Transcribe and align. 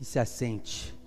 e 0.00 0.04
se 0.04 0.18
assente. 0.18 0.98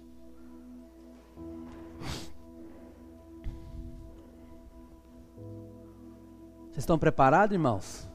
Vocês 6.74 6.84
estão 6.84 6.98
preparados, 6.98 7.54
irmãos? 7.54 8.10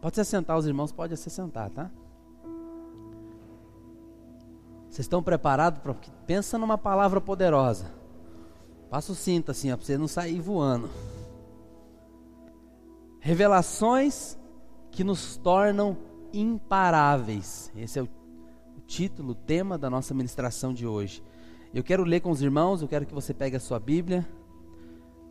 Pode 0.00 0.14
se 0.14 0.20
assentar, 0.20 0.56
os 0.56 0.66
irmãos 0.66 0.92
podem 0.92 1.16
se 1.16 1.28
assentar, 1.28 1.70
tá? 1.70 1.90
Vocês 4.88 5.00
estão 5.00 5.22
preparados 5.22 5.80
para. 5.80 5.94
Pensa 6.26 6.58
numa 6.58 6.78
palavra 6.78 7.20
poderosa. 7.20 7.86
Passa 8.88 9.12
o 9.12 9.14
cinto 9.14 9.50
assim, 9.50 9.70
ó, 9.70 9.76
para 9.76 9.86
você 9.86 9.96
não 9.96 10.08
sair 10.08 10.40
voando. 10.40 10.90
Revelações 13.20 14.36
que 14.90 15.04
nos 15.04 15.36
tornam 15.36 15.96
imparáveis. 16.32 17.70
Esse 17.76 17.98
é 17.98 18.02
o, 18.02 18.04
o 18.04 18.19
título, 18.90 19.36
tema 19.36 19.78
da 19.78 19.88
nossa 19.88 20.12
ministração 20.12 20.74
de 20.74 20.84
hoje. 20.84 21.22
Eu 21.72 21.84
quero 21.84 22.02
ler 22.02 22.18
com 22.18 22.30
os 22.32 22.42
irmãos, 22.42 22.82
eu 22.82 22.88
quero 22.88 23.06
que 23.06 23.14
você 23.14 23.32
pegue 23.32 23.54
a 23.54 23.60
sua 23.60 23.78
Bíblia 23.78 24.28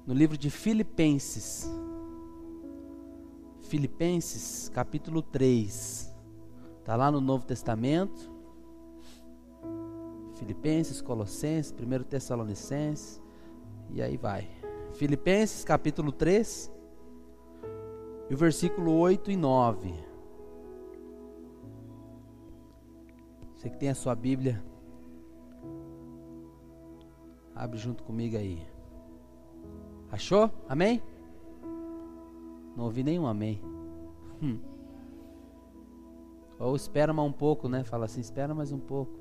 no 0.08 0.14
livro 0.14 0.38
de 0.38 0.50
Filipenses. 0.50 1.70
Filipenses, 3.64 4.70
capítulo 4.70 5.22
3. 5.22 6.10
Está 6.80 6.96
lá 6.96 7.12
no 7.12 7.20
Novo 7.20 7.46
Testamento. 7.46 8.32
Filipenses, 10.36 11.02
Colossenses, 11.02 11.76
1 11.78 12.04
Tessalonicenses. 12.04 13.22
E 13.92 14.02
aí 14.02 14.16
vai. 14.16 14.48
Filipenses, 14.94 15.66
capítulo 15.66 16.14
3. 16.14 16.72
E 18.30 18.34
o 18.34 18.38
versículo 18.38 18.94
8 18.94 19.32
e 19.32 19.36
9. 19.36 20.09
Você 23.60 23.70
que 23.70 23.76
tem 23.76 23.90
a 23.90 23.94
sua 23.94 24.16
Bíblia, 24.16 24.64
abre 27.54 27.78
junto 27.78 28.06
comigo 28.06 28.38
aí. 28.38 28.66
Achou? 30.10 30.50
Amém? 30.70 31.04
Não 32.74 32.86
ouvi 32.86 33.04
nenhum 33.04 33.28
amém. 33.28 33.62
Hum. 34.42 34.60
Ou 36.58 36.74
espera 36.74 37.12
mais 37.12 37.28
um 37.28 37.34
pouco, 37.34 37.68
né? 37.68 37.84
Fala 37.84 38.06
assim, 38.06 38.22
espera 38.22 38.56
mais 38.56 38.72
um 38.72 38.80
pouco. 38.80 39.20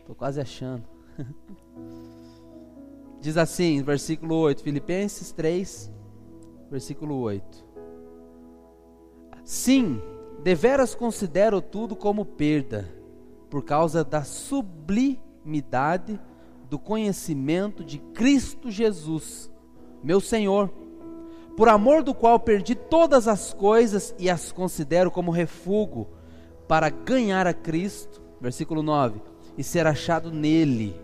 Estou 0.00 0.14
quase 0.14 0.38
achando. 0.38 0.84
Diz 3.22 3.38
assim, 3.38 3.82
versículo 3.82 4.34
8, 4.34 4.62
Filipenses 4.62 5.32
3, 5.32 5.90
versículo 6.70 7.20
8. 7.20 7.64
Sim, 9.42 9.98
deveras 10.42 10.94
considero 10.94 11.62
tudo 11.62 11.96
como 11.96 12.26
perda, 12.26 13.00
por 13.52 13.62
causa 13.62 14.02
da 14.02 14.24
sublimidade 14.24 16.18
do 16.70 16.78
conhecimento 16.78 17.84
de 17.84 17.98
Cristo 17.98 18.70
Jesus, 18.70 19.52
meu 20.02 20.22
Senhor, 20.22 20.72
por 21.54 21.68
amor 21.68 22.02
do 22.02 22.14
qual 22.14 22.40
perdi 22.40 22.74
todas 22.74 23.28
as 23.28 23.52
coisas 23.52 24.14
e 24.18 24.30
as 24.30 24.50
considero 24.50 25.10
como 25.10 25.30
refúgio 25.30 26.08
para 26.66 26.88
ganhar 26.88 27.46
a 27.46 27.52
Cristo, 27.52 28.22
versículo 28.40 28.82
9, 28.82 29.20
e 29.58 29.62
ser 29.62 29.86
achado 29.86 30.32
nele, 30.32 30.98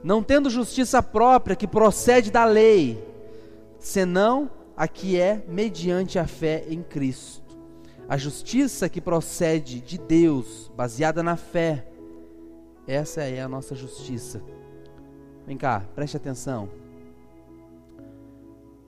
não 0.00 0.22
tendo 0.22 0.48
justiça 0.48 1.02
própria 1.02 1.56
que 1.56 1.66
procede 1.66 2.30
da 2.30 2.44
lei, 2.44 3.04
senão 3.80 4.48
a 4.76 4.86
que 4.86 5.18
é 5.18 5.44
mediante 5.48 6.20
a 6.20 6.26
fé 6.28 6.66
em 6.68 6.84
Cristo 6.84 7.43
a 8.08 8.16
justiça 8.16 8.88
que 8.88 9.00
procede 9.00 9.80
de 9.80 9.98
Deus, 9.98 10.70
baseada 10.76 11.22
na 11.22 11.36
fé, 11.36 11.86
essa 12.86 13.22
é 13.22 13.40
a 13.40 13.48
nossa 13.48 13.74
justiça. 13.74 14.42
Vem 15.46 15.56
cá, 15.56 15.82
preste 15.94 16.16
atenção. 16.16 16.68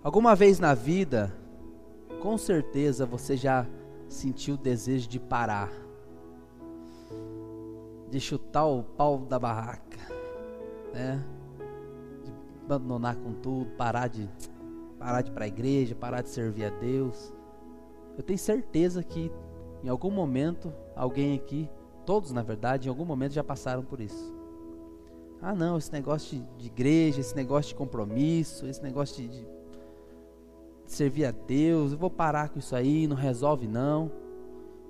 Alguma 0.03 0.35
vez 0.35 0.61
na 0.61 0.75
vida, 0.75 1.35
com 2.21 2.37
certeza 2.37 3.07
você 3.07 3.37
já 3.37 3.67
sentiu 4.09 4.55
o 4.55 4.59
desejo 4.59 5.09
de 5.09 5.19
parar, 5.19 5.73
de 8.11 8.21
chutar 8.21 8.67
o 8.67 8.83
pau 8.83 9.19
da 9.19 9.39
barraca, 9.39 9.99
né? 10.93 11.25
De 12.23 12.33
abandonar 12.65 13.17
com 13.17 13.33
tudo, 13.33 13.71
parar 13.73 14.09
de 14.09 14.29
parar 14.99 15.23
de 15.23 15.31
ir 15.31 15.35
para 15.35 15.45
a 15.45 15.49
igreja, 15.49 15.95
parar 15.95 16.23
de 16.23 16.29
servir 16.29 16.65
a 16.65 16.71
Deus. 16.71 17.36
Eu 18.17 18.23
tenho 18.23 18.39
certeza 18.39 19.03
que 19.03 19.31
em 19.83 19.89
algum 19.89 20.11
momento 20.11 20.73
alguém 20.95 21.35
aqui, 21.35 21.69
todos 22.05 22.33
na 22.33 22.43
verdade, 22.43 22.89
em 22.89 22.91
algum 22.91 23.05
momento 23.05 23.33
já 23.33 23.45
passaram 23.45 23.83
por 23.83 24.01
isso. 24.01 24.35
Ah, 25.41 25.55
não, 25.55 25.77
esse 25.77 25.93
negócio 25.93 26.39
de, 26.39 26.45
de 26.59 26.67
igreja, 26.67 27.21
esse 27.21 27.37
negócio 27.37 27.69
de 27.69 27.75
compromisso, 27.75 28.67
esse 28.67 28.83
negócio 28.83 29.17
de, 29.17 29.29
de, 29.29 29.47
servir 30.87 31.27
a 31.27 31.31
Deus, 31.31 31.93
eu 31.93 31.99
vou 31.99 32.11
parar 32.11 32.49
com 32.49 32.59
isso 32.59 32.75
aí, 32.75 33.07
não 33.07 33.17
resolve 33.17 33.67
não. 33.67 34.11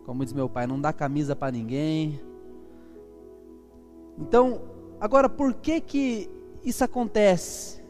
Como 0.05 0.25
diz 0.25 0.33
meu 0.33 0.49
pai, 0.49 0.67
não 0.67 0.81
dá 0.81 0.93
camisa 0.93 1.35
para 1.35 1.51
ninguém. 1.51 2.21
Então, 4.19 4.63
agora 5.01 5.29
por 5.29 5.53
que 5.55 5.81
que 5.81 6.31
isso 6.63 6.85
acontece? 6.85 7.83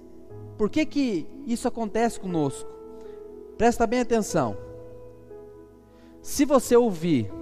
Por 0.57 0.71
que 0.71 0.87
que 0.87 1.27
isso 1.47 1.69
acontece 1.69 2.19
conosco? 2.19 2.69
Presta 3.59 3.87
bem 3.87 4.01
atenção. 4.01 4.66
Se 6.27 6.45
você 6.45 6.77
ouvir 6.77 7.33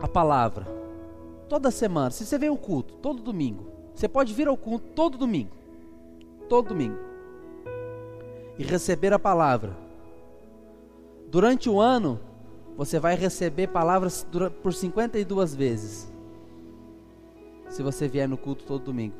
a 0.00 0.08
palavra 0.08 0.66
toda 1.48 1.70
semana, 1.70 2.10
se 2.10 2.26
você 2.26 2.36
vem 2.36 2.48
ao 2.48 2.56
culto 2.56 2.94
todo 2.94 3.22
domingo, 3.22 3.68
você 3.94 4.08
pode 4.08 4.34
vir 4.34 4.48
ao 4.48 4.56
culto 4.56 4.88
todo 4.96 5.16
domingo, 5.16 5.52
todo 6.48 6.70
domingo, 6.70 6.98
e 8.58 8.64
receber 8.64 9.12
a 9.12 9.18
palavra. 9.18 9.76
Durante 11.28 11.70
o 11.70 11.80
ano, 11.80 12.18
você 12.76 12.98
vai 12.98 13.14
receber 13.14 13.68
palavras 13.68 14.26
por 14.60 14.74
52 14.74 15.54
vezes. 15.54 16.12
Se 17.68 17.80
você 17.80 18.08
vier 18.08 18.28
no 18.28 18.36
culto 18.36 18.64
todo 18.64 18.86
domingo. 18.86 19.14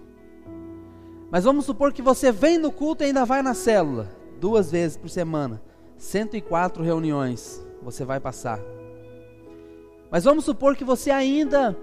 Mas 1.30 1.44
vamos 1.44 1.64
supor 1.64 1.92
que 1.92 2.02
você 2.02 2.32
vem 2.32 2.58
no 2.58 2.72
culto 2.72 3.04
e 3.04 3.06
ainda 3.06 3.24
vai 3.24 3.40
na 3.40 3.54
célula, 3.54 4.10
duas 4.40 4.68
vezes 4.68 4.96
por 4.96 5.08
semana, 5.08 5.62
104 5.96 6.82
reuniões 6.82 7.70
você 7.82 8.04
vai 8.04 8.20
passar. 8.20 8.60
Mas 10.10 10.24
vamos 10.24 10.44
supor 10.44 10.76
que 10.76 10.84
você 10.84 11.10
ainda, 11.10 11.76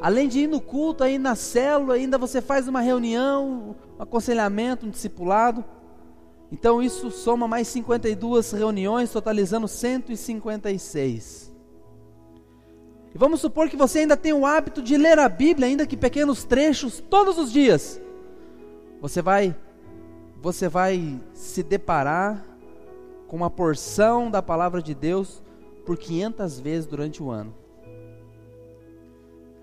além 0.00 0.26
de 0.26 0.40
ir 0.40 0.46
no 0.46 0.60
culto, 0.60 1.04
aí 1.04 1.18
na 1.18 1.34
célula, 1.34 1.94
ainda 1.94 2.18
você 2.18 2.40
faz 2.40 2.66
uma 2.66 2.80
reunião, 2.80 3.76
um 3.98 4.02
aconselhamento, 4.02 4.86
um 4.86 4.90
discipulado. 4.90 5.64
Então 6.50 6.82
isso 6.82 7.10
soma 7.10 7.46
mais 7.46 7.68
52 7.68 8.52
reuniões, 8.52 9.10
totalizando 9.10 9.68
156. 9.68 11.52
E 13.14 13.18
vamos 13.18 13.40
supor 13.40 13.68
que 13.68 13.76
você 13.76 14.00
ainda 14.00 14.16
tem 14.16 14.32
o 14.32 14.46
hábito 14.46 14.82
de 14.82 14.96
ler 14.96 15.18
a 15.18 15.28
Bíblia, 15.28 15.68
ainda 15.68 15.86
que 15.86 15.96
pequenos 15.96 16.44
trechos, 16.44 17.02
todos 17.10 17.38
os 17.38 17.52
dias. 17.52 18.00
Você 19.00 19.20
vai 19.20 19.54
você 20.40 20.68
vai 20.68 21.20
se 21.32 21.62
deparar 21.62 22.44
com 23.32 23.36
uma 23.36 23.48
porção 23.48 24.30
da 24.30 24.42
palavra 24.42 24.82
de 24.82 24.94
Deus 24.94 25.42
por 25.86 25.96
500 25.96 26.60
vezes 26.60 26.86
durante 26.86 27.22
o 27.22 27.30
ano. 27.30 27.54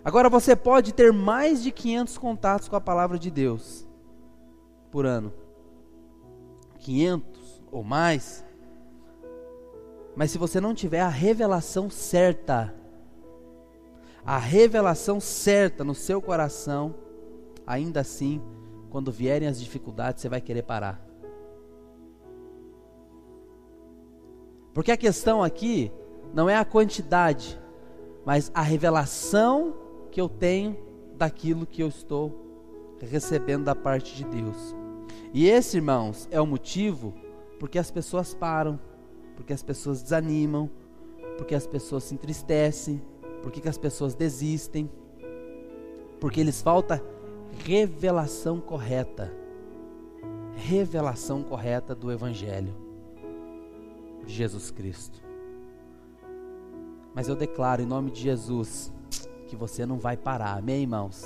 Agora 0.03 0.27
você 0.27 0.55
pode 0.55 0.91
ter 0.91 1.13
mais 1.13 1.61
de 1.61 1.71
500 1.71 2.17
contatos 2.17 2.67
com 2.67 2.75
a 2.75 2.81
palavra 2.81 3.19
de 3.19 3.29
Deus 3.29 3.87
por 4.89 5.05
ano. 5.05 5.31
500 6.79 7.61
ou 7.71 7.83
mais. 7.83 8.43
Mas 10.15 10.31
se 10.31 10.39
você 10.39 10.59
não 10.59 10.73
tiver 10.73 11.01
a 11.01 11.07
revelação 11.07 11.91
certa, 11.91 12.73
a 14.25 14.39
revelação 14.39 15.19
certa 15.19 15.83
no 15.83 15.93
seu 15.93 16.19
coração, 16.19 16.95
ainda 17.67 17.99
assim, 17.99 18.41
quando 18.89 19.11
vierem 19.11 19.47
as 19.47 19.59
dificuldades, 19.59 20.23
você 20.23 20.27
vai 20.27 20.41
querer 20.41 20.63
parar. 20.63 21.08
Porque 24.79 24.93
a 24.93 24.97
questão 24.97 25.43
aqui 25.43 25.91
não 26.33 26.49
é 26.49 26.55
a 26.55 26.63
quantidade, 26.63 27.59
mas 28.25 28.49
a 28.53 28.61
revelação 28.61 29.73
que 30.09 30.21
eu 30.21 30.29
tenho 30.29 30.77
daquilo 31.17 31.65
que 31.65 31.83
eu 31.83 31.89
estou 31.89 32.95
recebendo 33.01 33.65
da 33.65 33.75
parte 33.75 34.15
de 34.15 34.23
Deus. 34.23 34.73
E 35.33 35.49
esse, 35.49 35.75
irmãos, 35.75 36.29
é 36.31 36.39
o 36.39 36.47
motivo 36.47 37.13
porque 37.59 37.77
as 37.77 37.91
pessoas 37.91 38.33
param, 38.33 38.79
porque 39.35 39.51
as 39.51 39.61
pessoas 39.61 40.01
desanimam, 40.01 40.69
porque 41.37 41.55
as 41.55 41.67
pessoas 41.67 42.05
se 42.05 42.13
entristecem, 42.13 43.01
porque 43.43 43.67
as 43.67 43.77
pessoas 43.77 44.15
desistem, 44.15 44.89
porque 46.21 46.41
lhes 46.41 46.61
falta 46.61 47.03
revelação 47.65 48.61
correta. 48.61 49.29
Revelação 50.55 51.43
correta 51.43 51.93
do 51.93 52.09
Evangelho 52.09 52.87
Jesus 54.33 54.71
Cristo. 54.71 55.21
Mas 57.13 57.27
eu 57.27 57.35
declaro 57.35 57.81
em 57.81 57.85
nome 57.85 58.11
de 58.11 58.21
Jesus 58.21 58.93
que 59.47 59.55
você 59.55 59.85
não 59.85 59.97
vai 59.97 60.15
parar. 60.15 60.57
Amém, 60.57 60.81
irmãos? 60.81 61.23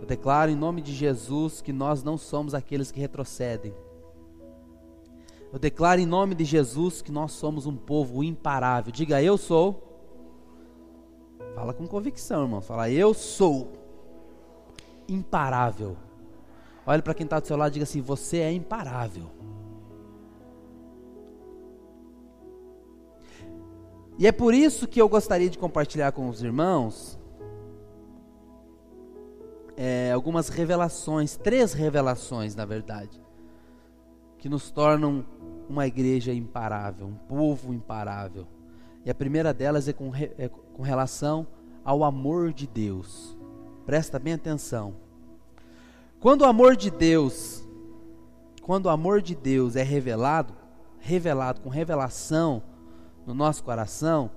Eu 0.00 0.06
declaro 0.06 0.50
em 0.50 0.56
nome 0.56 0.80
de 0.80 0.92
Jesus 0.92 1.60
que 1.60 1.72
nós 1.72 2.02
não 2.02 2.18
somos 2.18 2.54
aqueles 2.54 2.90
que 2.90 3.00
retrocedem. 3.00 3.74
Eu 5.52 5.58
declaro 5.58 6.00
em 6.00 6.06
nome 6.06 6.34
de 6.34 6.44
Jesus 6.44 7.00
que 7.00 7.12
nós 7.12 7.32
somos 7.32 7.66
um 7.66 7.76
povo 7.76 8.22
imparável. 8.22 8.92
Diga, 8.92 9.22
eu 9.22 9.38
sou. 9.38 9.82
Fala 11.54 11.72
com 11.72 11.86
convicção, 11.86 12.42
irmão. 12.42 12.60
Fala, 12.60 12.90
eu 12.90 13.14
sou 13.14 13.72
imparável. 15.08 15.96
Olhe 16.86 17.02
para 17.02 17.14
quem 17.14 17.24
está 17.24 17.40
do 17.40 17.46
seu 17.46 17.56
lado 17.56 17.72
e 17.72 17.74
diga 17.74 17.84
assim: 17.84 18.00
você 18.00 18.38
é 18.38 18.52
imparável. 18.52 19.30
E 24.18 24.26
é 24.26 24.32
por 24.32 24.54
isso 24.54 24.86
que 24.86 25.00
eu 25.00 25.08
gostaria 25.08 25.50
de 25.50 25.58
compartilhar 25.58 26.10
com 26.12 26.28
os 26.28 26.42
irmãos 26.42 27.18
é, 29.76 30.10
algumas 30.10 30.48
revelações, 30.48 31.36
três 31.36 31.74
revelações, 31.74 32.54
na 32.54 32.64
verdade, 32.64 33.20
que 34.38 34.48
nos 34.48 34.70
tornam 34.70 35.24
uma 35.68 35.86
igreja 35.86 36.32
imparável, 36.32 37.06
um 37.06 37.14
povo 37.14 37.74
imparável. 37.74 38.46
E 39.04 39.10
a 39.10 39.14
primeira 39.14 39.52
delas 39.52 39.86
é 39.86 39.92
com, 39.92 40.10
é 40.14 40.48
com 40.48 40.82
relação 40.82 41.46
ao 41.84 42.02
amor 42.02 42.54
de 42.54 42.66
Deus. 42.66 43.36
Presta 43.84 44.18
bem 44.18 44.32
atenção. 44.32 44.94
Quando 46.18 46.40
o 46.40 46.46
amor 46.46 46.74
de 46.74 46.90
Deus, 46.90 47.62
quando 48.62 48.86
o 48.86 48.90
amor 48.90 49.20
de 49.20 49.34
Deus 49.34 49.76
é 49.76 49.82
revelado, 49.82 50.54
revelado 50.98 51.60
com 51.60 51.68
revelação 51.68 52.62
no 53.26 53.34
nosso 53.34 53.64
coração, 53.64 54.30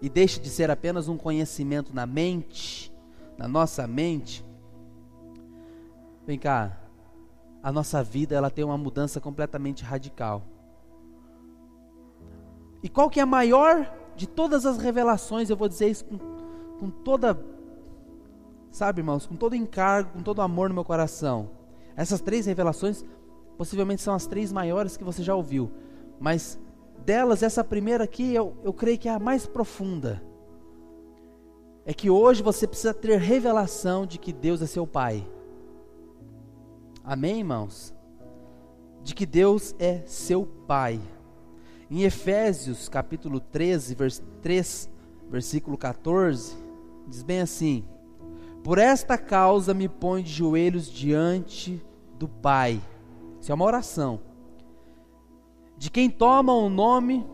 e 0.00 0.08
deixa 0.08 0.40
de 0.40 0.48
ser 0.48 0.70
apenas 0.70 1.08
um 1.08 1.16
conhecimento 1.16 1.94
na 1.94 2.06
mente, 2.06 2.92
na 3.36 3.48
nossa 3.48 3.86
mente, 3.86 4.44
vem 6.26 6.38
cá, 6.38 6.78
a 7.62 7.72
nossa 7.72 8.02
vida 8.02 8.34
ela 8.34 8.50
tem 8.50 8.64
uma 8.64 8.78
mudança 8.78 9.20
completamente 9.20 9.82
radical. 9.82 10.42
E 12.82 12.88
qual 12.88 13.10
que 13.10 13.18
é 13.18 13.22
a 13.22 13.26
maior 13.26 13.92
de 14.14 14.26
todas 14.26 14.64
as 14.64 14.78
revelações? 14.78 15.50
Eu 15.50 15.56
vou 15.56 15.68
dizer 15.68 15.88
isso 15.88 16.04
com, 16.04 16.18
com 16.78 16.90
toda, 16.90 17.36
sabe, 18.70 19.00
irmãos, 19.00 19.26
com 19.26 19.34
todo 19.34 19.56
encargo, 19.56 20.10
com 20.12 20.22
todo 20.22 20.42
amor 20.42 20.68
no 20.68 20.74
meu 20.74 20.84
coração. 20.84 21.50
Essas 21.96 22.20
três 22.20 22.46
revelações 22.46 23.04
possivelmente 23.56 24.02
são 24.02 24.14
as 24.14 24.26
três 24.26 24.52
maiores 24.52 24.96
que 24.96 25.02
você 25.02 25.22
já 25.22 25.34
ouviu, 25.34 25.70
mas 26.20 26.58
delas, 27.06 27.44
essa 27.44 27.62
primeira 27.62 28.02
aqui, 28.02 28.34
eu, 28.34 28.56
eu 28.64 28.72
creio 28.72 28.98
que 28.98 29.08
é 29.08 29.12
a 29.12 29.18
mais 29.20 29.46
profunda. 29.46 30.20
É 31.84 31.94
que 31.94 32.10
hoje 32.10 32.42
você 32.42 32.66
precisa 32.66 32.92
ter 32.92 33.16
revelação 33.16 34.04
de 34.04 34.18
que 34.18 34.32
Deus 34.32 34.60
é 34.60 34.66
seu 34.66 34.84
Pai. 34.84 35.24
Amém, 37.04 37.38
irmãos? 37.38 37.94
De 39.04 39.14
que 39.14 39.24
Deus 39.24 39.72
é 39.78 40.02
seu 40.04 40.44
Pai. 40.66 41.00
Em 41.88 42.02
Efésios 42.02 42.88
capítulo 42.88 43.38
13, 43.38 43.94
vers 43.94 44.20
3, 44.42 44.90
versículo 45.30 45.78
14, 45.78 46.56
diz 47.06 47.22
bem 47.22 47.40
assim: 47.40 47.84
Por 48.64 48.78
esta 48.78 49.16
causa 49.16 49.72
me 49.72 49.88
põe 49.88 50.24
de 50.24 50.32
joelhos 50.32 50.90
diante 50.90 51.80
do 52.18 52.26
Pai. 52.26 52.82
Isso 53.40 53.52
é 53.52 53.54
uma 53.54 53.64
oração. 53.64 54.25
De 55.76 55.90
quem 55.90 56.08
toma 56.08 56.52
o 56.52 56.68
nome 56.68 57.26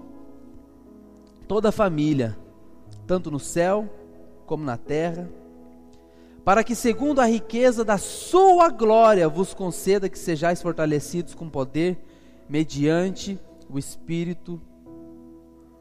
toda 1.47 1.69
a 1.69 1.73
família, 1.73 2.37
tanto 3.07 3.31
no 3.31 3.39
céu 3.39 3.89
como 4.47 4.65
na 4.65 4.77
terra 4.77 5.29
para 6.45 6.65
que, 6.65 6.75
segundo 6.75 7.21
a 7.21 7.27
riqueza 7.27 7.85
da 7.85 7.97
sua 7.99 8.69
glória, 8.69 9.29
vos 9.29 9.55
conceda 9.55 10.09
que 10.09 10.19
sejais 10.19 10.61
fortalecidos 10.61 11.35
com 11.35 11.49
poder, 11.49 11.99
mediante 12.49 13.39
o 13.71 13.79
Espírito 13.79 14.61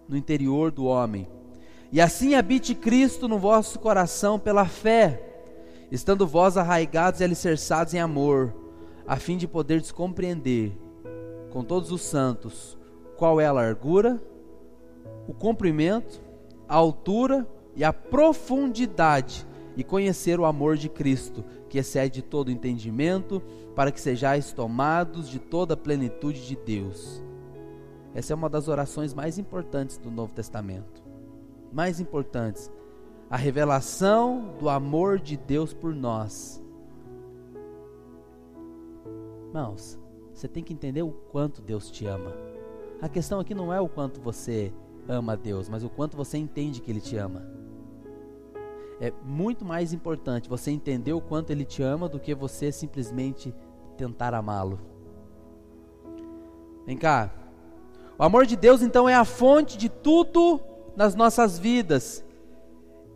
no 0.07 0.15
interior 0.15 0.71
do 0.71 0.85
homem. 0.85 1.27
E 1.91 1.99
assim 1.99 2.35
habite 2.35 2.75
Cristo 2.75 3.27
no 3.27 3.39
vosso 3.39 3.79
coração 3.79 4.37
pela 4.37 4.65
fé, 4.65 5.19
estando 5.91 6.27
vós 6.27 6.57
arraigados 6.57 7.19
e 7.19 7.23
alicerçados 7.23 7.93
em 7.93 7.99
amor, 7.99 8.53
a 9.07 9.15
fim 9.15 9.37
de 9.37 9.47
poderes 9.47 9.91
compreender 9.91 10.77
com 11.51 11.63
todos 11.63 11.91
os 11.91 12.01
santos 12.01 12.77
qual 13.17 13.39
é 13.39 13.45
a 13.45 13.51
largura, 13.51 14.19
o 15.27 15.33
comprimento, 15.33 16.21
a 16.67 16.75
altura 16.75 17.47
e 17.75 17.83
a 17.83 17.93
profundidade 17.93 19.45
e 19.77 19.83
conhecer 19.83 20.39
o 20.39 20.45
amor 20.45 20.75
de 20.75 20.89
Cristo, 20.89 21.45
que 21.69 21.77
excede 21.77 22.21
todo 22.21 22.51
entendimento, 22.51 23.41
para 23.75 23.91
que 23.91 24.01
sejais 24.01 24.51
tomados 24.51 25.29
de 25.29 25.37
toda 25.37 25.75
a 25.75 25.77
plenitude 25.77 26.47
de 26.47 26.55
Deus. 26.55 27.23
Essa 28.13 28.33
é 28.33 28.35
uma 28.35 28.49
das 28.49 28.67
orações 28.67 29.13
mais 29.13 29.37
importantes 29.37 29.97
do 29.97 30.09
Novo 30.09 30.33
Testamento. 30.33 31.01
Mais 31.71 31.99
importantes, 31.99 32.71
a 33.29 33.37
revelação 33.37 34.55
do 34.59 34.67
amor 34.67 35.19
de 35.19 35.37
Deus 35.37 35.73
por 35.73 35.95
nós. 35.95 36.61
Irmãos, 39.47 40.00
você 40.33 40.47
tem 40.47 40.63
que 40.63 40.73
entender 40.73 41.01
o 41.01 41.11
quanto 41.11 41.61
Deus 41.61 41.89
te 41.89 42.05
ama. 42.05 42.33
A 43.01 43.09
questão 43.09 43.39
aqui 43.39 43.53
não 43.53 43.73
é 43.73 43.79
o 43.79 43.89
quanto 43.89 44.21
você 44.21 44.73
ama 45.07 45.35
Deus, 45.35 45.67
mas 45.67 45.83
o 45.83 45.89
quanto 45.89 46.15
você 46.15 46.37
entende 46.37 46.81
que 46.81 46.91
Ele 46.91 47.01
te 47.01 47.17
ama 47.17 47.61
é 49.01 49.11
muito 49.25 49.65
mais 49.65 49.93
importante 49.93 50.47
você 50.47 50.69
entender 50.69 51.11
o 51.11 51.19
quanto 51.19 51.49
ele 51.49 51.65
te 51.65 51.81
ama 51.81 52.07
do 52.07 52.19
que 52.19 52.35
você 52.35 52.71
simplesmente 52.71 53.51
tentar 53.97 54.31
amá-lo. 54.35 54.79
Vem 56.85 56.95
cá. 56.95 57.31
O 58.15 58.23
amor 58.23 58.45
de 58.45 58.55
Deus 58.55 58.83
então 58.83 59.09
é 59.09 59.15
a 59.15 59.25
fonte 59.25 59.75
de 59.75 59.89
tudo 59.89 60.61
nas 60.95 61.15
nossas 61.15 61.57
vidas. 61.57 62.23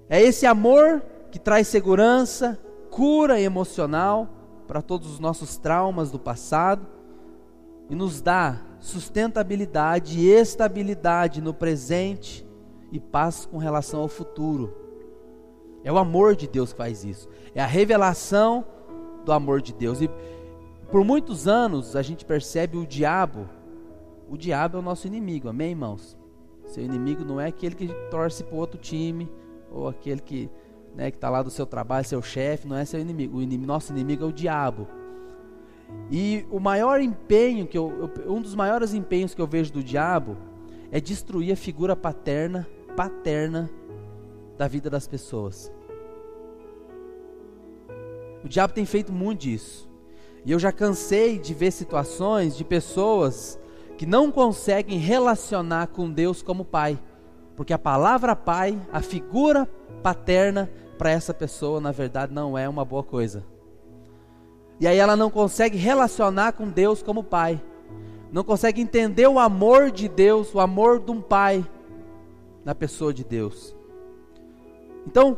É 0.09 0.19
esse 0.19 0.47
amor 0.47 1.03
que 1.29 1.37
traz 1.37 1.67
segurança, 1.67 2.59
cura 2.89 3.39
emocional 3.39 4.27
para 4.67 4.81
todos 4.81 5.11
os 5.11 5.19
nossos 5.19 5.55
traumas 5.55 6.09
do 6.09 6.17
passado 6.17 6.94
e 7.89 7.95
nos 7.95 8.21
dá 8.21 8.59
sustentabilidade 8.79 10.19
e 10.19 10.29
estabilidade 10.29 11.41
no 11.41 11.53
presente 11.53 12.45
e 12.91 12.99
paz 12.99 13.45
com 13.45 13.57
relação 13.57 14.01
ao 14.01 14.07
futuro. 14.07 14.73
É 15.83 15.91
o 15.91 15.97
amor 15.97 16.35
de 16.35 16.47
Deus 16.47 16.71
que 16.71 16.77
faz 16.77 17.03
isso. 17.03 17.27
É 17.53 17.61
a 17.61 17.67
revelação 17.67 18.65
do 19.23 19.31
amor 19.31 19.61
de 19.61 19.73
Deus. 19.73 20.01
E 20.01 20.09
por 20.91 21.03
muitos 21.03 21.47
anos 21.47 21.95
a 21.95 22.01
gente 22.01 22.25
percebe 22.25 22.77
o 22.77 22.85
diabo. 22.85 23.47
O 24.29 24.37
diabo 24.37 24.77
é 24.77 24.79
o 24.79 24.83
nosso 24.83 25.05
inimigo, 25.05 25.47
amém, 25.47 25.71
irmãos? 25.71 26.17
Seu 26.65 26.83
inimigo 26.83 27.23
não 27.23 27.39
é 27.39 27.47
aquele 27.47 27.75
que 27.75 27.87
torce 28.09 28.43
para 28.43 28.55
outro 28.55 28.79
time, 28.79 29.29
ou 29.71 29.87
aquele 29.87 30.21
que 30.21 30.49
né, 30.95 31.09
está 31.09 31.29
lá 31.29 31.43
do 31.43 31.51
seu 31.51 31.65
trabalho, 31.65 32.05
seu 32.05 32.21
chefe, 32.21 32.67
não 32.67 32.75
é 32.75 32.85
seu 32.85 32.99
inimigo. 32.99 33.37
O 33.37 33.41
inimigo. 33.41 33.67
Nosso 33.67 33.91
inimigo 33.91 34.23
é 34.23 34.27
o 34.27 34.31
diabo. 34.31 34.87
E 36.09 36.45
o 36.51 36.59
maior 36.59 37.01
empenho 37.01 37.67
que 37.67 37.77
eu, 37.77 38.11
um 38.27 38.41
dos 38.41 38.55
maiores 38.55 38.93
empenhos 38.93 39.33
que 39.33 39.41
eu 39.41 39.47
vejo 39.47 39.73
do 39.73 39.83
diabo 39.83 40.37
é 40.91 40.99
destruir 40.99 41.51
a 41.51 41.55
figura 41.55 41.95
paterna, 41.95 42.67
paterna 42.95 43.69
da 44.57 44.67
vida 44.67 44.89
das 44.89 45.07
pessoas. 45.07 45.71
O 48.43 48.47
diabo 48.47 48.73
tem 48.73 48.85
feito 48.85 49.11
muito 49.11 49.41
disso. 49.41 49.89
E 50.45 50.51
eu 50.51 50.59
já 50.59 50.71
cansei 50.71 51.39
de 51.39 51.53
ver 51.53 51.71
situações 51.71 52.55
de 52.55 52.63
pessoas 52.63 53.59
que 53.97 54.05
não 54.05 54.31
conseguem 54.31 54.99
relacionar 54.99 55.87
com 55.87 56.11
Deus 56.11 56.43
como 56.43 56.63
pai. 56.63 56.99
Porque 57.55 57.73
a 57.73 57.79
palavra 57.79 58.35
pai, 58.35 58.79
a 58.91 59.01
figura 59.01 59.67
paterna 60.03 60.69
para 60.99 61.09
essa 61.09 61.33
pessoa, 61.33 61.81
na 61.81 61.91
verdade, 61.91 62.31
não 62.31 62.55
é 62.55 62.69
uma 62.69 62.85
boa 62.85 63.03
coisa. 63.03 63.43
E 64.79 64.87
aí 64.87 64.97
ela 64.97 65.15
não 65.15 65.29
consegue 65.29 65.77
relacionar 65.77 66.53
com 66.53 66.69
Deus 66.69 67.01
como 67.01 67.23
pai. 67.23 67.61
Não 68.31 68.43
consegue 68.43 68.81
entender 68.81 69.27
o 69.27 69.39
amor 69.39 69.91
de 69.91 70.07
Deus, 70.07 70.53
o 70.53 70.59
amor 70.59 70.99
de 70.99 71.11
um 71.11 71.21
pai 71.21 71.65
na 72.63 72.75
pessoa 72.75 73.13
de 73.13 73.23
Deus. 73.23 73.75
Então, 75.07 75.37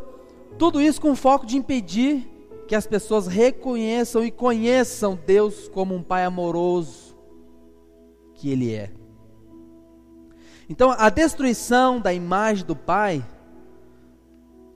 tudo 0.57 0.81
isso 0.81 0.99
com 0.99 1.15
foco 1.15 1.45
de 1.45 1.57
impedir 1.57 2.27
que 2.67 2.75
as 2.75 2.85
pessoas 2.85 3.27
reconheçam 3.27 4.23
e 4.23 4.29
conheçam 4.29 5.17
Deus 5.25 5.69
como 5.69 5.95
um 5.95 6.03
Pai 6.03 6.25
amoroso 6.25 7.15
que 8.33 8.49
Ele 8.49 8.73
é. 8.73 8.91
Então, 10.69 10.91
a 10.91 11.09
destruição 11.09 11.99
da 11.99 12.13
imagem 12.13 12.65
do 12.65 12.75
Pai 12.75 13.25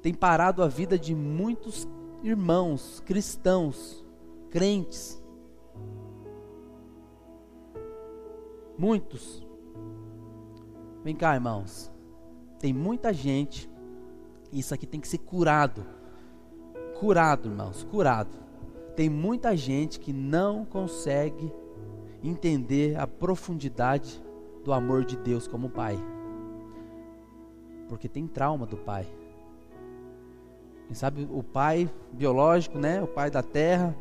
tem 0.01 0.13
parado 0.13 0.63
a 0.63 0.68
vida 0.68 0.98
de 0.98 1.13
muitos 1.13 1.88
irmãos 2.24 3.01
cristãos, 3.06 4.00
crentes. 4.51 5.20
Muitos. 8.77 9.48
Vem 11.03 11.15
cá, 11.15 11.34
irmãos. 11.34 11.91
Tem 12.60 12.72
muita 12.74 13.12
gente 13.12 13.67
Isso 14.51 14.74
aqui 14.74 14.86
tem 14.86 15.00
que 15.00 15.08
ser 15.08 15.20
curado. 15.20 15.86
Curado, 17.00 17.48
irmãos, 17.48 17.84
curado. 17.86 18.38
Tem 18.96 19.10
muita 19.10 19.55
gente 19.55 20.00
que 20.00 20.12
não 20.12 20.65
consegue 20.65 21.51
entender 22.22 23.00
a 23.00 23.08
profundidade 23.08 24.22
do 24.63 24.74
amor 24.74 25.05
de 25.05 25.15
Deus 25.15 25.48
como 25.48 25.70
pai. 25.70 25.98
Porque 27.88 28.10
tem 28.10 28.27
trauma 28.27 28.65
do 28.65 28.77
pai. 28.77 29.08
Quem 30.88 30.96
sabe 30.96 31.27
o 31.31 31.41
pai 31.41 31.89
biológico, 32.12 32.77
né, 32.77 33.01
o 33.01 33.08
pai 33.08 33.31
da 33.31 33.41
terra, 33.41 33.96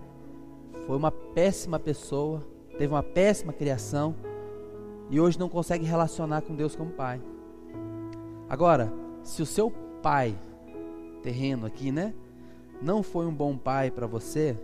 foi 0.90 0.96
uma 0.96 1.12
péssima 1.12 1.78
pessoa, 1.78 2.44
teve 2.76 2.92
uma 2.92 3.00
péssima 3.00 3.52
criação 3.52 4.12
e 5.08 5.20
hoje 5.20 5.38
não 5.38 5.48
consegue 5.48 5.84
relacionar 5.84 6.42
com 6.42 6.52
Deus 6.52 6.74
como 6.74 6.90
pai. 6.90 7.22
Agora, 8.48 8.92
se 9.22 9.40
o 9.40 9.46
seu 9.46 9.70
pai 10.02 10.36
terreno 11.22 11.64
aqui, 11.64 11.92
né, 11.92 12.12
não 12.82 13.04
foi 13.04 13.24
um 13.24 13.32
bom 13.32 13.56
pai 13.56 13.88
para 13.88 14.04
você, 14.08 14.58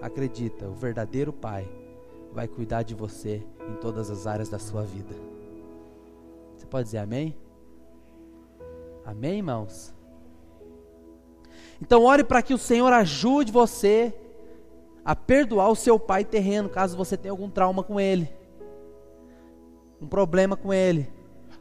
acredita, 0.00 0.66
o 0.66 0.72
verdadeiro 0.72 1.30
pai 1.30 1.68
vai 2.32 2.48
cuidar 2.48 2.82
de 2.82 2.94
você 2.94 3.42
em 3.68 3.74
todas 3.74 4.10
as 4.10 4.26
áreas 4.26 4.48
da 4.48 4.58
sua 4.58 4.82
vida. 4.82 5.14
Você 6.56 6.64
pode 6.64 6.86
dizer 6.86 6.98
amém? 7.00 7.36
Amém, 9.04 9.36
irmãos? 9.36 9.92
Então, 11.82 12.02
ore 12.02 12.24
para 12.24 12.40
que 12.40 12.54
o 12.54 12.58
Senhor 12.58 12.90
ajude 12.94 13.52
você 13.52 14.14
a 15.06 15.14
perdoar 15.14 15.70
o 15.70 15.76
seu 15.76 16.00
pai 16.00 16.24
terreno, 16.24 16.68
caso 16.68 16.96
você 16.96 17.16
tenha 17.16 17.30
algum 17.30 17.48
trauma 17.48 17.84
com 17.84 18.00
ele, 18.00 18.28
um 20.02 20.06
problema 20.08 20.56
com 20.56 20.74
ele. 20.74 21.08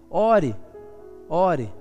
Ore, 0.09 0.55
ore. 1.29 1.71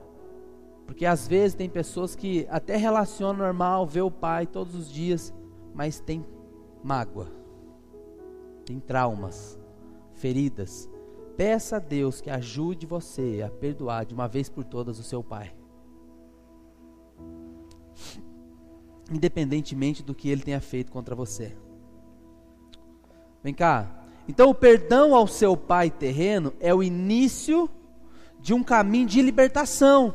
Porque 0.84 1.06
às 1.06 1.26
vezes 1.26 1.54
tem 1.54 1.70
pessoas 1.70 2.14
que 2.14 2.46
até 2.50 2.76
relacionam 2.76 3.46
normal, 3.46 3.86
vê 3.86 4.02
o 4.02 4.10
pai 4.10 4.46
todos 4.46 4.74
os 4.74 4.92
dias, 4.92 5.32
mas 5.72 5.98
tem 5.98 6.22
mágoa, 6.82 7.28
tem 8.66 8.78
traumas, 8.78 9.58
feridas. 10.12 10.90
Peça 11.34 11.76
a 11.76 11.78
Deus 11.78 12.20
que 12.20 12.28
ajude 12.28 12.84
você 12.84 13.42
a 13.42 13.48
perdoar 13.48 14.04
de 14.04 14.12
uma 14.12 14.28
vez 14.28 14.50
por 14.50 14.64
todas 14.64 14.98
o 14.98 15.02
seu 15.02 15.24
pai. 15.24 15.54
Independentemente 19.10 20.02
do 20.02 20.14
que 20.14 20.28
ele 20.28 20.42
tenha 20.42 20.60
feito 20.60 20.90
contra 20.90 21.14
você. 21.14 21.56
Vem 23.42 23.52
cá. 23.52 24.04
Então, 24.26 24.48
o 24.48 24.54
perdão 24.54 25.14
ao 25.14 25.26
seu 25.26 25.56
pai 25.56 25.90
terreno 25.90 26.52
é 26.58 26.74
o 26.74 26.82
início 26.82 27.68
de 28.40 28.54
um 28.54 28.62
caminho 28.62 29.06
de 29.06 29.20
libertação 29.20 30.14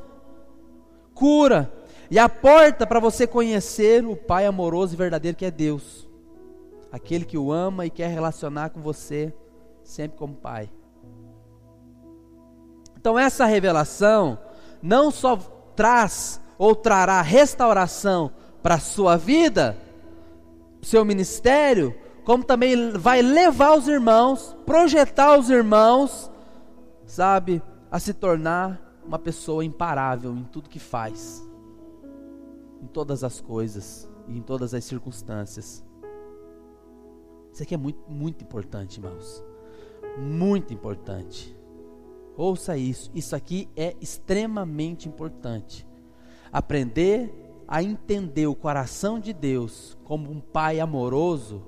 cura 1.20 1.70
e 2.10 2.18
a 2.18 2.30
porta 2.30 2.88
para 2.88 3.02
você 3.02 3.28
conhecer 3.28 4.06
o 4.06 4.16
Pai 4.16 4.46
amoroso 4.46 4.94
e 4.94 4.98
verdadeiro 4.98 5.36
que 5.36 5.46
é 5.46 5.52
Deus. 5.52 6.08
Aquele 6.90 7.26
que 7.26 7.38
o 7.38 7.52
ama 7.52 7.86
e 7.86 7.90
quer 7.90 8.10
relacionar 8.10 8.70
com 8.70 8.80
você 8.80 9.34
sempre 9.84 10.18
como 10.18 10.34
Pai. 10.34 10.72
Então 12.98 13.20
essa 13.20 13.46
revelação 13.46 14.40
não 14.82 15.12
só 15.12 15.36
traz 15.76 16.40
ou 16.58 16.74
trará 16.74 17.22
restauração 17.22 18.32
para 18.62 18.76
a 18.76 18.80
sua 18.80 19.18
vida, 19.18 19.78
seu 20.82 21.04
ministério, 21.06 21.96
como 22.24 22.44
também 22.44 22.92
vai 22.92 23.22
levar 23.22 23.78
os 23.78 23.88
irmãos, 23.88 24.56
projetar 24.66 25.38
os 25.38 25.50
irmãos, 25.50 26.32
sabe, 27.06 27.62
a 27.90 28.00
se 28.00 28.14
tornar 28.14 29.02
uma 29.06 29.18
pessoa 29.18 29.66
imparável 29.66 30.32
em 30.36 30.44
tudo 30.44 30.70
que 30.70 30.80
faz, 30.80 31.44
em 32.82 32.88
todas 32.88 33.24
as 33.24 33.42
coisas 33.42 34.08
e 34.28 34.38
em 34.38 34.42
todas 34.42 34.74
as 34.74 34.84
circunstâncias. 34.84 35.84
Isso 37.52 37.64
aqui 37.64 37.74
é 37.74 37.78
muito, 37.78 38.00
muito 38.08 38.44
importante, 38.44 39.00
irmãos. 39.00 39.44
Muito 40.18 40.74
importante. 40.74 41.56
Ouça 42.38 42.78
isso. 42.78 43.10
Isso 43.14 43.36
aqui 43.36 43.68
é 43.76 43.96
extremamente 44.00 45.10
importante. 45.10 45.86
Aprender 46.52 47.49
a 47.72 47.84
entender 47.84 48.48
o 48.48 48.56
coração 48.56 49.20
de 49.20 49.32
Deus 49.32 49.96
como 50.04 50.32
um 50.32 50.40
pai 50.40 50.80
amoroso. 50.80 51.62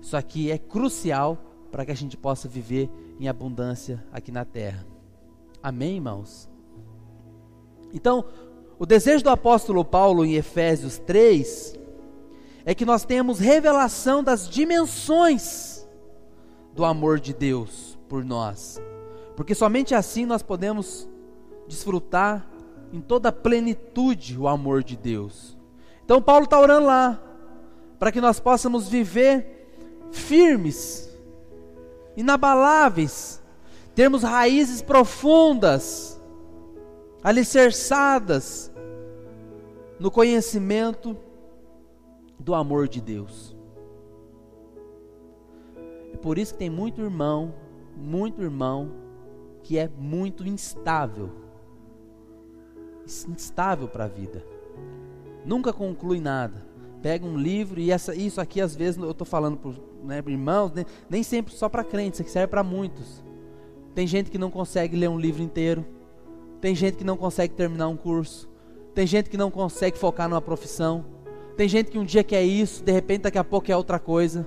Isso 0.00 0.16
aqui 0.16 0.52
é 0.52 0.56
crucial 0.56 1.36
para 1.72 1.84
que 1.84 1.90
a 1.90 1.96
gente 1.96 2.16
possa 2.16 2.48
viver 2.48 2.88
em 3.18 3.26
abundância 3.26 4.04
aqui 4.12 4.30
na 4.30 4.44
terra. 4.44 4.86
Amém, 5.60 5.96
irmãos? 5.96 6.48
Então, 7.92 8.24
o 8.78 8.86
desejo 8.86 9.24
do 9.24 9.30
apóstolo 9.30 9.84
Paulo 9.84 10.24
em 10.24 10.34
Efésios 10.34 10.98
3 10.98 11.76
é 12.64 12.72
que 12.72 12.84
nós 12.84 13.04
tenhamos 13.04 13.40
revelação 13.40 14.22
das 14.22 14.48
dimensões 14.48 15.84
do 16.72 16.84
amor 16.84 17.18
de 17.18 17.34
Deus 17.34 17.98
por 18.08 18.24
nós. 18.24 18.80
Porque 19.34 19.56
somente 19.56 19.92
assim 19.92 20.24
nós 20.24 20.40
podemos 20.40 21.08
desfrutar 21.66 22.48
em 22.92 23.00
toda 23.00 23.30
a 23.30 23.32
plenitude 23.32 24.38
o 24.38 24.46
amor 24.46 24.82
de 24.82 24.96
Deus. 24.96 25.56
Então 26.04 26.20
Paulo 26.20 26.44
está 26.44 26.60
orando 26.60 26.86
lá, 26.86 27.20
para 27.98 28.12
que 28.12 28.20
nós 28.20 28.38
possamos 28.38 28.88
viver 28.88 30.08
firmes, 30.10 31.10
inabaláveis, 32.16 33.42
termos 33.94 34.22
raízes 34.22 34.82
profundas 34.82 36.20
alicerçadas 37.22 38.70
no 39.98 40.10
conhecimento 40.10 41.16
do 42.38 42.54
amor 42.54 42.88
de 42.88 43.00
Deus. 43.00 43.56
É 46.12 46.16
por 46.16 46.36
isso 46.36 46.52
que 46.52 46.58
tem 46.58 46.70
muito 46.70 47.00
irmão, 47.00 47.54
muito 47.96 48.42
irmão 48.42 48.90
que 49.62 49.78
é 49.78 49.88
muito 49.96 50.46
instável. 50.46 51.41
Instável 53.04 53.88
para 53.88 54.04
a 54.04 54.08
vida. 54.08 54.44
Nunca 55.44 55.72
conclui 55.72 56.20
nada. 56.20 56.64
Pega 57.02 57.26
um 57.26 57.36
livro 57.36 57.80
e 57.80 57.90
essa, 57.90 58.14
isso 58.14 58.40
aqui 58.40 58.60
às 58.60 58.76
vezes 58.76 59.00
eu 59.00 59.10
estou 59.10 59.26
falando 59.26 59.56
para 59.56 59.72
né, 60.04 60.22
irmãos, 60.26 60.72
né, 60.72 60.84
nem 61.10 61.22
sempre 61.22 61.52
só 61.52 61.68
para 61.68 61.82
crentes, 61.82 62.20
isso 62.20 62.22
aqui 62.22 62.30
serve 62.30 62.48
para 62.48 62.62
muitos. 62.62 63.22
Tem 63.94 64.06
gente 64.06 64.30
que 64.30 64.38
não 64.38 64.50
consegue 64.50 64.96
ler 64.96 65.08
um 65.08 65.18
livro 65.18 65.42
inteiro 65.42 65.84
tem 66.62 66.76
gente 66.76 66.96
que 66.96 67.02
não 67.02 67.16
consegue 67.16 67.52
terminar 67.54 67.88
um 67.88 67.96
curso. 67.96 68.48
Tem 68.94 69.04
gente 69.04 69.28
que 69.28 69.36
não 69.36 69.50
consegue 69.50 69.98
focar 69.98 70.28
numa 70.28 70.40
profissão. 70.40 71.04
Tem 71.56 71.68
gente 71.68 71.90
que 71.90 71.98
um 71.98 72.04
dia 72.04 72.22
quer 72.22 72.44
isso, 72.44 72.84
de 72.84 72.92
repente 72.92 73.22
daqui 73.22 73.36
a 73.36 73.42
pouco 73.42 73.70
é 73.70 73.76
outra 73.76 73.98
coisa. 73.98 74.46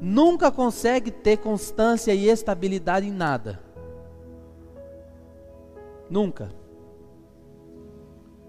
Nunca 0.00 0.50
consegue 0.50 1.12
ter 1.12 1.36
constância 1.36 2.12
e 2.12 2.28
estabilidade 2.28 3.06
em 3.06 3.12
nada. 3.12 3.60
Nunca. 6.10 6.50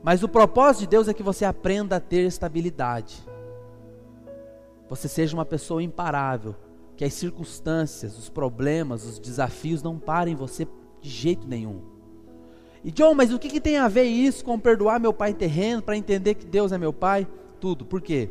Mas 0.03 0.22
o 0.22 0.27
propósito 0.27 0.81
de 0.81 0.88
Deus 0.88 1.07
é 1.07 1.13
que 1.13 1.24
você 1.24 1.45
aprenda 1.45 1.95
a 1.95 2.00
ter 2.00 2.25
estabilidade. 2.25 3.24
Você 4.89 5.07
seja 5.07 5.36
uma 5.36 5.45
pessoa 5.45 5.81
imparável, 5.81 6.53
que 6.98 7.05
as 7.05 7.13
circunstâncias, 7.13 8.17
os 8.17 8.29
problemas, 8.29 9.05
os 9.05 9.17
desafios 9.17 9.81
não 9.81 9.98
parem 9.98 10.36
você 10.36 10.67
de 11.01 11.10
jeito 11.10 11.48
nenhum. 11.48 11.81
E 12.83 12.91
John, 12.91 13.13
mas 13.13 13.33
o 13.33 13.39
que, 13.39 13.48
que 13.48 13.62
tem 13.62 13.77
a 13.77 13.88
ver 13.88 14.03
isso 14.03 14.43
com 14.43 14.60
perdoar 14.60 15.00
meu 15.00 15.13
pai 15.13 15.33
terreno, 15.33 15.81
para 15.81 15.95
entender 15.95 16.33
que 16.33 16.45
Deus 16.45 16.74
é 16.74 16.77
meu 16.77 16.91
pai? 16.91 17.25
Tudo. 17.62 17.86
Por 17.86 18.01
quê? 18.01 18.29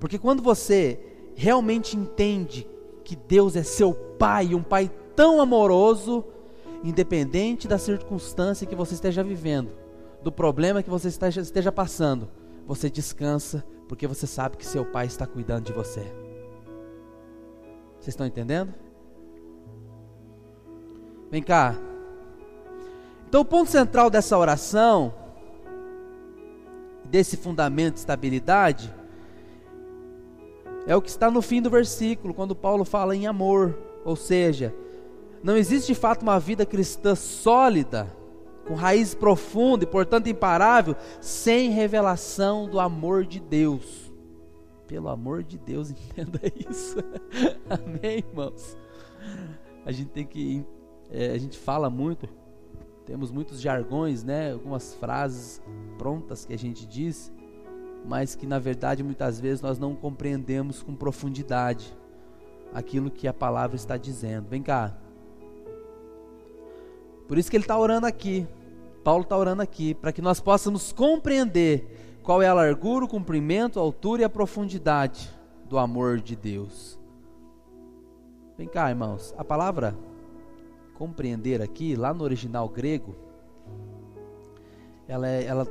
Porque 0.00 0.18
quando 0.18 0.42
você 0.42 0.98
realmente 1.36 1.96
entende 1.96 2.66
que 3.04 3.14
Deus 3.14 3.54
é 3.54 3.62
seu 3.62 3.94
pai, 3.94 4.56
um 4.56 4.62
pai 4.62 4.90
tão 5.14 5.40
amoroso, 5.40 6.24
independente 6.82 7.68
da 7.68 7.78
circunstância 7.78 8.66
que 8.66 8.74
você 8.74 8.94
esteja 8.94 9.22
vivendo, 9.22 9.70
do 10.22 10.30
problema 10.30 10.82
que 10.82 10.90
você 10.90 11.08
esteja, 11.08 11.72
passando, 11.72 12.28
você 12.66 12.88
descansa, 12.88 13.64
porque 13.88 14.06
você 14.06 14.26
sabe 14.26 14.56
que 14.56 14.66
seu 14.66 14.84
pai 14.84 15.06
está 15.06 15.26
cuidando 15.26 15.66
de 15.66 15.72
você. 15.72 16.02
Vocês 17.98 18.08
estão 18.08 18.26
entendendo? 18.26 18.74
Vem 21.30 21.42
cá, 21.42 21.76
então, 23.32 23.40
o 23.40 23.46
ponto 23.46 23.70
central 23.70 24.10
dessa 24.10 24.36
oração, 24.36 25.14
desse 27.06 27.34
fundamento 27.34 27.94
de 27.94 28.00
estabilidade, 28.00 28.94
é 30.86 30.94
o 30.94 31.00
que 31.00 31.08
está 31.08 31.30
no 31.30 31.40
fim 31.40 31.62
do 31.62 31.70
versículo, 31.70 32.34
quando 32.34 32.54
Paulo 32.54 32.84
fala 32.84 33.16
em 33.16 33.26
amor. 33.26 33.74
Ou 34.04 34.16
seja, 34.16 34.74
não 35.42 35.56
existe 35.56 35.94
de 35.94 35.98
fato 35.98 36.20
uma 36.20 36.38
vida 36.38 36.66
cristã 36.66 37.14
sólida, 37.14 38.14
com 38.66 38.74
raiz 38.74 39.14
profunda 39.14 39.84
e, 39.84 39.86
portanto, 39.86 40.28
imparável, 40.28 40.96
sem 41.20 41.70
revelação 41.70 42.68
do 42.68 42.78
amor 42.78 43.24
de 43.24 43.40
Deus. 43.40 44.12
Pelo 44.86 45.08
amor 45.08 45.42
de 45.42 45.58
Deus, 45.58 45.90
entenda 45.92 46.40
isso. 46.68 46.96
Amém, 47.68 48.18
irmãos? 48.18 48.76
A 49.84 49.92
gente 49.92 50.10
tem 50.10 50.26
que. 50.26 50.64
É, 51.10 51.32
a 51.32 51.38
gente 51.38 51.58
fala 51.58 51.90
muito 51.90 52.28
temos 53.04 53.30
muitos 53.30 53.60
jargões, 53.60 54.22
né? 54.22 54.52
Algumas 54.52 54.94
frases 54.94 55.60
prontas 55.98 56.44
que 56.44 56.52
a 56.52 56.58
gente 56.58 56.86
diz, 56.86 57.32
mas 58.06 58.34
que 58.34 58.46
na 58.46 58.58
verdade 58.58 59.02
muitas 59.02 59.40
vezes 59.40 59.60
nós 59.60 59.78
não 59.78 59.94
compreendemos 59.94 60.82
com 60.82 60.94
profundidade 60.94 61.92
aquilo 62.72 63.10
que 63.10 63.26
a 63.26 63.32
palavra 63.32 63.76
está 63.76 63.96
dizendo. 63.96 64.48
Vem 64.48 64.62
cá. 64.62 64.96
Por 67.28 67.38
isso 67.38 67.50
que 67.50 67.56
ele 67.56 67.64
está 67.64 67.78
orando 67.78 68.06
aqui. 68.06 68.46
Paulo 69.02 69.22
está 69.22 69.36
orando 69.36 69.62
aqui, 69.62 69.94
para 69.94 70.12
que 70.12 70.22
nós 70.22 70.40
possamos 70.40 70.92
compreender 70.92 72.18
qual 72.22 72.40
é 72.40 72.46
a 72.46 72.54
largura, 72.54 73.04
o 73.04 73.08
comprimento, 73.08 73.78
a 73.78 73.82
altura 73.82 74.22
e 74.22 74.24
a 74.24 74.30
profundidade 74.30 75.28
do 75.68 75.76
amor 75.76 76.20
de 76.20 76.36
Deus. 76.36 76.98
Vem 78.56 78.68
cá, 78.68 78.90
irmãos. 78.90 79.34
A 79.36 79.44
palavra 79.44 79.96
compreender 80.94 81.60
aqui, 81.60 81.96
lá 81.96 82.14
no 82.14 82.22
original 82.22 82.68
grego, 82.68 83.16
ela, 85.08 85.28
é, 85.28 85.44
ela 85.44 85.66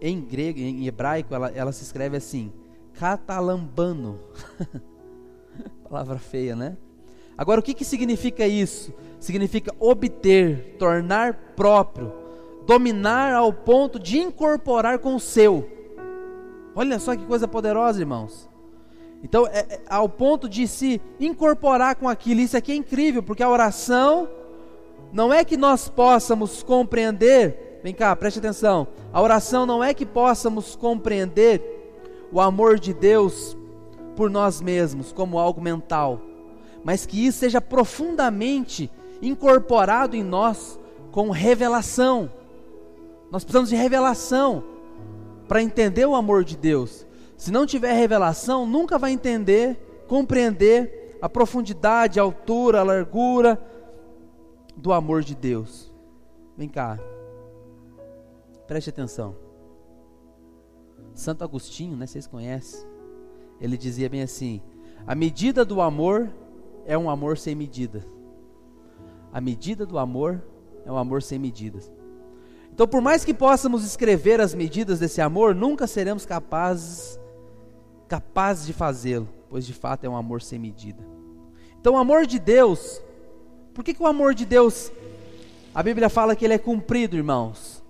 em 0.00 0.20
grego, 0.20 0.58
em 0.58 0.86
hebraico, 0.86 1.34
ela, 1.34 1.50
ela 1.50 1.72
se 1.72 1.84
escreve 1.84 2.16
assim: 2.16 2.52
catalambano. 2.94 4.18
Palavra 5.88 6.18
feia, 6.18 6.56
né? 6.56 6.76
Agora, 7.36 7.60
o 7.60 7.62
que, 7.62 7.74
que 7.74 7.84
significa 7.84 8.46
isso? 8.46 8.92
Significa 9.18 9.74
obter, 9.78 10.76
tornar 10.78 11.34
próprio, 11.56 12.12
dominar 12.66 13.34
ao 13.34 13.52
ponto 13.52 13.98
de 13.98 14.18
incorporar 14.18 14.98
com 14.98 15.14
o 15.14 15.20
seu. 15.20 15.68
Olha 16.74 16.98
só 16.98 17.16
que 17.16 17.24
coisa 17.24 17.46
poderosa, 17.46 18.00
irmãos. 18.00 18.48
Então, 19.22 19.46
é, 19.46 19.60
é, 19.60 19.80
ao 19.88 20.08
ponto 20.08 20.48
de 20.48 20.68
se 20.68 21.00
incorporar 21.18 21.96
com 21.96 22.08
aquilo, 22.08 22.40
isso 22.40 22.56
aqui 22.56 22.72
é 22.72 22.74
incrível, 22.74 23.22
porque 23.22 23.42
a 23.42 23.48
oração 23.48 24.28
não 25.12 25.32
é 25.32 25.44
que 25.44 25.56
nós 25.56 25.88
possamos 25.88 26.62
compreender, 26.62 27.80
vem 27.82 27.94
cá, 27.94 28.14
preste 28.14 28.38
atenção. 28.38 28.86
A 29.12 29.22
oração 29.22 29.64
não 29.64 29.82
é 29.82 29.94
que 29.94 30.04
possamos 30.04 30.76
compreender 30.76 31.62
o 32.30 32.40
amor 32.40 32.78
de 32.78 32.92
Deus 32.92 33.56
por 34.14 34.28
nós 34.28 34.60
mesmos 34.60 35.12
como 35.12 35.38
algo 35.38 35.60
mental, 35.60 36.20
mas 36.84 37.06
que 37.06 37.26
isso 37.26 37.38
seja 37.38 37.60
profundamente 37.60 38.90
incorporado 39.22 40.14
em 40.14 40.22
nós 40.22 40.78
com 41.10 41.30
revelação. 41.30 42.30
Nós 43.30 43.42
precisamos 43.42 43.70
de 43.70 43.76
revelação 43.76 44.62
para 45.48 45.62
entender 45.62 46.06
o 46.06 46.14
amor 46.14 46.44
de 46.44 46.56
Deus. 46.56 47.06
Se 47.36 47.50
não 47.50 47.66
tiver 47.66 47.92
revelação, 47.94 48.66
nunca 48.66 48.98
vai 48.98 49.12
entender, 49.12 50.04
compreender 50.06 51.18
a 51.20 51.28
profundidade, 51.28 52.20
a 52.20 52.22
altura, 52.22 52.80
a 52.80 52.84
largura 52.84 53.60
do 54.76 54.92
amor 54.92 55.22
de 55.22 55.34
Deus. 55.34 55.92
Vem 56.56 56.68
cá. 56.68 56.98
Preste 58.66 58.90
atenção. 58.90 59.34
Santo 61.14 61.44
Agostinho, 61.44 61.96
né, 61.96 62.06
vocês 62.06 62.26
conhecem? 62.26 62.86
Ele 63.60 63.76
dizia 63.76 64.08
bem 64.08 64.22
assim: 64.22 64.60
a 65.06 65.14
medida 65.14 65.64
do 65.64 65.80
amor 65.80 66.30
é 66.86 66.96
um 66.96 67.08
amor 67.08 67.38
sem 67.38 67.54
medida. 67.54 68.04
A 69.32 69.40
medida 69.40 69.84
do 69.84 69.98
amor 69.98 70.42
é 70.84 70.92
um 70.92 70.96
amor 70.96 71.22
sem 71.22 71.38
medidas. 71.38 71.90
Então, 72.72 72.86
por 72.86 73.00
mais 73.00 73.24
que 73.24 73.32
possamos 73.32 73.84
escrever 73.84 74.40
as 74.40 74.54
medidas 74.54 74.98
desse 74.98 75.20
amor, 75.20 75.54
nunca 75.54 75.86
seremos 75.86 76.26
capazes 76.26 77.20
capazes 78.08 78.66
de 78.66 78.72
fazê-lo, 78.72 79.28
pois 79.48 79.64
de 79.64 79.72
fato 79.72 80.04
é 80.04 80.08
um 80.08 80.16
amor 80.16 80.42
sem 80.42 80.58
medida. 80.58 81.02
Então, 81.80 81.94
o 81.94 81.96
amor 81.96 82.26
de 82.26 82.38
Deus, 82.38 83.02
por 83.72 83.82
que, 83.82 83.94
que 83.94 84.02
o 84.02 84.06
amor 84.06 84.34
de 84.34 84.44
Deus, 84.44 84.92
a 85.74 85.82
Bíblia 85.82 86.08
fala 86.08 86.36
que 86.36 86.44
ele 86.44 86.54
é 86.54 86.58
cumprido, 86.58 87.16
irmãos? 87.16 87.82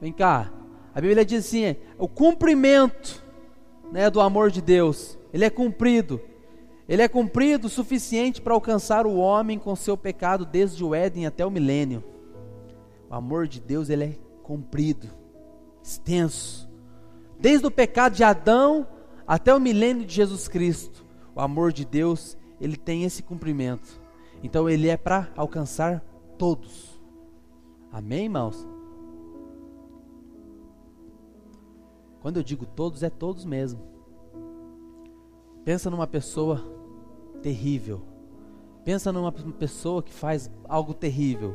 Vem 0.00 0.12
cá, 0.12 0.52
a 0.94 1.00
Bíblia 1.00 1.24
diz 1.24 1.46
assim: 1.46 1.76
o 1.98 2.08
cumprimento 2.08 3.22
né, 3.92 4.10
do 4.10 4.20
amor 4.20 4.50
de 4.50 4.60
Deus, 4.60 5.18
ele 5.32 5.44
é 5.44 5.50
cumprido. 5.50 6.20
Ele 6.90 7.02
é 7.02 7.06
cumprido 7.06 7.68
o 7.68 7.70
suficiente 7.70 8.42
para 8.42 8.52
alcançar 8.52 9.06
o 9.06 9.14
homem 9.14 9.60
com 9.60 9.76
seu 9.76 9.96
pecado 9.96 10.44
desde 10.44 10.82
o 10.82 10.92
Éden 10.92 11.24
até 11.24 11.46
o 11.46 11.50
milênio. 11.50 12.02
O 13.08 13.14
amor 13.14 13.46
de 13.46 13.60
Deus 13.60 13.88
ele 13.88 14.04
é 14.04 14.18
cumprido, 14.42 15.08
extenso. 15.80 16.68
Desde 17.38 17.64
o 17.64 17.70
pecado 17.70 18.16
de 18.16 18.24
Adão 18.24 18.88
até 19.24 19.54
o 19.54 19.60
milênio 19.60 20.04
de 20.04 20.12
Jesus 20.12 20.48
Cristo, 20.48 21.06
o 21.32 21.40
amor 21.40 21.72
de 21.72 21.84
Deus 21.84 22.36
ele 22.60 22.76
tem 22.76 23.04
esse 23.04 23.22
cumprimento. 23.22 24.02
Então 24.42 24.68
ele 24.68 24.88
é 24.88 24.96
para 24.96 25.30
alcançar 25.36 26.04
todos. 26.36 27.00
Amém, 27.92 28.24
irmãos? 28.24 28.66
Quando 32.20 32.38
eu 32.38 32.42
digo 32.42 32.66
todos, 32.66 33.04
é 33.04 33.10
todos 33.10 33.44
mesmo. 33.44 33.80
Pensa 35.64 35.88
numa 35.88 36.06
pessoa 36.08 36.79
terrível. 37.40 38.02
Pensa 38.84 39.12
numa 39.12 39.32
pessoa 39.32 40.02
que 40.02 40.12
faz 40.12 40.50
algo 40.68 40.94
terrível. 40.94 41.54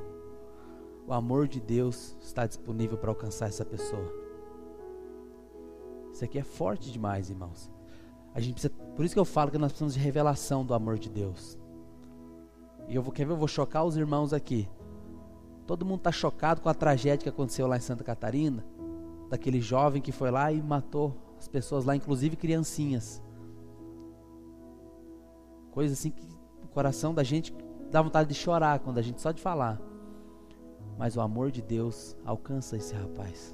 O 1.08 1.14
amor 1.14 1.48
de 1.48 1.60
Deus 1.60 2.18
está 2.22 2.46
disponível 2.46 2.98
para 2.98 3.12
alcançar 3.12 3.48
essa 3.48 3.64
pessoa. 3.64 4.12
Isso 6.12 6.24
aqui 6.24 6.40
é 6.40 6.44
forte 6.44 6.92
demais, 6.92 7.30
irmãos. 7.30 7.70
A 8.34 8.40
gente 8.40 8.54
precisa, 8.54 8.74
por 8.96 9.06
isso 9.06 9.14
que 9.14 9.20
eu 9.20 9.26
falo 9.26 9.52
que 9.52 9.58
nós 9.58 9.72
precisamos 9.72 9.94
de 9.94 10.00
revelação 10.00 10.66
do 10.66 10.74
amor 10.74 10.98
de 10.98 11.10
Deus. 11.10 11.58
E 12.88 12.96
eu 12.96 13.02
vou, 13.02 13.12
quer 13.12 13.26
ver, 13.26 13.34
eu 13.34 13.38
vou 13.38 13.48
chocar 13.48 13.86
os 13.86 13.98
irmãos 13.98 14.34
aqui. 14.34 14.68
Todo 15.66 15.86
mundo 15.86 16.00
está 16.00 16.12
chocado 16.12 16.62
com 16.62 16.70
a 16.70 16.74
tragédia 16.74 17.24
que 17.24 17.30
aconteceu 17.30 17.68
lá 17.68 17.78
em 17.78 17.82
Santa 17.82 18.04
Catarina 18.04 18.64
daquele 19.30 19.60
jovem 19.60 20.02
que 20.02 20.12
foi 20.12 20.32
lá 20.32 20.52
e 20.52 20.62
matou 20.62 21.16
as 21.38 21.48
pessoas 21.48 21.86
lá, 21.86 21.96
inclusive 21.96 22.36
criancinhas. 22.36 23.22
Coisa 25.76 25.94
assim 25.94 26.10
que 26.10 26.26
o 26.64 26.68
coração 26.70 27.14
da 27.14 27.22
gente 27.22 27.54
dá 27.92 28.02
vontade 28.02 28.30
de 28.30 28.34
chorar 28.34 28.80
quando 28.80 28.98
a 28.98 29.02
gente 29.02 29.22
só 29.22 29.34
de 29.34 29.42
falar. 29.42 29.78
Mas 30.98 31.18
o 31.18 31.22
amor 31.22 31.52
de 31.52 31.62
Deus 31.62 32.16
alcança 32.26 32.78
esse 32.78 32.96
rapaz. 32.96 33.54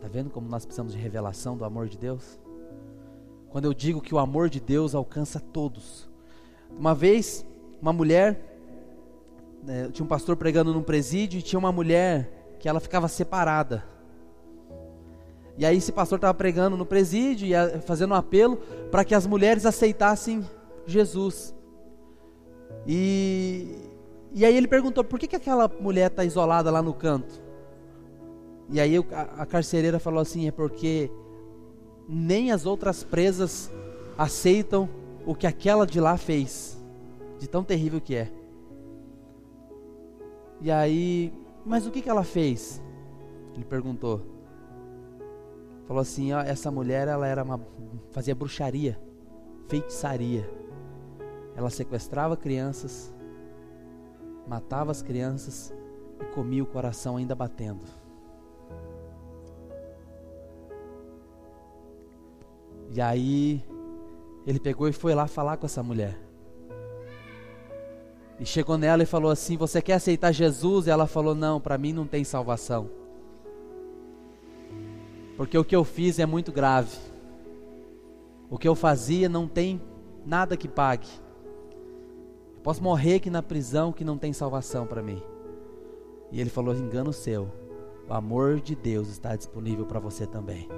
Tá 0.00 0.06
vendo 0.06 0.30
como 0.30 0.48
nós 0.48 0.64
precisamos 0.64 0.92
de 0.92 1.00
revelação 1.00 1.56
do 1.56 1.64
amor 1.64 1.88
de 1.88 1.98
Deus? 1.98 2.38
Quando 3.50 3.64
eu 3.64 3.74
digo 3.74 4.00
que 4.00 4.14
o 4.14 4.20
amor 4.20 4.48
de 4.48 4.60
Deus 4.60 4.94
alcança 4.94 5.40
todos. 5.40 6.08
Uma 6.70 6.94
vez, 6.94 7.44
uma 7.82 7.92
mulher, 7.92 8.40
né, 9.64 9.88
tinha 9.90 10.04
um 10.04 10.08
pastor 10.08 10.36
pregando 10.36 10.72
num 10.72 10.82
presídio 10.82 11.40
e 11.40 11.42
tinha 11.42 11.58
uma 11.58 11.72
mulher 11.72 12.56
que 12.60 12.68
ela 12.68 12.78
ficava 12.78 13.08
separada. 13.08 13.82
E 15.58 15.64
aí 15.64 15.78
esse 15.78 15.90
pastor 15.90 16.16
estava 16.16 16.34
pregando 16.34 16.76
no 16.76 16.84
presídio 16.84 17.48
e 17.48 17.80
fazendo 17.80 18.12
um 18.12 18.16
apelo 18.16 18.56
para 18.90 19.04
que 19.04 19.14
as 19.14 19.26
mulheres 19.26 19.64
aceitassem 19.64 20.44
Jesus. 20.86 21.54
E, 22.86 23.76
e 24.32 24.44
aí 24.44 24.56
ele 24.56 24.68
perguntou, 24.68 25.02
por 25.02 25.18
que, 25.18 25.26
que 25.26 25.36
aquela 25.36 25.70
mulher 25.80 26.10
está 26.10 26.24
isolada 26.24 26.70
lá 26.70 26.82
no 26.82 26.92
canto? 26.92 27.42
E 28.70 28.80
aí 28.80 28.96
a, 29.12 29.46
carcereira 29.46 29.98
falou 29.98 30.20
assim, 30.20 30.46
é 30.46 30.50
porque 30.50 31.10
nem 32.08 32.52
as 32.52 32.66
outras 32.66 33.02
presas 33.02 33.70
aceitam 34.18 34.88
o 35.24 35.34
que 35.34 35.46
aquela 35.46 35.86
de 35.86 36.00
lá 36.00 36.16
fez, 36.16 36.76
de 37.38 37.48
tão 37.48 37.64
terrível 37.64 38.00
que 38.00 38.14
é. 38.14 38.30
E 40.60 40.70
aí 40.70 41.32
mas 41.66 41.84
o 41.84 41.90
que, 41.90 42.00
que 42.00 42.08
ela 42.08 42.22
fez? 42.22 42.80
Ele 43.56 43.64
perguntou. 43.64 44.35
Falou 45.86 46.00
assim: 46.00 46.32
ó, 46.32 46.40
essa 46.40 46.70
mulher 46.70 47.08
ela 47.08 47.26
era 47.26 47.42
uma, 47.42 47.60
fazia 48.10 48.34
bruxaria, 48.34 48.98
feitiçaria. 49.68 50.48
Ela 51.54 51.70
sequestrava 51.70 52.36
crianças, 52.36 53.14
matava 54.46 54.90
as 54.90 55.00
crianças 55.00 55.72
e 56.20 56.24
comia 56.34 56.62
o 56.62 56.66
coração 56.66 57.16
ainda 57.16 57.34
batendo. 57.34 57.82
E 62.90 63.00
aí 63.00 63.64
ele 64.46 64.60
pegou 64.60 64.88
e 64.88 64.92
foi 64.92 65.14
lá 65.14 65.26
falar 65.26 65.56
com 65.56 65.66
essa 65.66 65.82
mulher. 65.82 66.18
E 68.38 68.44
chegou 68.44 68.76
nela 68.76 69.02
e 69.02 69.06
falou 69.06 69.30
assim: 69.30 69.56
Você 69.56 69.80
quer 69.80 69.94
aceitar 69.94 70.32
Jesus? 70.32 70.86
E 70.86 70.90
ela 70.90 71.06
falou: 71.06 71.34
Não, 71.34 71.60
para 71.60 71.78
mim 71.78 71.92
não 71.92 72.06
tem 72.06 72.24
salvação. 72.24 73.05
Porque 75.36 75.56
o 75.56 75.64
que 75.64 75.76
eu 75.76 75.84
fiz 75.84 76.18
é 76.18 76.26
muito 76.26 76.50
grave. 76.50 76.96
O 78.48 78.58
que 78.58 78.66
eu 78.66 78.74
fazia 78.74 79.28
não 79.28 79.46
tem 79.46 79.80
nada 80.24 80.56
que 80.56 80.68
pague. 80.68 81.08
Eu 82.54 82.62
posso 82.62 82.82
morrer 82.82 83.16
aqui 83.16 83.28
na 83.28 83.42
prisão 83.42 83.92
que 83.92 84.04
não 84.04 84.16
tem 84.16 84.32
salvação 84.32 84.86
para 84.86 85.02
mim. 85.02 85.22
E 86.32 86.40
ele 86.40 86.50
falou: 86.50 86.74
Engano 86.74 87.12
seu. 87.12 87.50
O 88.08 88.14
amor 88.14 88.60
de 88.60 88.76
Deus 88.76 89.08
está 89.08 89.34
disponível 89.34 89.84
para 89.84 89.98
você 89.98 90.26
também. 90.26 90.68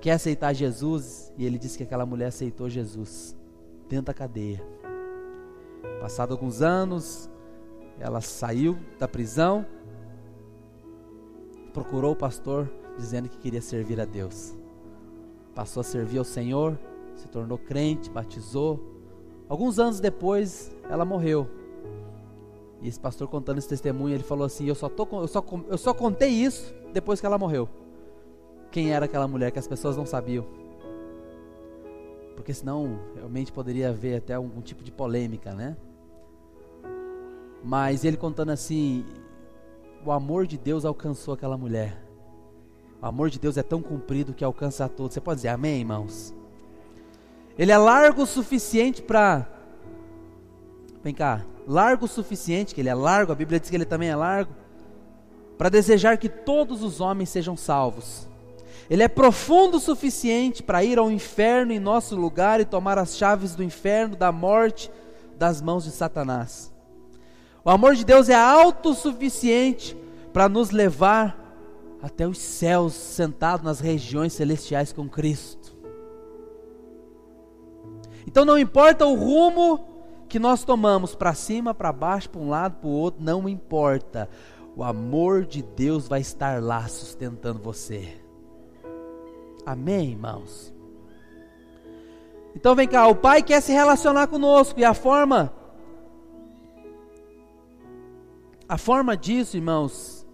Quer 0.00 0.12
aceitar 0.12 0.54
Jesus? 0.54 1.30
E 1.36 1.44
ele 1.44 1.58
disse 1.58 1.76
que 1.76 1.84
aquela 1.84 2.06
mulher 2.06 2.28
aceitou 2.28 2.70
Jesus 2.70 3.36
dentro 3.86 4.06
da 4.06 4.14
cadeia. 4.14 4.64
Passado 6.00 6.32
alguns 6.32 6.62
anos, 6.62 7.28
ela 7.98 8.22
saiu 8.22 8.78
da 8.98 9.06
prisão 9.06 9.66
procurou 11.70 12.12
o 12.12 12.16
pastor 12.16 12.70
dizendo 12.96 13.28
que 13.28 13.38
queria 13.38 13.62
servir 13.62 14.00
a 14.00 14.04
Deus. 14.04 14.54
Passou 15.54 15.80
a 15.80 15.84
servir 15.84 16.18
ao 16.18 16.24
Senhor, 16.24 16.78
se 17.14 17.28
tornou 17.28 17.58
crente, 17.58 18.10
batizou. 18.10 18.80
Alguns 19.48 19.78
anos 19.78 20.00
depois, 20.00 20.74
ela 20.88 21.04
morreu. 21.04 21.48
E 22.82 22.88
esse 22.88 22.98
pastor 22.98 23.28
contando 23.28 23.58
esse 23.58 23.68
testemunho, 23.68 24.14
ele 24.14 24.22
falou 24.24 24.44
assim: 24.44 24.66
Eu 24.66 24.74
só, 24.74 24.88
tô, 24.88 25.06
eu 25.20 25.28
só, 25.28 25.44
eu 25.68 25.78
só 25.78 25.92
contei 25.92 26.30
isso 26.30 26.74
depois 26.92 27.20
que 27.20 27.26
ela 27.26 27.38
morreu. 27.38 27.68
Quem 28.70 28.92
era 28.92 29.04
aquela 29.04 29.26
mulher 29.26 29.50
que 29.50 29.58
as 29.58 29.66
pessoas 29.66 29.96
não 29.96 30.06
sabiam? 30.06 30.46
Porque 32.36 32.54
senão 32.54 32.98
realmente 33.14 33.52
poderia 33.52 33.90
haver 33.90 34.16
até 34.16 34.34
algum 34.34 34.62
tipo 34.62 34.82
de 34.82 34.90
polêmica, 34.90 35.52
né? 35.52 35.76
Mas 37.62 38.04
ele 38.04 38.16
contando 38.16 38.50
assim: 38.50 39.04
o 40.04 40.12
amor 40.12 40.46
de 40.46 40.56
Deus 40.56 40.84
alcançou 40.84 41.34
aquela 41.34 41.56
mulher. 41.56 42.02
O 43.02 43.06
amor 43.06 43.30
de 43.30 43.38
Deus 43.38 43.56
é 43.56 43.62
tão 43.62 43.80
comprido 43.82 44.34
que 44.34 44.44
alcança 44.44 44.84
a 44.84 44.88
todos. 44.88 45.14
Você 45.14 45.20
pode 45.20 45.38
dizer 45.38 45.48
amém, 45.48 45.80
irmãos? 45.80 46.34
Ele 47.58 47.72
é 47.72 47.78
largo 47.78 48.22
o 48.22 48.26
suficiente 48.26 49.02
para. 49.02 49.46
Vem 51.02 51.14
cá. 51.14 51.44
Largo 51.66 52.06
o 52.06 52.08
suficiente, 52.08 52.74
que 52.74 52.80
ele 52.80 52.88
é 52.88 52.94
largo, 52.94 53.32
a 53.32 53.34
Bíblia 53.34 53.60
diz 53.60 53.70
que 53.70 53.76
ele 53.76 53.84
também 53.84 54.08
é 54.08 54.16
largo, 54.16 54.52
para 55.56 55.68
desejar 55.68 56.16
que 56.18 56.28
todos 56.28 56.82
os 56.82 57.00
homens 57.00 57.28
sejam 57.28 57.56
salvos. 57.56 58.28
Ele 58.88 59.02
é 59.02 59.08
profundo 59.08 59.76
o 59.76 59.80
suficiente 59.80 60.62
para 60.62 60.82
ir 60.82 60.98
ao 60.98 61.10
inferno 61.10 61.72
em 61.72 61.78
nosso 61.78 62.16
lugar 62.16 62.60
e 62.60 62.64
tomar 62.64 62.98
as 62.98 63.16
chaves 63.16 63.54
do 63.54 63.62
inferno, 63.62 64.16
da 64.16 64.32
morte, 64.32 64.90
das 65.38 65.60
mãos 65.60 65.84
de 65.84 65.90
Satanás. 65.90 66.72
O 67.64 67.70
amor 67.70 67.94
de 67.94 68.04
Deus 68.04 68.28
é 68.28 68.34
alto 68.34 68.90
o 68.90 68.94
suficiente 68.94 69.96
para 70.32 70.48
nos 70.48 70.70
levar 70.70 71.38
até 72.02 72.26
os 72.26 72.38
céus, 72.38 72.94
sentado 72.94 73.62
nas 73.62 73.80
regiões 73.80 74.32
celestiais 74.32 74.92
com 74.92 75.08
Cristo. 75.08 75.76
Então 78.26 78.44
não 78.44 78.58
importa 78.58 79.04
o 79.04 79.14
rumo 79.14 79.84
que 80.28 80.38
nós 80.38 80.64
tomamos, 80.64 81.14
para 81.14 81.34
cima, 81.34 81.74
para 81.74 81.92
baixo, 81.92 82.30
para 82.30 82.40
um 82.40 82.48
lado, 82.48 82.76
para 82.76 82.88
o 82.88 82.92
outro, 82.92 83.22
não 83.22 83.48
importa. 83.48 84.28
O 84.76 84.84
amor 84.84 85.44
de 85.44 85.62
Deus 85.62 86.06
vai 86.08 86.20
estar 86.20 86.62
lá 86.62 86.86
sustentando 86.88 87.60
você. 87.60 88.16
Amém, 89.66 90.12
irmãos? 90.12 90.72
Então 92.54 92.74
vem 92.74 92.88
cá, 92.88 93.06
o 93.08 93.14
Pai 93.14 93.42
quer 93.42 93.60
se 93.60 93.72
relacionar 93.72 94.28
conosco 94.28 94.78
e 94.80 94.84
a 94.84 94.94
forma 94.94 95.52
a 98.70 98.78
forma 98.78 99.16
disso, 99.16 99.56
irmãos, 99.56 100.24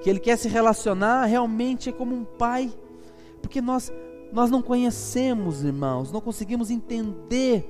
que 0.00 0.08
ele 0.08 0.20
quer 0.20 0.38
se 0.38 0.46
relacionar 0.46 1.24
realmente 1.24 1.88
é 1.88 1.92
como 1.92 2.14
um 2.14 2.24
pai, 2.24 2.72
porque 3.42 3.60
nós 3.60 3.92
nós 4.32 4.48
não 4.48 4.62
conhecemos, 4.62 5.64
irmãos, 5.64 6.12
não 6.12 6.20
conseguimos 6.20 6.70
entender 6.70 7.68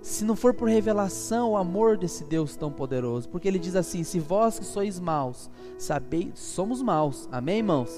se 0.00 0.24
não 0.24 0.34
for 0.34 0.54
por 0.54 0.66
revelação 0.66 1.50
o 1.50 1.56
amor 1.58 1.98
desse 1.98 2.24
Deus 2.24 2.56
tão 2.56 2.72
poderoso, 2.72 3.28
porque 3.28 3.46
ele 3.46 3.58
diz 3.58 3.76
assim: 3.76 4.02
se 4.02 4.18
vós 4.18 4.58
que 4.58 4.64
sois 4.64 4.98
maus, 4.98 5.50
sabeis, 5.76 6.38
somos 6.38 6.80
maus, 6.80 7.28
amém, 7.30 7.58
irmãos? 7.58 7.90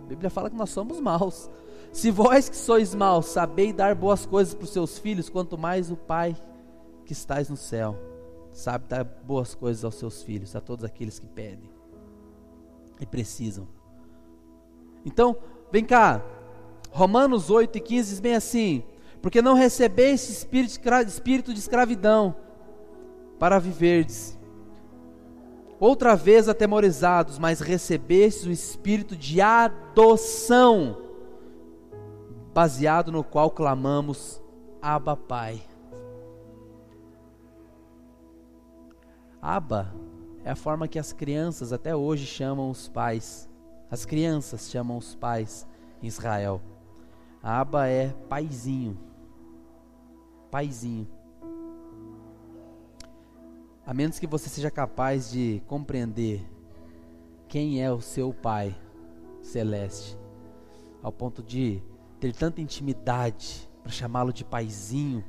A 0.00 0.06
Bíblia 0.06 0.30
fala 0.30 0.48
que 0.48 0.56
nós 0.56 0.70
somos 0.70 1.00
maus. 1.00 1.50
Se 1.90 2.08
vós 2.12 2.48
que 2.48 2.56
sois 2.56 2.94
maus, 2.94 3.26
sabeis 3.26 3.74
dar 3.74 3.96
boas 3.96 4.24
coisas 4.24 4.54
para 4.54 4.64
os 4.64 4.70
seus 4.70 4.96
filhos, 4.96 5.28
quanto 5.28 5.58
mais 5.58 5.90
o 5.90 5.96
Pai 5.96 6.36
que 7.04 7.12
estais 7.12 7.48
no 7.48 7.56
céu 7.56 7.96
sabe 8.58 8.86
dar 8.88 9.04
boas 9.04 9.54
coisas 9.54 9.84
aos 9.84 9.94
seus 9.94 10.20
filhos, 10.20 10.56
a 10.56 10.60
todos 10.60 10.84
aqueles 10.84 11.20
que 11.20 11.28
pedem 11.28 11.70
e 13.00 13.06
precisam. 13.06 13.68
Então, 15.04 15.36
vem 15.70 15.84
cá, 15.84 16.20
Romanos 16.90 17.50
8 17.50 17.78
e 17.78 17.80
15 17.80 18.10
diz 18.10 18.20
bem 18.20 18.34
assim: 18.34 18.82
Porque 19.22 19.40
não 19.40 19.54
recebeste 19.54 20.32
espírito 20.32 21.54
de 21.54 21.60
escravidão 21.60 22.34
para 23.38 23.60
viverdes, 23.60 24.36
outra 25.78 26.16
vez 26.16 26.48
atemorizados, 26.48 27.38
mas 27.38 27.60
recebestes 27.60 28.44
o 28.44 28.50
espírito 28.50 29.14
de 29.14 29.40
adoção, 29.40 30.98
baseado 32.52 33.12
no 33.12 33.22
qual 33.22 33.52
clamamos, 33.52 34.42
Abba 34.82 35.16
Pai. 35.16 35.67
Abba 39.48 39.90
é 40.44 40.50
a 40.50 40.54
forma 40.54 40.86
que 40.86 40.98
as 40.98 41.10
crianças 41.10 41.72
até 41.72 41.96
hoje 41.96 42.26
chamam 42.26 42.68
os 42.68 42.86
pais. 42.86 43.48
As 43.90 44.04
crianças 44.04 44.68
chamam 44.70 44.98
os 44.98 45.14
pais 45.14 45.66
em 46.02 46.06
Israel. 46.06 46.60
Aba 47.42 47.88
é 47.88 48.08
paizinho. 48.28 48.98
Paizinho. 50.50 51.08
A 53.86 53.94
menos 53.94 54.18
que 54.18 54.26
você 54.26 54.50
seja 54.50 54.70
capaz 54.70 55.30
de 55.30 55.62
compreender 55.66 56.46
quem 57.48 57.82
é 57.82 57.90
o 57.90 58.02
seu 58.02 58.34
pai 58.34 58.78
celeste, 59.40 60.18
ao 61.02 61.10
ponto 61.10 61.42
de 61.42 61.82
ter 62.20 62.34
tanta 62.34 62.60
intimidade 62.60 63.66
para 63.82 63.92
chamá-lo 63.92 64.30
de 64.30 64.44
paizinho, 64.44 65.24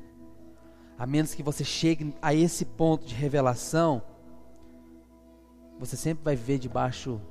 a 0.99 1.07
menos 1.07 1.33
que 1.33 1.41
você 1.41 1.63
chegue 1.63 2.13
a 2.21 2.33
esse 2.33 2.65
ponto 2.65 3.05
de 3.05 3.15
revelação, 3.15 4.01
você 5.79 5.95
sempre 5.95 6.25
vai 6.25 6.35
viver 6.35 6.59
debaixo, 6.59 7.21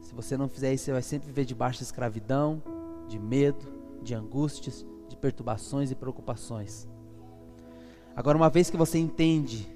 se 0.00 0.14
você 0.14 0.36
não 0.36 0.48
fizer 0.48 0.72
isso, 0.72 0.84
você 0.84 0.92
vai 0.92 1.02
sempre 1.02 1.26
viver 1.26 1.44
debaixo 1.44 1.78
de 1.78 1.84
escravidão, 1.84 2.62
de 3.08 3.18
medo, 3.18 3.66
de 4.00 4.14
angústias, 4.14 4.86
de 5.08 5.16
perturbações 5.16 5.90
e 5.90 5.96
preocupações. 5.96 6.88
Agora, 8.14 8.38
uma 8.38 8.48
vez 8.48 8.70
que 8.70 8.76
você 8.76 8.98
entende, 8.98 9.68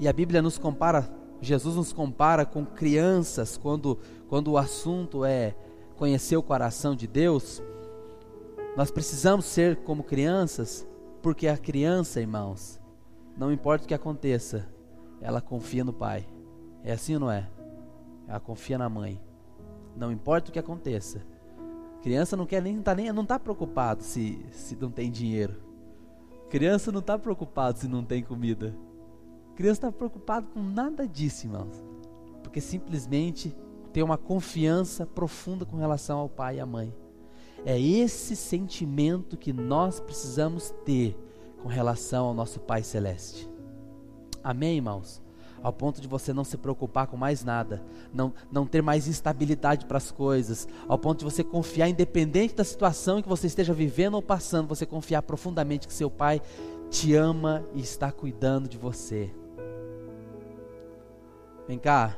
e 0.00 0.08
a 0.08 0.12
Bíblia 0.12 0.42
nos 0.42 0.58
compara, 0.58 1.08
Jesus 1.40 1.76
nos 1.76 1.92
compara 1.92 2.44
com 2.44 2.66
crianças, 2.66 3.56
quando, 3.56 4.00
quando 4.28 4.48
o 4.48 4.58
assunto 4.58 5.24
é 5.24 5.54
conhecer 5.94 6.36
o 6.36 6.42
coração 6.42 6.96
de 6.96 7.06
Deus, 7.06 7.62
nós 8.76 8.90
precisamos 8.90 9.44
ser 9.44 9.76
como 9.84 10.02
crianças, 10.02 10.84
porque 11.24 11.48
a 11.48 11.56
criança, 11.56 12.20
irmãos, 12.20 12.78
não 13.34 13.50
importa 13.50 13.86
o 13.86 13.88
que 13.88 13.94
aconteça, 13.94 14.68
ela 15.22 15.40
confia 15.40 15.82
no 15.82 15.92
Pai. 15.92 16.28
É 16.82 16.92
assim 16.92 17.14
ou 17.14 17.20
não 17.20 17.30
é? 17.30 17.48
Ela 18.28 18.38
confia 18.38 18.76
na 18.76 18.90
mãe. 18.90 19.18
Não 19.96 20.12
importa 20.12 20.50
o 20.50 20.52
que 20.52 20.58
aconteça, 20.58 21.22
Criança 22.02 22.36
não 22.36 22.44
quer 22.44 22.60
nem 22.60 22.82
tá 22.82 22.94
nem 22.94 23.10
não 23.10 23.24
tá 23.24 23.38
preocupado 23.38 24.02
se 24.02 24.44
se 24.50 24.76
não 24.76 24.90
tem 24.90 25.10
dinheiro. 25.10 25.54
Criança 26.50 26.92
não 26.92 27.00
está 27.00 27.18
preocupado 27.18 27.78
se 27.78 27.88
não 27.88 28.04
tem 28.04 28.22
comida. 28.22 28.76
Criança 29.56 29.78
está 29.78 29.92
preocupado 29.92 30.48
com 30.48 30.62
nada 30.62 31.08
disso, 31.08 31.46
irmãos. 31.46 31.82
Porque 32.42 32.60
simplesmente 32.60 33.56
tem 33.94 34.02
uma 34.02 34.18
confiança 34.18 35.06
profunda 35.06 35.64
com 35.64 35.78
relação 35.78 36.18
ao 36.18 36.28
pai 36.28 36.56
e 36.56 36.60
à 36.60 36.66
mãe. 36.66 36.94
É 37.64 37.80
esse 37.80 38.36
sentimento 38.36 39.36
que 39.36 39.52
nós 39.52 40.00
precisamos 40.00 40.74
ter 40.84 41.16
com 41.62 41.68
relação 41.68 42.26
ao 42.26 42.34
nosso 42.34 42.60
Pai 42.60 42.82
Celeste. 42.82 43.48
Amém, 44.42 44.76
irmãos? 44.76 45.24
ao 45.64 45.72
ponto 45.72 45.98
de 45.98 46.06
você 46.06 46.30
não 46.30 46.44
se 46.44 46.58
preocupar 46.58 47.06
com 47.06 47.16
mais 47.16 47.42
nada, 47.42 47.82
não, 48.12 48.34
não 48.52 48.66
ter 48.66 48.82
mais 48.82 49.08
instabilidade 49.08 49.86
para 49.86 49.96
as 49.96 50.10
coisas, 50.10 50.68
ao 50.86 50.98
ponto 50.98 51.20
de 51.20 51.24
você 51.24 51.42
confiar, 51.42 51.88
independente 51.88 52.54
da 52.54 52.62
situação 52.62 53.22
que 53.22 53.28
você 53.28 53.46
esteja 53.46 53.72
vivendo 53.72 54.12
ou 54.12 54.20
passando, 54.20 54.68
você 54.68 54.84
confiar 54.84 55.22
profundamente 55.22 55.88
que 55.88 55.94
seu 55.94 56.10
Pai 56.10 56.42
te 56.90 57.14
ama 57.14 57.64
e 57.74 57.80
está 57.80 58.12
cuidando 58.12 58.68
de 58.68 58.76
você. 58.76 59.30
Vem 61.66 61.78
cá. 61.78 62.14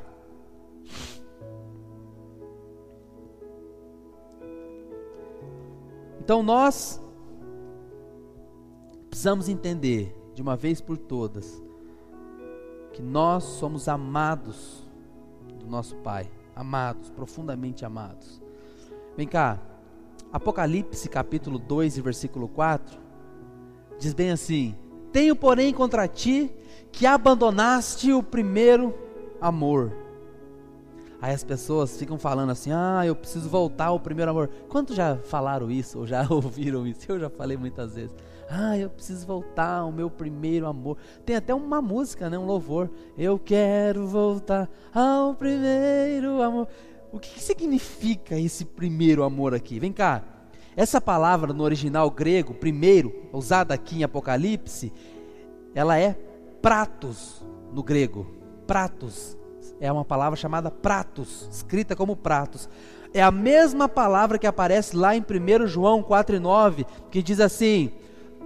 Então 6.27 6.43
nós 6.43 7.01
precisamos 9.09 9.47
entender 9.47 10.13
de 10.35 10.41
uma 10.41 10.57
vez 10.57 10.81
por 10.81 10.97
todas 10.97 11.63
que 12.91 13.01
nós 13.01 13.45
somos 13.45 13.87
amados 13.87 14.85
do 15.57 15.65
nosso 15.67 15.95
Pai, 15.95 16.29
amados, 16.53 17.09
profundamente 17.11 17.85
amados. 17.85 18.41
Vem 19.15 19.25
cá, 19.25 19.57
Apocalipse 20.29 21.07
capítulo 21.07 21.57
2 21.57 21.95
e 21.95 22.01
versículo 22.01 22.49
4 22.49 22.99
diz 23.97 24.13
bem 24.13 24.31
assim: 24.31 24.75
Tenho, 25.13 25.33
porém, 25.33 25.73
contra 25.73 26.09
ti 26.09 26.51
que 26.91 27.05
abandonaste 27.05 28.11
o 28.11 28.21
primeiro 28.21 28.93
amor. 29.39 29.93
Aí 31.21 31.33
as 31.33 31.43
pessoas 31.43 31.97
ficam 31.97 32.17
falando 32.17 32.51
assim: 32.51 32.71
ah, 32.71 33.03
eu 33.05 33.15
preciso 33.15 33.49
voltar 33.49 33.85
ao 33.85 33.99
primeiro 33.99 34.31
amor. 34.31 34.49
Quantos 34.69 34.95
já 34.95 35.17
falaram 35.17 35.71
isso 35.71 35.99
ou 35.99 36.07
já 36.07 36.25
ouviram 36.29 36.85
isso? 36.85 37.11
Eu 37.11 37.19
já 37.19 37.29
falei 37.29 37.57
muitas 37.57 37.95
vezes. 37.95 38.15
Ah, 38.49 38.77
eu 38.77 38.89
preciso 38.89 39.25
voltar 39.25 39.79
ao 39.79 39.91
meu 39.91 40.09
primeiro 40.09 40.67
amor. 40.67 40.97
Tem 41.25 41.35
até 41.35 41.53
uma 41.53 41.81
música, 41.81 42.29
né, 42.29 42.37
um 42.37 42.45
louvor. 42.45 42.89
Eu 43.17 43.37
quero 43.37 44.07
voltar 44.07 44.69
ao 44.93 45.33
primeiro 45.33 46.41
amor. 46.41 46.67
O 47.11 47.19
que, 47.19 47.29
que 47.29 47.43
significa 47.43 48.39
esse 48.39 48.63
primeiro 48.63 49.23
amor 49.23 49.53
aqui? 49.53 49.79
Vem 49.79 49.91
cá. 49.91 50.23
Essa 50.75 51.01
palavra 51.01 51.51
no 51.51 51.63
original 51.63 52.09
grego, 52.11 52.53
primeiro, 52.53 53.11
usada 53.33 53.73
aqui 53.73 53.97
em 53.97 54.03
Apocalipse, 54.03 54.93
ela 55.73 55.97
é 55.97 56.13
pratos 56.61 57.43
no 57.73 57.81
grego. 57.81 58.27
Pratos. 58.67 59.37
É 59.79 59.91
uma 59.91 60.05
palavra 60.05 60.37
chamada 60.37 60.71
pratos, 60.71 61.47
escrita 61.51 61.95
como 61.95 62.15
pratos. 62.15 62.69
É 63.13 63.21
a 63.21 63.31
mesma 63.31 63.87
palavra 63.87 64.37
que 64.37 64.47
aparece 64.47 64.95
lá 64.95 65.15
em 65.15 65.21
1 65.21 65.67
João 65.67 66.03
4,9, 66.03 66.85
que 67.09 67.23
diz 67.23 67.39
assim: 67.39 67.91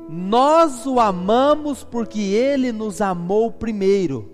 Nós 0.09 0.85
o 0.85 0.99
amamos 0.99 1.83
porque 1.83 2.21
ele 2.21 2.71
nos 2.71 3.01
amou 3.01 3.51
primeiro. 3.51 4.31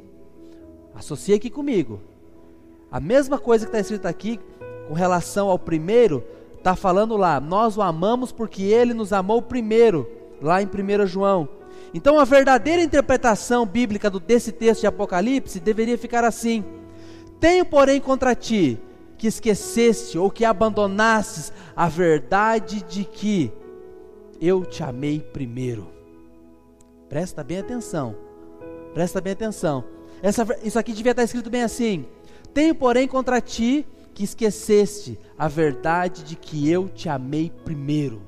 Associa 0.93 1.35
aqui 1.35 1.49
comigo. 1.49 2.01
A 2.91 2.99
mesma 2.99 3.37
coisa 3.37 3.65
que 3.65 3.69
está 3.69 3.79
escrita 3.79 4.09
aqui 4.09 4.39
com 4.87 4.93
relação 4.93 5.49
ao 5.49 5.59
primeiro, 5.59 6.23
está 6.57 6.75
falando 6.75 7.17
lá, 7.17 7.39
nós 7.39 7.77
o 7.77 7.81
amamos 7.81 8.31
porque 8.31 8.63
ele 8.63 8.93
nos 8.93 9.11
amou 9.11 9.41
primeiro, 9.41 10.09
lá 10.41 10.61
em 10.61 10.65
1 10.65 11.05
João. 11.05 11.47
Então 11.93 12.19
a 12.19 12.25
verdadeira 12.25 12.81
interpretação 12.81 13.65
bíblica 13.65 14.09
desse 14.09 14.51
texto 14.51 14.81
de 14.81 14.87
Apocalipse 14.87 15.59
deveria 15.59 15.97
ficar 15.97 16.23
assim: 16.23 16.63
Tenho, 17.39 17.65
porém, 17.65 17.99
contra 17.99 18.35
ti 18.35 18.79
que 19.17 19.27
esqueceste 19.27 20.17
ou 20.17 20.29
que 20.29 20.45
abandonastes 20.45 21.51
a 21.75 21.87
verdade 21.87 22.83
de 22.83 23.03
que 23.03 23.51
eu 24.39 24.63
te 24.63 24.83
amei 24.83 25.19
primeiro. 25.19 25.87
Presta 27.09 27.43
bem 27.43 27.59
atenção. 27.59 28.15
Presta 28.93 29.21
bem 29.21 29.33
atenção. 29.33 29.83
Essa, 30.21 30.45
isso 30.63 30.77
aqui 30.77 30.93
devia 30.93 31.11
estar 31.11 31.23
escrito 31.23 31.49
bem 31.49 31.63
assim: 31.63 32.05
Tenho, 32.53 32.75
porém, 32.75 33.07
contra 33.07 33.41
ti 33.41 33.85
que 34.13 34.23
esqueceste 34.23 35.19
a 35.37 35.47
verdade 35.47 36.23
de 36.23 36.35
que 36.35 36.69
eu 36.69 36.89
te 36.89 37.07
amei 37.07 37.51
primeiro. 37.63 38.21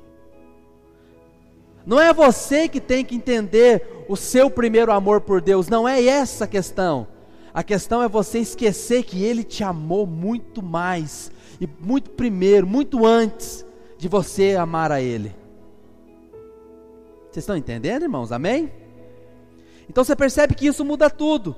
Não 1.89 1.99
é 1.99 2.13
você 2.13 2.69
que 2.69 2.80
tem 2.80 3.04
que 3.04 3.15
entender 3.15 4.06
o 4.08 4.15
seu 4.15 4.47
primeiro 4.47 4.91
amor 4.91 5.21
por 5.21 5.41
Deus, 5.41 5.67
não 5.67 5.89
é 5.89 6.06
essa 6.06 6.45
a 6.45 6.47
questão. 6.47 7.08
A 7.52 7.63
questão 7.63 8.04
é 8.04 8.08
você 8.08 8.38
esquecer 8.38 9.02
que 9.02 9.23
Ele 9.23 9.43
te 9.43 9.63
amou 9.63 10.06
muito 10.06 10.62
mais, 10.62 11.32
e 11.60 11.67
muito 11.80 12.12
primeiro, 12.12 12.67
muito 12.67 13.08
antes 13.08 13.65
de 13.97 14.08
você 14.08 14.56
amar 14.56 14.91
a 14.91 15.02
Ele. 15.02 15.36
Vocês 17.32 17.38
estão 17.38 17.58
entendendo, 17.58 18.04
irmãos? 18.04 18.32
Amém? 18.32 18.71
Então 19.89 20.04
você 20.04 20.15
percebe 20.15 20.54
que 20.54 20.67
isso 20.67 20.86
muda 20.86 21.10
tudo. 21.10 21.56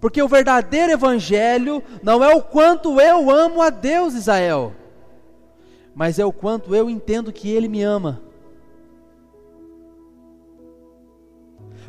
Porque 0.00 0.20
o 0.20 0.26
verdadeiro 0.26 0.90
evangelho 0.90 1.84
não 2.02 2.24
é 2.24 2.34
o 2.34 2.42
quanto 2.42 3.00
eu 3.00 3.30
amo 3.30 3.62
a 3.62 3.70
Deus, 3.70 4.12
Israel, 4.14 4.72
mas 5.94 6.18
é 6.18 6.24
o 6.24 6.32
quanto 6.32 6.74
eu 6.74 6.90
entendo 6.90 7.32
que 7.32 7.48
Ele 7.48 7.68
me 7.68 7.80
ama. 7.80 8.33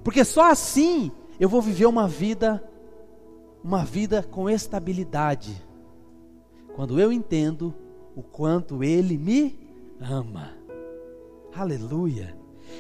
Porque 0.05 0.23
só 0.23 0.49
assim 0.49 1.11
eu 1.37 1.49
vou 1.49 1.61
viver 1.61 1.85
uma 1.85 2.07
vida, 2.07 2.63
uma 3.61 3.83
vida 3.83 4.23
com 4.23 4.49
estabilidade. 4.49 5.61
Quando 6.73 6.97
eu 6.97 7.11
entendo 7.11 7.75
o 8.15 8.23
quanto 8.23 8.81
Ele 8.81 9.17
me 9.17 9.59
ama. 9.99 10.51
Aleluia. 11.53 12.37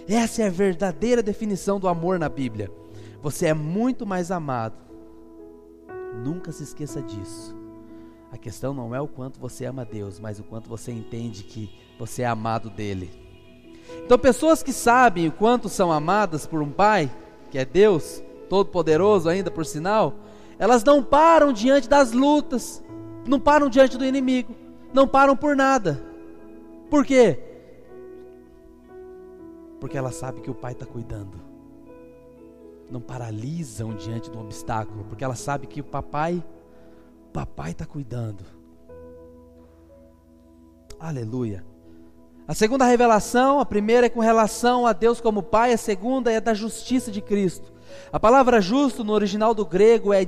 Essa 0.07 0.43
é 0.43 0.47
a 0.47 0.49
verdadeira 0.49 1.21
definição 1.21 1.81
do 1.81 1.89
amor 1.89 2.17
na 2.17 2.29
Bíblia. 2.29 2.71
Você 3.21 3.47
é 3.47 3.53
muito 3.53 4.05
mais 4.05 4.31
amado 4.31 4.85
Nunca 6.23 6.51
se 6.51 6.63
esqueça 6.63 7.01
disso. 7.01 7.55
A 8.31 8.37
questão 8.37 8.73
não 8.73 8.93
é 8.93 9.01
o 9.01 9.07
quanto 9.07 9.39
você 9.39 9.65
ama 9.65 9.85
Deus, 9.85 10.19
mas 10.19 10.39
o 10.39 10.43
quanto 10.43 10.69
você 10.69 10.91
entende 10.91 11.43
que 11.43 11.69
você 11.99 12.21
é 12.21 12.25
amado 12.25 12.69
dele. 12.69 13.24
Então, 14.03 14.17
pessoas 14.17 14.61
que 14.61 14.73
sabem 14.73 15.27
o 15.27 15.31
quanto 15.31 15.69
são 15.69 15.91
amadas 15.91 16.45
por 16.45 16.61
um 16.61 16.71
Pai, 16.71 17.11
que 17.49 17.57
é 17.57 17.65
Deus, 17.65 18.23
Todo-Poderoso 18.49 19.29
ainda 19.29 19.49
por 19.49 19.65
sinal, 19.65 20.13
elas 20.59 20.83
não 20.83 21.03
param 21.03 21.51
diante 21.51 21.89
das 21.89 22.11
lutas, 22.11 22.83
não 23.27 23.39
param 23.39 23.69
diante 23.69 23.97
do 23.97 24.05
inimigo, 24.05 24.53
não 24.93 25.07
param 25.07 25.35
por 25.35 25.55
nada. 25.55 26.03
Por 26.89 27.05
quê? 27.05 27.39
Porque 29.79 29.97
elas 29.97 30.15
sabem 30.15 30.41
que 30.41 30.51
o 30.51 30.55
Pai 30.55 30.73
está 30.73 30.85
cuidando 30.85 31.55
não 32.89 33.01
paralisam 33.01 33.95
diante 33.95 34.29
do 34.29 34.39
obstáculo, 34.39 35.03
porque 35.05 35.23
ela 35.23 35.35
sabe 35.35 35.67
que 35.67 35.81
o 35.81 35.83
papai, 35.83 36.43
papai 37.33 37.71
está 37.71 37.85
cuidando. 37.85 38.43
Aleluia. 40.99 41.65
A 42.47 42.53
segunda 42.53 42.85
revelação, 42.85 43.59
a 43.59 43.65
primeira 43.65 44.05
é 44.05 44.09
com 44.09 44.19
relação 44.19 44.85
a 44.85 44.93
Deus 44.93 45.19
como 45.19 45.41
Pai, 45.41 45.73
a 45.73 45.77
segunda 45.77 46.31
é 46.31 46.39
da 46.39 46.53
justiça 46.53 47.11
de 47.11 47.19
Cristo. 47.19 47.73
A 48.13 48.19
palavra 48.19 48.61
justo 48.61 49.03
no 49.03 49.13
original 49.13 49.55
do 49.55 49.65
grego 49.65 50.13
é 50.13 50.23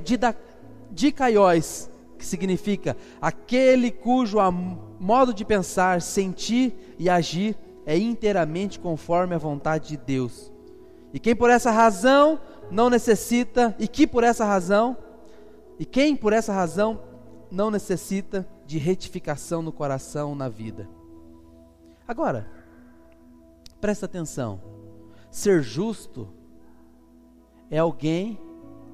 dikaios, 0.90 1.88
que 2.18 2.26
significa 2.26 2.96
aquele 3.20 3.92
cujo 3.92 4.38
modo 4.98 5.32
de 5.32 5.44
pensar, 5.44 6.02
sentir 6.02 6.96
e 6.98 7.08
agir 7.08 7.56
é 7.86 7.96
inteiramente 7.96 8.80
conforme 8.80 9.36
a 9.36 9.38
vontade 9.38 9.90
de 9.90 9.96
Deus. 9.96 10.52
E 11.14 11.20
quem 11.20 11.36
por 11.36 11.50
essa 11.50 11.70
razão 11.70 12.40
não 12.68 12.90
necessita, 12.90 13.76
e 13.78 13.86
que 13.86 14.08
por 14.08 14.24
essa 14.24 14.44
razão, 14.44 14.96
e 15.78 15.84
quem 15.84 16.16
por 16.16 16.32
essa 16.32 16.52
razão 16.52 17.00
não 17.48 17.70
necessita 17.70 18.46
de 18.66 18.76
retificação 18.76 19.62
no 19.62 19.72
coração, 19.72 20.34
na 20.34 20.48
vida. 20.48 20.97
Agora, 22.08 22.50
presta 23.82 24.06
atenção: 24.06 24.60
ser 25.30 25.62
justo 25.62 26.26
é 27.70 27.76
alguém 27.76 28.40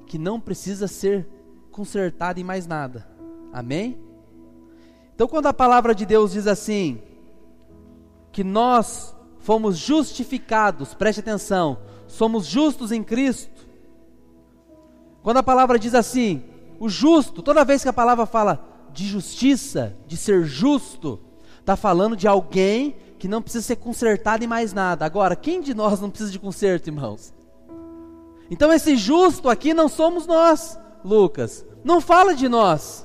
que 0.05 0.17
não 0.17 0.37
precisa 0.39 0.85
ser 0.85 1.25
consertado 1.71 2.41
em 2.41 2.43
mais 2.43 2.67
nada. 2.67 3.07
Amém? 3.53 3.97
Então, 5.15 5.29
quando 5.29 5.45
a 5.45 5.53
palavra 5.53 5.95
de 5.95 6.05
Deus 6.05 6.33
diz 6.33 6.45
assim, 6.45 7.01
que 8.33 8.43
nós 8.43 9.15
fomos 9.39 9.77
justificados, 9.77 10.93
preste 10.93 11.21
atenção, 11.21 11.79
somos 12.05 12.45
justos 12.45 12.91
em 12.91 13.01
Cristo. 13.01 13.65
Quando 15.23 15.37
a 15.37 15.43
palavra 15.43 15.79
diz 15.79 15.95
assim, 15.95 16.43
o 16.79 16.89
justo, 16.89 17.41
toda 17.41 17.63
vez 17.63 17.81
que 17.81 17.87
a 17.87 17.93
palavra 17.93 18.25
fala 18.25 18.61
de 18.91 19.07
justiça, 19.07 19.95
de 20.05 20.17
ser 20.17 20.43
justo, 20.43 21.19
está 21.61 21.77
falando 21.77 22.15
de 22.15 22.27
alguém 22.27 22.95
que 23.25 23.29
não 23.29 23.41
precisa 23.41 23.65
ser 23.65 23.77
consertado 23.77 24.43
em 24.43 24.47
mais 24.47 24.71
nada. 24.71 25.03
Agora, 25.03 25.35
quem 25.35 25.59
de 25.59 25.73
nós 25.73 25.99
não 25.99 26.11
precisa 26.11 26.31
de 26.31 26.37
conserto, 26.37 26.85
irmãos? 26.85 27.33
Então, 28.51 28.71
esse 28.71 28.95
justo 28.95 29.49
aqui 29.49 29.73
não 29.73 29.89
somos 29.89 30.27
nós, 30.27 30.77
Lucas. 31.03 31.65
Não 31.83 31.99
fala 31.99 32.35
de 32.35 32.47
nós. 32.47 33.03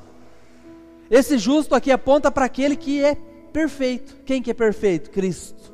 Esse 1.11 1.39
justo 1.39 1.75
aqui 1.75 1.91
aponta 1.91 2.31
para 2.31 2.45
aquele 2.45 2.77
que 2.77 3.03
é 3.03 3.15
perfeito. 3.51 4.17
Quem 4.27 4.43
que 4.43 4.51
é 4.51 4.55
perfeito? 4.55 5.09
Cristo. 5.11 5.73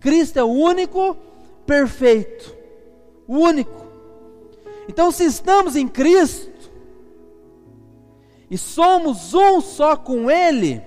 Cristo 0.00 0.40
é 0.40 0.42
o 0.42 0.50
único 0.50 1.16
perfeito, 1.64 2.52
o 3.28 3.38
único. 3.38 3.86
Então, 4.88 5.12
se 5.12 5.24
estamos 5.24 5.76
em 5.76 5.86
Cristo 5.86 6.72
e 8.50 8.58
somos 8.58 9.32
um 9.32 9.60
só 9.60 9.96
com 9.96 10.28
Ele, 10.28 10.82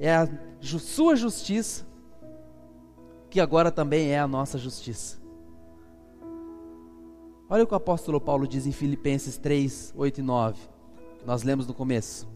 é 0.00 0.12
a 0.12 0.28
sua 0.76 1.14
justiça, 1.14 1.86
que 3.30 3.40
agora 3.40 3.70
também 3.70 4.10
é 4.10 4.18
a 4.18 4.26
nossa 4.26 4.58
justiça. 4.58 5.18
Olha 7.48 7.62
o 7.62 7.66
que 7.66 7.72
o 7.72 7.76
apóstolo 7.76 8.20
Paulo 8.20 8.46
diz 8.46 8.66
em 8.66 8.72
Filipenses 8.72 9.38
3, 9.38 9.94
8 9.96 10.18
e 10.18 10.22
9, 10.22 10.58
que 11.20 11.26
nós 11.26 11.44
lemos 11.44 11.66
no 11.66 11.72
começo. 11.72 12.28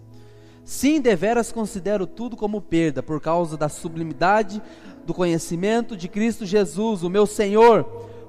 Sim, 0.64 1.00
deveras 1.00 1.50
considero 1.50 2.06
tudo 2.06 2.36
como 2.36 2.62
perda, 2.62 3.02
por 3.02 3.20
causa 3.20 3.56
da 3.56 3.68
sublimidade 3.68 4.62
do 5.04 5.12
conhecimento 5.12 5.96
de 5.96 6.08
Cristo 6.08 6.46
Jesus, 6.46 7.02
o 7.02 7.10
meu 7.10 7.26
Senhor, 7.26 7.84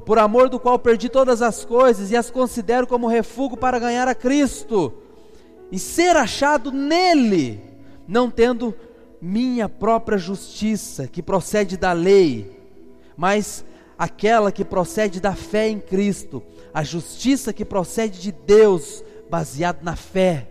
por 0.05 0.17
amor 0.17 0.49
do 0.49 0.59
qual 0.59 0.79
perdi 0.79 1.07
todas 1.07 1.41
as 1.41 1.63
coisas 1.63 2.11
e 2.11 2.17
as 2.17 2.31
considero 2.31 2.87
como 2.87 3.07
refúgio 3.07 3.55
para 3.57 3.79
ganhar 3.79 4.07
a 4.07 4.15
Cristo 4.15 4.93
e 5.71 5.79
ser 5.79 6.15
achado 6.15 6.71
nele, 6.71 7.61
não 8.07 8.29
tendo 8.29 8.75
minha 9.23 9.69
própria 9.69 10.17
justiça, 10.17 11.07
que 11.07 11.23
procede 11.23 11.77
da 11.77 11.93
lei, 11.93 12.59
mas 13.15 13.63
aquela 13.97 14.51
que 14.51 14.65
procede 14.65 15.21
da 15.21 15.33
fé 15.33 15.69
em 15.69 15.79
Cristo, 15.79 16.43
a 16.73 16.83
justiça 16.83 17.53
que 17.53 17.63
procede 17.63 18.19
de 18.19 18.33
Deus, 18.33 19.01
baseado 19.29 19.81
na 19.81 19.95
fé. 19.95 20.49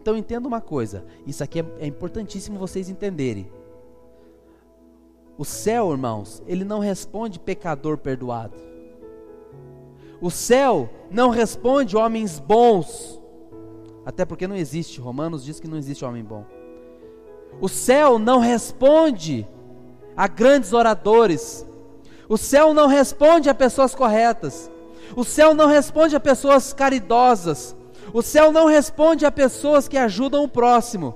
Então 0.00 0.16
entenda 0.16 0.46
uma 0.46 0.60
coisa, 0.60 1.04
isso 1.26 1.42
aqui 1.42 1.58
é, 1.58 1.66
é 1.80 1.86
importantíssimo 1.88 2.56
vocês 2.56 2.88
entenderem. 2.88 3.50
O 5.36 5.44
céu, 5.44 5.90
irmãos, 5.90 6.40
ele 6.46 6.64
não 6.64 6.78
responde 6.78 7.40
pecador 7.40 7.98
perdoado. 7.98 8.54
O 10.20 10.30
céu 10.30 10.88
não 11.10 11.30
responde 11.30 11.96
homens 11.96 12.38
bons. 12.38 13.20
Até 14.06 14.24
porque 14.24 14.46
não 14.46 14.54
existe, 14.54 15.00
Romanos 15.00 15.44
diz 15.44 15.58
que 15.58 15.66
não 15.66 15.76
existe 15.76 16.04
homem 16.04 16.22
bom. 16.22 16.57
O 17.60 17.68
céu 17.68 18.18
não 18.18 18.38
responde 18.38 19.46
a 20.16 20.26
grandes 20.26 20.72
oradores. 20.72 21.66
O 22.28 22.36
céu 22.36 22.74
não 22.74 22.86
responde 22.86 23.48
a 23.48 23.54
pessoas 23.54 23.94
corretas. 23.94 24.70
O 25.16 25.24
céu 25.24 25.54
não 25.54 25.66
responde 25.66 26.14
a 26.14 26.20
pessoas 26.20 26.72
caridosas. 26.72 27.76
O 28.12 28.22
céu 28.22 28.52
não 28.52 28.66
responde 28.66 29.26
a 29.26 29.32
pessoas 29.32 29.88
que 29.88 29.96
ajudam 29.96 30.44
o 30.44 30.48
próximo. 30.48 31.14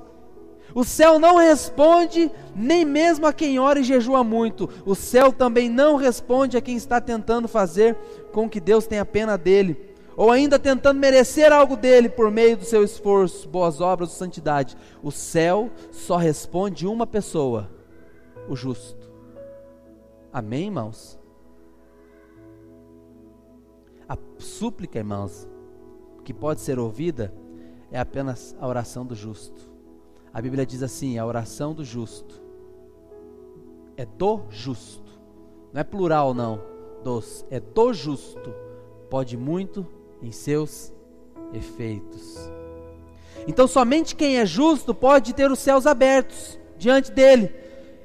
O 0.74 0.84
céu 0.84 1.18
não 1.18 1.36
responde 1.36 2.30
nem 2.54 2.84
mesmo 2.84 3.26
a 3.26 3.32
quem 3.32 3.58
ora 3.58 3.80
e 3.80 3.84
jejua 3.84 4.24
muito. 4.24 4.68
O 4.86 4.94
céu 4.94 5.32
também 5.32 5.68
não 5.68 5.96
responde 5.96 6.56
a 6.56 6.60
quem 6.60 6.76
está 6.76 7.00
tentando 7.00 7.46
fazer 7.46 7.96
com 8.32 8.48
que 8.48 8.60
Deus 8.60 8.86
tenha 8.86 9.04
pena 9.04 9.36
dele, 9.36 9.91
ou 10.16 10.30
ainda 10.30 10.58
tentando 10.58 10.98
merecer 10.98 11.52
algo 11.52 11.76
dele 11.76 12.08
por 12.08 12.30
meio 12.30 12.56
do 12.56 12.64
seu 12.64 12.82
esforço, 12.82 13.48
boas 13.48 13.80
obras 13.80 14.10
ou 14.10 14.16
santidade. 14.16 14.76
O 15.02 15.10
céu 15.10 15.70
só 15.90 16.16
responde 16.16 16.86
uma 16.86 17.06
pessoa: 17.06 17.70
o 18.48 18.56
justo. 18.56 19.10
Amém, 20.32 20.66
irmãos? 20.66 21.18
A 24.08 24.16
súplica, 24.38 24.98
irmãos, 24.98 25.48
que 26.24 26.34
pode 26.34 26.60
ser 26.60 26.78
ouvida 26.78 27.32
é 27.90 27.98
apenas 27.98 28.56
a 28.58 28.66
oração 28.66 29.04
do 29.06 29.14
justo. 29.14 29.70
A 30.32 30.40
Bíblia 30.40 30.64
diz 30.64 30.82
assim: 30.82 31.18
a 31.18 31.26
oração 31.26 31.74
do 31.74 31.84
justo 31.84 32.42
é 33.96 34.06
do 34.06 34.42
justo, 34.48 35.20
não 35.72 35.80
é 35.80 35.84
plural, 35.84 36.32
não, 36.32 36.60
dos, 37.04 37.44
é 37.50 37.60
do 37.60 37.92
justo, 37.92 38.54
pode 39.10 39.36
muito 39.36 39.86
em 40.22 40.30
seus 40.30 40.92
efeitos. 41.52 42.38
Então, 43.46 43.66
somente 43.66 44.14
quem 44.14 44.38
é 44.38 44.46
justo 44.46 44.94
pode 44.94 45.34
ter 45.34 45.50
os 45.50 45.58
céus 45.58 45.86
abertos 45.86 46.58
diante 46.78 47.10
dele 47.10 47.52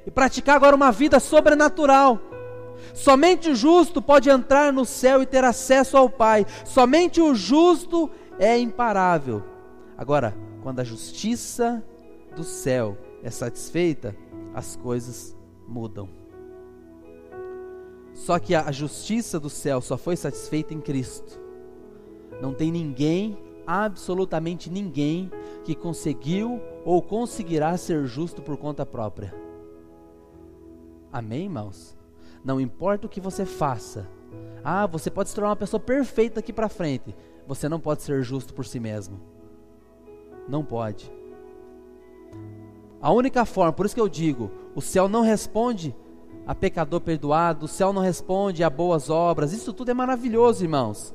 e 0.06 0.10
praticar 0.10 0.56
agora 0.56 0.74
uma 0.74 0.90
vida 0.90 1.20
sobrenatural. 1.20 2.20
Somente 2.94 3.50
o 3.50 3.54
justo 3.54 4.00
pode 4.00 4.28
entrar 4.30 4.72
no 4.72 4.84
céu 4.84 5.22
e 5.22 5.26
ter 5.26 5.44
acesso 5.44 5.96
ao 5.96 6.08
Pai. 6.08 6.46
Somente 6.64 7.20
o 7.20 7.34
justo 7.34 8.10
é 8.38 8.58
imparável. 8.58 9.42
Agora, 9.96 10.36
quando 10.62 10.80
a 10.80 10.84
justiça 10.84 11.84
do 12.34 12.44
céu 12.44 12.96
é 13.22 13.30
satisfeita, 13.30 14.16
as 14.54 14.76
coisas 14.76 15.36
mudam. 15.66 16.08
Só 18.14 18.38
que 18.38 18.54
a 18.54 18.70
justiça 18.72 19.38
do 19.38 19.48
céu 19.48 19.80
só 19.80 19.96
foi 19.96 20.16
satisfeita 20.16 20.74
em 20.74 20.80
Cristo. 20.80 21.47
Não 22.40 22.52
tem 22.52 22.70
ninguém, 22.70 23.36
absolutamente 23.66 24.70
ninguém, 24.70 25.30
que 25.64 25.74
conseguiu 25.74 26.60
ou 26.84 27.02
conseguirá 27.02 27.76
ser 27.76 28.06
justo 28.06 28.40
por 28.40 28.56
conta 28.56 28.86
própria. 28.86 29.34
Amém, 31.12 31.44
irmãos? 31.44 31.96
Não 32.44 32.60
importa 32.60 33.06
o 33.06 33.10
que 33.10 33.20
você 33.20 33.44
faça. 33.44 34.06
Ah, 34.62 34.86
você 34.86 35.10
pode 35.10 35.28
se 35.28 35.34
tornar 35.34 35.50
uma 35.50 35.56
pessoa 35.56 35.80
perfeita 35.80 36.36
daqui 36.36 36.52
para 36.52 36.68
frente. 36.68 37.14
Você 37.46 37.68
não 37.68 37.80
pode 37.80 38.02
ser 38.02 38.22
justo 38.22 38.54
por 38.54 38.64
si 38.64 38.78
mesmo. 38.78 39.20
Não 40.48 40.64
pode. 40.64 41.10
A 43.00 43.12
única 43.12 43.44
forma, 43.44 43.72
por 43.72 43.86
isso 43.86 43.94
que 43.94 44.00
eu 44.00 44.08
digo, 44.08 44.50
o 44.74 44.80
céu 44.80 45.08
não 45.08 45.22
responde 45.22 45.94
a 46.46 46.54
pecador 46.54 47.00
perdoado, 47.00 47.66
o 47.66 47.68
céu 47.68 47.92
não 47.92 48.00
responde 48.00 48.64
a 48.64 48.70
boas 48.70 49.10
obras, 49.10 49.52
isso 49.52 49.72
tudo 49.72 49.90
é 49.90 49.94
maravilhoso, 49.94 50.64
irmãos. 50.64 51.14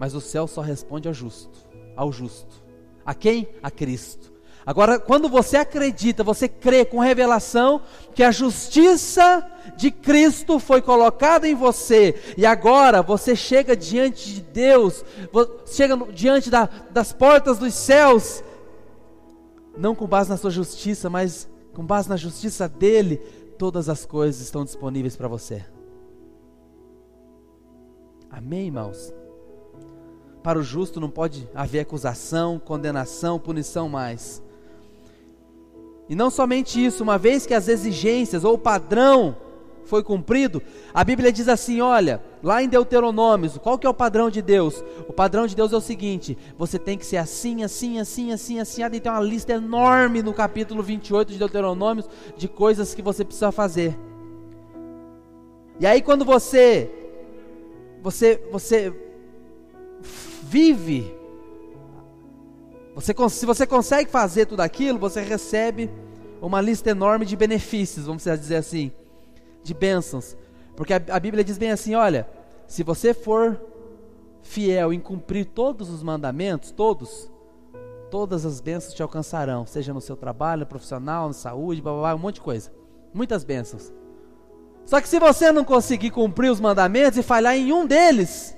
Mas 0.00 0.14
o 0.14 0.20
céu 0.20 0.46
só 0.46 0.62
responde 0.62 1.06
ao 1.06 1.12
justo, 1.12 1.68
ao 1.94 2.10
justo. 2.10 2.64
A 3.04 3.12
quem? 3.12 3.46
A 3.62 3.70
Cristo. 3.70 4.32
Agora, 4.64 4.98
quando 4.98 5.28
você 5.28 5.58
acredita, 5.58 6.24
você 6.24 6.48
crê 6.48 6.86
com 6.86 7.00
revelação 7.00 7.82
que 8.14 8.22
a 8.22 8.30
justiça 8.30 9.46
de 9.76 9.90
Cristo 9.90 10.58
foi 10.58 10.80
colocada 10.80 11.46
em 11.46 11.54
você, 11.54 12.14
e 12.34 12.46
agora 12.46 13.02
você 13.02 13.36
chega 13.36 13.76
diante 13.76 14.36
de 14.36 14.40
Deus, 14.40 15.04
chega 15.66 15.94
diante 16.14 16.48
da, 16.48 16.66
das 16.90 17.12
portas 17.12 17.58
dos 17.58 17.74
céus, 17.74 18.42
não 19.76 19.94
com 19.94 20.06
base 20.06 20.30
na 20.30 20.38
sua 20.38 20.50
justiça, 20.50 21.10
mas 21.10 21.46
com 21.74 21.84
base 21.84 22.08
na 22.08 22.16
justiça 22.16 22.66
dele, 22.66 23.18
todas 23.58 23.90
as 23.90 24.06
coisas 24.06 24.40
estão 24.40 24.64
disponíveis 24.64 25.14
para 25.14 25.28
você. 25.28 25.62
Amém, 28.30 28.68
irmãos? 28.68 29.19
Para 30.42 30.58
o 30.58 30.62
justo 30.62 31.00
não 31.00 31.10
pode 31.10 31.48
haver 31.54 31.80
acusação, 31.80 32.58
condenação, 32.58 33.38
punição 33.38 33.88
mais. 33.88 34.42
E 36.08 36.14
não 36.14 36.30
somente 36.30 36.84
isso, 36.84 37.02
uma 37.02 37.18
vez 37.18 37.46
que 37.46 37.54
as 37.54 37.68
exigências 37.68 38.42
ou 38.42 38.54
o 38.54 38.58
padrão 38.58 39.36
foi 39.84 40.02
cumprido, 40.02 40.62
a 40.94 41.04
Bíblia 41.04 41.32
diz 41.32 41.48
assim: 41.48 41.80
olha, 41.80 42.22
lá 42.42 42.62
em 42.62 42.68
Deuteronômios, 42.68 43.58
qual 43.58 43.78
que 43.78 43.86
é 43.86 43.90
o 43.90 43.94
padrão 43.94 44.30
de 44.30 44.40
Deus? 44.40 44.82
O 45.08 45.12
padrão 45.12 45.46
de 45.46 45.54
Deus 45.54 45.72
é 45.72 45.76
o 45.76 45.80
seguinte: 45.80 46.38
você 46.56 46.78
tem 46.78 46.96
que 46.96 47.04
ser 47.04 47.18
assim, 47.18 47.62
assim, 47.62 47.98
assim, 47.98 48.32
assim, 48.32 48.58
assim. 48.60 48.82
E 48.82 49.00
tem 49.00 49.12
uma 49.12 49.20
lista 49.20 49.52
enorme 49.52 50.22
no 50.22 50.32
capítulo 50.32 50.82
28 50.82 51.32
de 51.32 51.38
Deuteronômios 51.38 52.08
de 52.36 52.48
coisas 52.48 52.94
que 52.94 53.02
você 53.02 53.24
precisa 53.24 53.52
fazer. 53.52 53.98
E 55.78 55.86
aí 55.86 56.02
quando 56.02 56.24
você 56.24 56.90
você 58.02 58.40
você 58.50 58.92
vive 60.50 61.20
você, 62.94 63.14
se 63.30 63.46
você 63.46 63.66
consegue 63.66 64.10
fazer 64.10 64.46
tudo 64.46 64.60
aquilo, 64.60 64.98
você 64.98 65.22
recebe 65.22 65.90
uma 66.42 66.60
lista 66.60 66.90
enorme 66.90 67.24
de 67.24 67.36
benefícios, 67.36 68.06
vamos 68.06 68.24
dizer 68.24 68.56
assim 68.56 68.90
de 69.62 69.72
bênçãos. 69.72 70.36
Porque 70.76 70.92
a, 70.92 71.00
a 71.10 71.20
Bíblia 71.20 71.44
diz 71.44 71.56
bem 71.56 71.70
assim: 71.70 71.94
olha, 71.94 72.28
se 72.66 72.82
você 72.82 73.14
for 73.14 73.60
fiel 74.42 74.92
em 74.92 74.98
cumprir 74.98 75.46
todos 75.46 75.88
os 75.88 76.02
mandamentos, 76.02 76.72
todos, 76.72 77.30
todas 78.10 78.44
as 78.44 78.60
bênçãos 78.60 78.94
te 78.94 79.02
alcançarão, 79.02 79.64
seja 79.64 79.94
no 79.94 80.00
seu 80.00 80.16
trabalho, 80.16 80.66
profissional, 80.66 81.28
na 81.28 81.32
saúde, 81.32 81.80
blá, 81.80 81.92
blá, 81.92 82.00
blá, 82.00 82.14
um 82.14 82.18
monte 82.18 82.36
de 82.36 82.40
coisa. 82.40 82.72
Muitas 83.14 83.44
bênçãos. 83.44 83.92
Só 84.84 85.00
que 85.00 85.08
se 85.08 85.20
você 85.20 85.52
não 85.52 85.64
conseguir 85.64 86.10
cumprir 86.10 86.50
os 86.50 86.60
mandamentos 86.60 87.18
e 87.18 87.22
falhar 87.22 87.54
em 87.54 87.72
um 87.72 87.86
deles, 87.86 88.56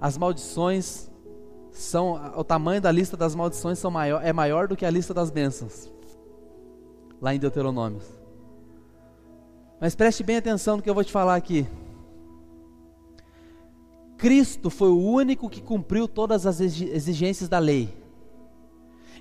as 0.00 0.18
maldições 0.18 1.10
são 1.70 2.14
o 2.36 2.44
tamanho 2.44 2.80
da 2.80 2.90
lista 2.90 3.16
das 3.16 3.34
maldições 3.34 3.78
são 3.78 3.90
maior, 3.90 4.24
é 4.24 4.32
maior 4.32 4.66
do 4.66 4.76
que 4.76 4.84
a 4.84 4.90
lista 4.90 5.12
das 5.12 5.30
bênçãos. 5.30 5.90
Lá 7.20 7.34
em 7.34 7.38
Deuteronômio. 7.38 8.00
Mas 9.80 9.94
preste 9.94 10.22
bem 10.22 10.36
atenção 10.36 10.76
no 10.76 10.82
que 10.82 10.88
eu 10.88 10.94
vou 10.94 11.04
te 11.04 11.12
falar 11.12 11.34
aqui. 11.34 11.66
Cristo 14.16 14.70
foi 14.70 14.88
o 14.88 14.98
único 14.98 15.50
que 15.50 15.60
cumpriu 15.60 16.08
todas 16.08 16.46
as 16.46 16.60
exigências 16.60 17.48
da 17.48 17.58
lei. 17.58 17.94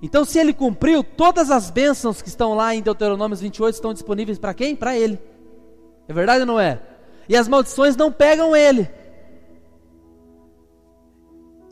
Então, 0.01 0.23
se 0.23 0.39
ele 0.39 0.53
cumpriu, 0.53 1.03
todas 1.03 1.51
as 1.51 1.69
bênçãos 1.69 2.21
que 2.21 2.29
estão 2.29 2.53
lá 2.53 2.73
em 2.73 2.81
Deuteronômio 2.81 3.35
28 3.35 3.75
estão 3.75 3.93
disponíveis 3.93 4.37
para 4.37 4.53
quem? 4.53 4.75
Para 4.75 4.97
ele. 4.97 5.19
É 6.07 6.13
verdade 6.13 6.41
ou 6.41 6.45
não 6.45 6.59
é? 6.59 6.81
E 7.27 7.35
as 7.35 7.47
maldições 7.47 7.95
não 7.95 8.11
pegam 8.11 8.55
ele. 8.55 8.89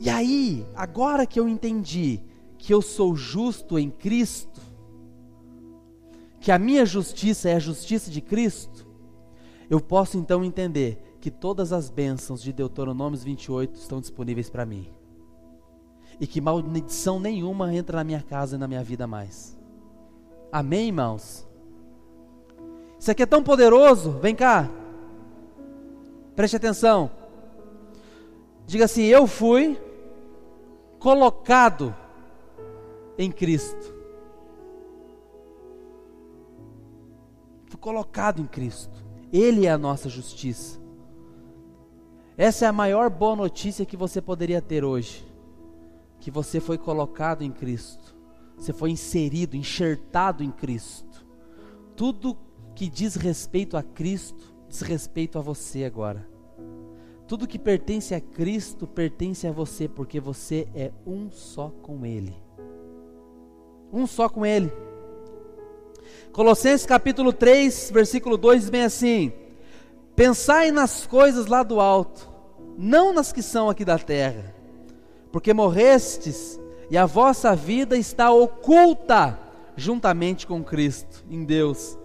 E 0.04 0.10
aí, 0.10 0.66
agora 0.74 1.24
que 1.24 1.40
eu 1.40 1.48
entendi 1.48 2.20
que 2.58 2.74
eu 2.74 2.82
sou 2.82 3.16
justo 3.16 3.78
em 3.78 3.90
Cristo, 3.90 4.60
que 6.38 6.52
a 6.52 6.58
minha 6.58 6.84
justiça 6.84 7.48
é 7.48 7.54
a 7.54 7.58
justiça 7.58 8.10
de 8.10 8.20
Cristo, 8.20 8.86
eu 9.70 9.80
posso 9.80 10.18
então 10.18 10.44
entender 10.44 11.16
que 11.22 11.30
todas 11.30 11.72
as 11.72 11.88
bênçãos 11.88 12.42
de 12.42 12.52
Deuteronômio 12.52 13.18
28 13.18 13.76
estão 13.76 13.98
disponíveis 13.98 14.50
para 14.50 14.66
mim. 14.66 14.90
E 16.20 16.26
que 16.26 16.38
maldição 16.38 17.18
nenhuma 17.18 17.74
entra 17.74 17.96
na 17.96 18.04
minha 18.04 18.20
casa 18.20 18.56
e 18.56 18.58
na 18.58 18.68
minha 18.68 18.84
vida 18.84 19.06
mais. 19.06 19.56
Amém, 20.52 20.88
irmãos? 20.88 21.48
Isso 23.00 23.10
aqui 23.10 23.22
é 23.22 23.26
tão 23.26 23.42
poderoso. 23.42 24.10
Vem 24.20 24.36
cá. 24.36 24.70
Preste 26.36 26.56
atenção. 26.56 27.10
Diga 28.66 28.84
assim: 28.84 29.04
Eu 29.04 29.26
fui 29.26 29.78
colocado 31.04 31.94
em 33.18 33.30
Cristo. 33.30 33.92
colocado 37.78 38.40
em 38.40 38.46
Cristo. 38.46 39.04
Ele 39.30 39.66
é 39.66 39.70
a 39.70 39.76
nossa 39.76 40.08
justiça. 40.08 40.80
Essa 42.34 42.64
é 42.64 42.68
a 42.68 42.72
maior 42.72 43.10
boa 43.10 43.36
notícia 43.36 43.84
que 43.84 43.94
você 43.94 44.22
poderia 44.22 44.62
ter 44.62 44.82
hoje. 44.82 45.22
Que 46.18 46.30
você 46.30 46.60
foi 46.60 46.78
colocado 46.78 47.42
em 47.42 47.52
Cristo. 47.52 48.16
Você 48.56 48.72
foi 48.72 48.90
inserido, 48.90 49.54
enxertado 49.54 50.42
em 50.42 50.50
Cristo. 50.50 51.26
Tudo 51.94 52.38
que 52.74 52.88
diz 52.88 53.16
respeito 53.16 53.76
a 53.76 53.82
Cristo, 53.82 54.54
diz 54.66 54.80
respeito 54.80 55.38
a 55.38 55.42
você 55.42 55.84
agora. 55.84 56.33
Tudo 57.26 57.46
que 57.46 57.58
pertence 57.58 58.14
a 58.14 58.20
Cristo 58.20 58.86
pertence 58.86 59.46
a 59.46 59.52
você, 59.52 59.88
porque 59.88 60.20
você 60.20 60.68
é 60.74 60.92
um 61.06 61.30
só 61.30 61.72
com 61.82 62.04
Ele. 62.04 62.36
Um 63.92 64.06
só 64.06 64.28
com 64.28 64.44
Ele. 64.44 64.70
Colossenses 66.32 66.84
capítulo 66.84 67.32
3, 67.32 67.90
versículo 67.92 68.36
2 68.36 68.62
diz 68.62 68.70
bem 68.70 68.82
assim: 68.82 69.32
Pensai 70.14 70.70
nas 70.70 71.06
coisas 71.06 71.46
lá 71.46 71.62
do 71.62 71.80
alto, 71.80 72.28
não 72.76 73.14
nas 73.14 73.32
que 73.32 73.40
são 73.40 73.70
aqui 73.70 73.84
da 73.84 73.98
terra, 73.98 74.54
porque 75.32 75.54
morrestes 75.54 76.60
e 76.90 76.98
a 76.98 77.06
vossa 77.06 77.56
vida 77.56 77.96
está 77.96 78.30
oculta 78.30 79.38
juntamente 79.76 80.46
com 80.46 80.62
Cristo 80.62 81.24
em 81.30 81.42
Deus. 81.42 81.98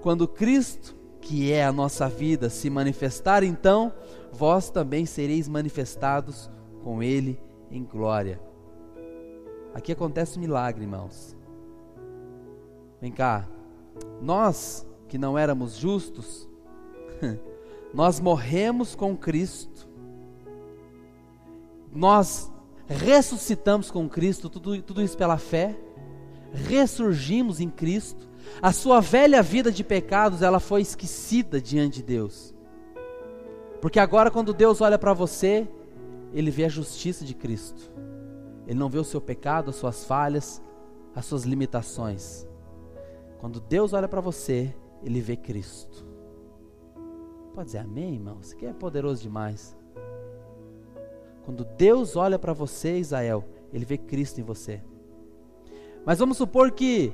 Quando 0.00 0.28
Cristo, 0.28 0.96
que 1.20 1.52
é 1.52 1.64
a 1.64 1.72
nossa 1.72 2.08
vida, 2.08 2.48
se 2.48 2.70
manifestar, 2.70 3.42
então 3.42 3.92
vós 4.32 4.70
também 4.70 5.04
sereis 5.04 5.46
manifestados 5.46 6.50
com 6.82 7.02
Ele 7.02 7.38
em 7.70 7.84
glória. 7.84 8.40
Aqui 9.74 9.92
acontece 9.92 10.38
um 10.38 10.40
milagre, 10.40 10.82
irmãos. 10.82 11.36
Vem 13.00 13.12
cá, 13.12 13.46
nós 14.20 14.86
que 15.08 15.18
não 15.18 15.36
éramos 15.36 15.76
justos, 15.76 16.48
nós 17.92 18.18
morremos 18.18 18.94
com 18.94 19.16
Cristo, 19.16 19.88
nós 21.92 22.50
ressuscitamos 22.86 23.90
com 23.90 24.08
Cristo, 24.08 24.48
tudo, 24.48 24.80
tudo 24.82 25.02
isso 25.02 25.16
pela 25.16 25.36
fé, 25.36 25.76
ressurgimos 26.52 27.60
em 27.60 27.68
Cristo, 27.68 28.28
a 28.60 28.72
sua 28.72 29.00
velha 29.00 29.42
vida 29.42 29.70
de 29.70 29.84
pecados, 29.84 30.42
ela 30.42 30.60
foi 30.60 30.80
esquecida 30.80 31.60
diante 31.60 31.96
de 31.96 32.04
Deus. 32.04 32.51
Porque 33.82 33.98
agora 33.98 34.30
quando 34.30 34.54
Deus 34.54 34.80
olha 34.80 34.96
para 34.96 35.12
você, 35.12 35.66
ele 36.32 36.52
vê 36.52 36.64
a 36.66 36.68
justiça 36.68 37.24
de 37.24 37.34
Cristo. 37.34 37.92
Ele 38.64 38.78
não 38.78 38.88
vê 38.88 39.00
o 39.00 39.04
seu 39.04 39.20
pecado, 39.20 39.70
as 39.70 39.76
suas 39.76 40.04
falhas, 40.04 40.62
as 41.16 41.24
suas 41.26 41.42
limitações. 41.42 42.46
Quando 43.40 43.58
Deus 43.58 43.92
olha 43.92 44.06
para 44.06 44.20
você, 44.20 44.72
ele 45.02 45.20
vê 45.20 45.36
Cristo. 45.36 46.06
Pode 47.52 47.66
dizer 47.66 47.78
amém, 47.78 48.14
irmão? 48.14 48.38
Isso 48.40 48.54
aqui 48.54 48.66
é 48.66 48.72
poderoso 48.72 49.20
demais. 49.20 49.76
Quando 51.44 51.64
Deus 51.64 52.14
olha 52.14 52.38
para 52.38 52.52
você, 52.52 52.98
Israel, 52.98 53.44
ele 53.72 53.84
vê 53.84 53.98
Cristo 53.98 54.40
em 54.40 54.44
você. 54.44 54.80
Mas 56.06 56.20
vamos 56.20 56.36
supor 56.36 56.70
que 56.70 57.12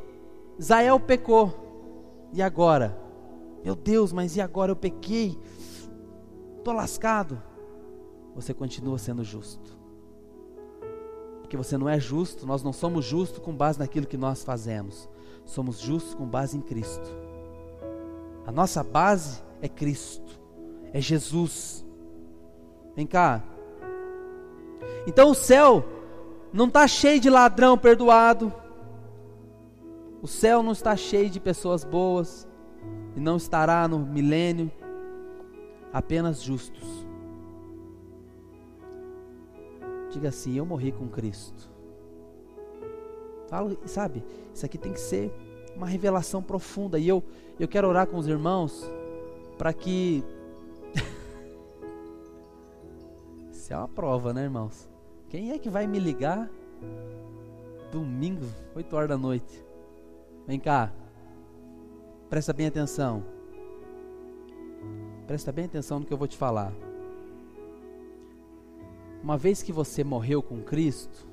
Israel 0.59 1.01
pecou. 1.01 2.29
E 2.31 2.43
agora? 2.43 2.95
Meu 3.65 3.75
Deus, 3.75 4.13
mas 4.13 4.37
e 4.37 4.41
agora 4.43 4.71
eu 4.71 4.77
pequei? 4.77 5.39
Estou 6.69 6.77
lascado. 6.77 7.43
Você 8.35 8.53
continua 8.53 8.99
sendo 8.99 9.25
justo. 9.25 9.79
Porque 11.41 11.57
você 11.57 11.79
não 11.79 11.89
é 11.89 11.99
justo, 11.99 12.47
nós 12.47 12.63
não 12.63 12.75
somos 12.75 13.07
justos 13.07 13.39
com 13.39 13.57
base 13.57 13.79
naquilo 13.79 14.07
que 14.07 14.19
nós 14.19 14.45
fazemos 14.45 15.09
somos 15.49 15.79
justos 15.79 16.15
com 16.15 16.27
base 16.27 16.57
em 16.59 16.61
Cristo. 16.61 17.09
A 18.47 18.53
nossa 18.53 18.85
base 18.85 19.43
é 19.63 19.69
Cristo, 19.69 20.39
é 20.93 21.01
Jesus. 21.01 21.85
Vem 22.95 23.07
cá. 23.07 23.43
Então 25.07 25.31
o 25.31 25.35
céu 25.35 25.83
não 26.53 26.67
está 26.67 26.87
cheio 26.87 27.19
de 27.19 27.31
ladrão 27.31 27.79
perdoado. 27.79 28.53
O 30.21 30.27
céu 30.27 30.63
não 30.63 30.73
está 30.73 30.95
cheio 30.97 31.31
de 31.31 31.41
pessoas 31.41 31.83
boas. 31.83 32.47
E 33.17 33.21
não 33.21 33.37
estará 33.37 33.89
no 33.89 33.99
milênio 33.99 34.71
apenas 35.93 36.43
justos. 36.43 37.07
Diga 40.11 40.29
assim: 40.29 40.57
Eu 40.57 40.67
morri 40.67 40.93
com 40.93 41.09
Cristo. 41.09 41.71
Fala, 43.49 43.75
sabe, 43.87 44.23
isso 44.53 44.67
aqui 44.67 44.77
tem 44.77 44.93
que 44.93 45.01
ser 45.01 45.33
uma 45.75 45.87
revelação 45.87 46.43
profunda. 46.43 46.99
E 46.99 47.09
eu, 47.09 47.25
eu 47.59 47.67
quero 47.67 47.89
orar 47.89 48.07
com 48.07 48.19
os 48.19 48.27
irmãos 48.27 48.85
para 49.57 49.73
que. 49.73 50.23
isso 53.51 53.73
é 53.73 53.77
uma 53.77 53.89
prova, 53.89 54.35
né, 54.35 54.43
irmãos? 54.43 54.89
Quem 55.29 55.53
é 55.53 55.59
que 55.59 55.71
vai 55.71 55.87
me 55.87 55.99
ligar 55.99 56.51
domingo, 57.91 58.47
8 58.75 58.97
horas 58.97 59.09
da 59.09 59.19
noite? 59.19 59.65
Vem 60.47 60.59
cá, 60.59 60.93
presta 62.29 62.53
bem 62.53 62.67
atenção. 62.67 63.38
Presta 65.29 65.53
bem 65.53 65.67
atenção 65.67 66.01
no 66.01 66.07
que 66.07 66.13
eu 66.13 66.17
vou 66.17 66.27
te 66.27 66.39
falar. 66.39 66.73
Uma 69.23 69.37
vez 69.37 69.63
que 69.63 69.71
você 69.71 70.03
morreu 70.03 70.43
com 70.43 70.63
Cristo, 70.63 71.29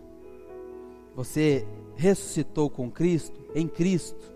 você 1.15 1.65
ressuscitou 1.95 2.69
com 2.69 2.91
Cristo, 2.91 3.39
em 3.55 3.69
Cristo, 3.69 4.35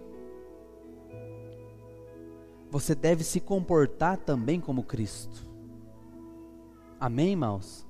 você 2.71 2.95
deve 2.95 3.21
se 3.21 3.41
comportar 3.41 4.15
também 4.15 4.61
como 4.61 4.81
Cristo. 4.81 5.45
Amém, 6.97 7.31
irmãos? 7.31 7.85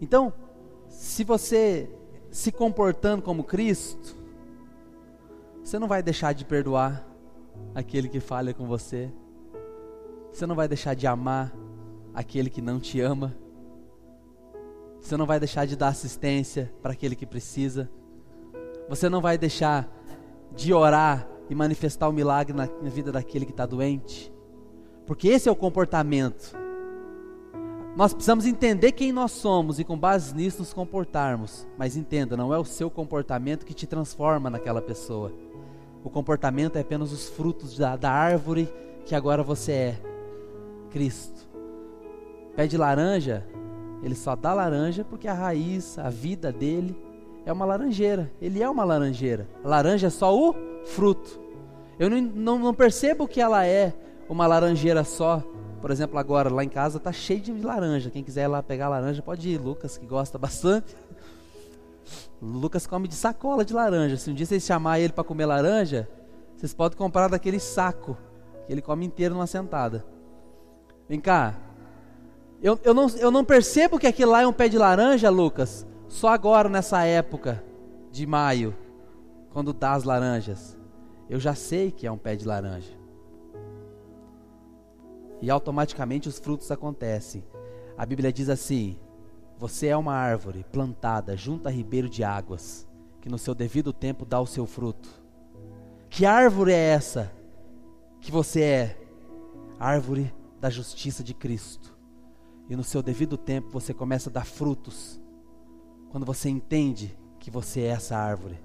Então, 0.00 0.32
se 0.88 1.24
você 1.24 1.90
se 2.30 2.50
comportando 2.50 3.22
como 3.22 3.44
Cristo, 3.44 4.16
você 5.62 5.78
não 5.78 5.86
vai 5.86 6.02
deixar 6.02 6.32
de 6.32 6.46
perdoar 6.46 7.06
aquele 7.74 8.08
que 8.08 8.18
falha 8.18 8.54
com 8.54 8.66
você. 8.66 9.12
Você 10.32 10.46
não 10.46 10.54
vai 10.54 10.68
deixar 10.68 10.94
de 10.94 11.06
amar 11.06 11.52
aquele 12.14 12.50
que 12.50 12.62
não 12.62 12.78
te 12.78 13.00
ama. 13.00 13.36
Você 15.00 15.16
não 15.16 15.26
vai 15.26 15.38
deixar 15.38 15.66
de 15.66 15.76
dar 15.76 15.88
assistência 15.88 16.72
para 16.82 16.92
aquele 16.92 17.16
que 17.16 17.26
precisa. 17.26 17.90
Você 18.88 19.08
não 19.08 19.20
vai 19.20 19.38
deixar 19.38 19.88
de 20.54 20.72
orar 20.72 21.26
e 21.48 21.54
manifestar 21.54 22.08
o 22.08 22.12
milagre 22.12 22.54
na 22.54 22.66
vida 22.66 23.10
daquele 23.10 23.44
que 23.44 23.52
está 23.52 23.66
doente. 23.66 24.32
Porque 25.06 25.28
esse 25.28 25.48
é 25.48 25.52
o 25.52 25.56
comportamento. 25.56 26.56
Nós 27.96 28.12
precisamos 28.12 28.46
entender 28.46 28.92
quem 28.92 29.10
nós 29.10 29.32
somos 29.32 29.80
e, 29.80 29.84
com 29.84 29.98
base 29.98 30.34
nisso, 30.34 30.60
nos 30.60 30.72
comportarmos. 30.72 31.66
Mas 31.76 31.96
entenda, 31.96 32.36
não 32.36 32.54
é 32.54 32.58
o 32.58 32.64
seu 32.64 32.88
comportamento 32.88 33.66
que 33.66 33.74
te 33.74 33.86
transforma 33.86 34.48
naquela 34.48 34.80
pessoa. 34.80 35.32
O 36.04 36.08
comportamento 36.08 36.76
é 36.76 36.80
apenas 36.80 37.12
os 37.12 37.28
frutos 37.28 37.76
da, 37.76 37.96
da 37.96 38.10
árvore 38.10 38.72
que 39.04 39.14
agora 39.14 39.42
você 39.42 39.72
é 39.72 40.09
Cristo. 40.90 41.48
Pé 42.56 42.66
de 42.66 42.76
laranja 42.76 43.46
ele 44.02 44.14
só 44.14 44.34
dá 44.34 44.52
laranja 44.54 45.04
porque 45.04 45.28
a 45.28 45.34
raiz, 45.34 45.98
a 45.98 46.08
vida 46.08 46.50
dele 46.52 46.96
é 47.44 47.52
uma 47.52 47.64
laranjeira. 47.64 48.30
Ele 48.40 48.62
é 48.62 48.68
uma 48.68 48.84
laranjeira. 48.84 49.46
Laranja 49.62 50.06
é 50.06 50.10
só 50.10 50.36
o 50.36 50.54
fruto. 50.84 51.40
Eu 51.98 52.08
não, 52.08 52.20
não, 52.20 52.58
não 52.58 52.74
percebo 52.74 53.28
que 53.28 53.40
ela 53.40 53.66
é 53.66 53.92
uma 54.28 54.46
laranjeira 54.46 55.04
só. 55.04 55.42
Por 55.80 55.90
exemplo, 55.90 56.18
agora 56.18 56.50
lá 56.50 56.64
em 56.64 56.68
casa 56.68 56.98
está 56.98 57.12
cheio 57.12 57.40
de 57.40 57.52
laranja. 57.52 58.10
Quem 58.10 58.24
quiser 58.24 58.44
ir 58.44 58.48
lá 58.48 58.62
pegar 58.62 58.88
laranja 58.88 59.22
pode 59.22 59.48
ir. 59.48 59.58
Lucas, 59.58 59.98
que 59.98 60.06
gosta 60.06 60.36
bastante. 60.38 60.96
Lucas 62.40 62.86
come 62.86 63.06
de 63.06 63.14
sacola 63.14 63.64
de 63.64 63.74
laranja. 63.74 64.16
Se 64.16 64.30
um 64.30 64.34
dia 64.34 64.46
vocês 64.46 64.64
chamarem 64.64 65.04
ele 65.04 65.12
para 65.12 65.24
comer 65.24 65.44
laranja, 65.44 66.08
vocês 66.56 66.72
podem 66.72 66.96
comprar 66.96 67.28
daquele 67.28 67.60
saco 67.60 68.16
que 68.66 68.72
ele 68.72 68.80
come 68.80 69.04
inteiro 69.04 69.34
numa 69.34 69.46
sentada. 69.46 70.04
Vem 71.10 71.18
cá, 71.18 71.56
eu, 72.62 72.78
eu, 72.84 72.94
não, 72.94 73.08
eu 73.16 73.32
não 73.32 73.44
percebo 73.44 73.98
que 73.98 74.06
aquilo 74.06 74.30
lá 74.30 74.42
é 74.42 74.46
um 74.46 74.52
pé 74.52 74.68
de 74.68 74.78
laranja, 74.78 75.28
Lucas, 75.28 75.84
só 76.06 76.28
agora 76.28 76.68
nessa 76.68 77.02
época 77.04 77.64
de 78.12 78.24
maio, 78.28 78.76
quando 79.52 79.72
dá 79.72 79.94
as 79.94 80.04
laranjas. 80.04 80.78
Eu 81.28 81.40
já 81.40 81.52
sei 81.52 81.90
que 81.90 82.06
é 82.06 82.12
um 82.12 82.16
pé 82.16 82.36
de 82.36 82.46
laranja. 82.46 82.96
E 85.42 85.50
automaticamente 85.50 86.28
os 86.28 86.38
frutos 86.38 86.70
acontecem. 86.70 87.42
A 87.98 88.06
Bíblia 88.06 88.32
diz 88.32 88.48
assim: 88.48 88.96
Você 89.58 89.88
é 89.88 89.96
uma 89.96 90.14
árvore 90.14 90.64
plantada 90.70 91.36
junto 91.36 91.66
a 91.66 91.72
ribeiro 91.72 92.08
de 92.08 92.22
águas, 92.22 92.86
que 93.20 93.28
no 93.28 93.36
seu 93.36 93.52
devido 93.52 93.92
tempo 93.92 94.24
dá 94.24 94.40
o 94.40 94.46
seu 94.46 94.64
fruto. 94.64 95.08
Que 96.08 96.24
árvore 96.24 96.70
é 96.70 96.76
essa 96.76 97.32
que 98.20 98.30
você 98.30 98.62
é? 98.62 98.96
Árvore 99.76 100.32
da 100.60 100.68
justiça 100.70 101.24
de 101.24 101.34
Cristo 101.34 102.00
e 102.70 102.76
no 102.76 102.84
seu 102.84 103.02
devido 103.02 103.36
tempo 103.36 103.68
você 103.68 103.92
começa 103.92 104.30
a 104.30 104.32
dar 104.32 104.46
frutos. 104.46 105.20
Quando 106.10 106.24
você 106.24 106.48
entende 106.48 107.18
que 107.40 107.50
você 107.50 107.80
é 107.80 107.88
essa 107.88 108.16
árvore. 108.16 108.60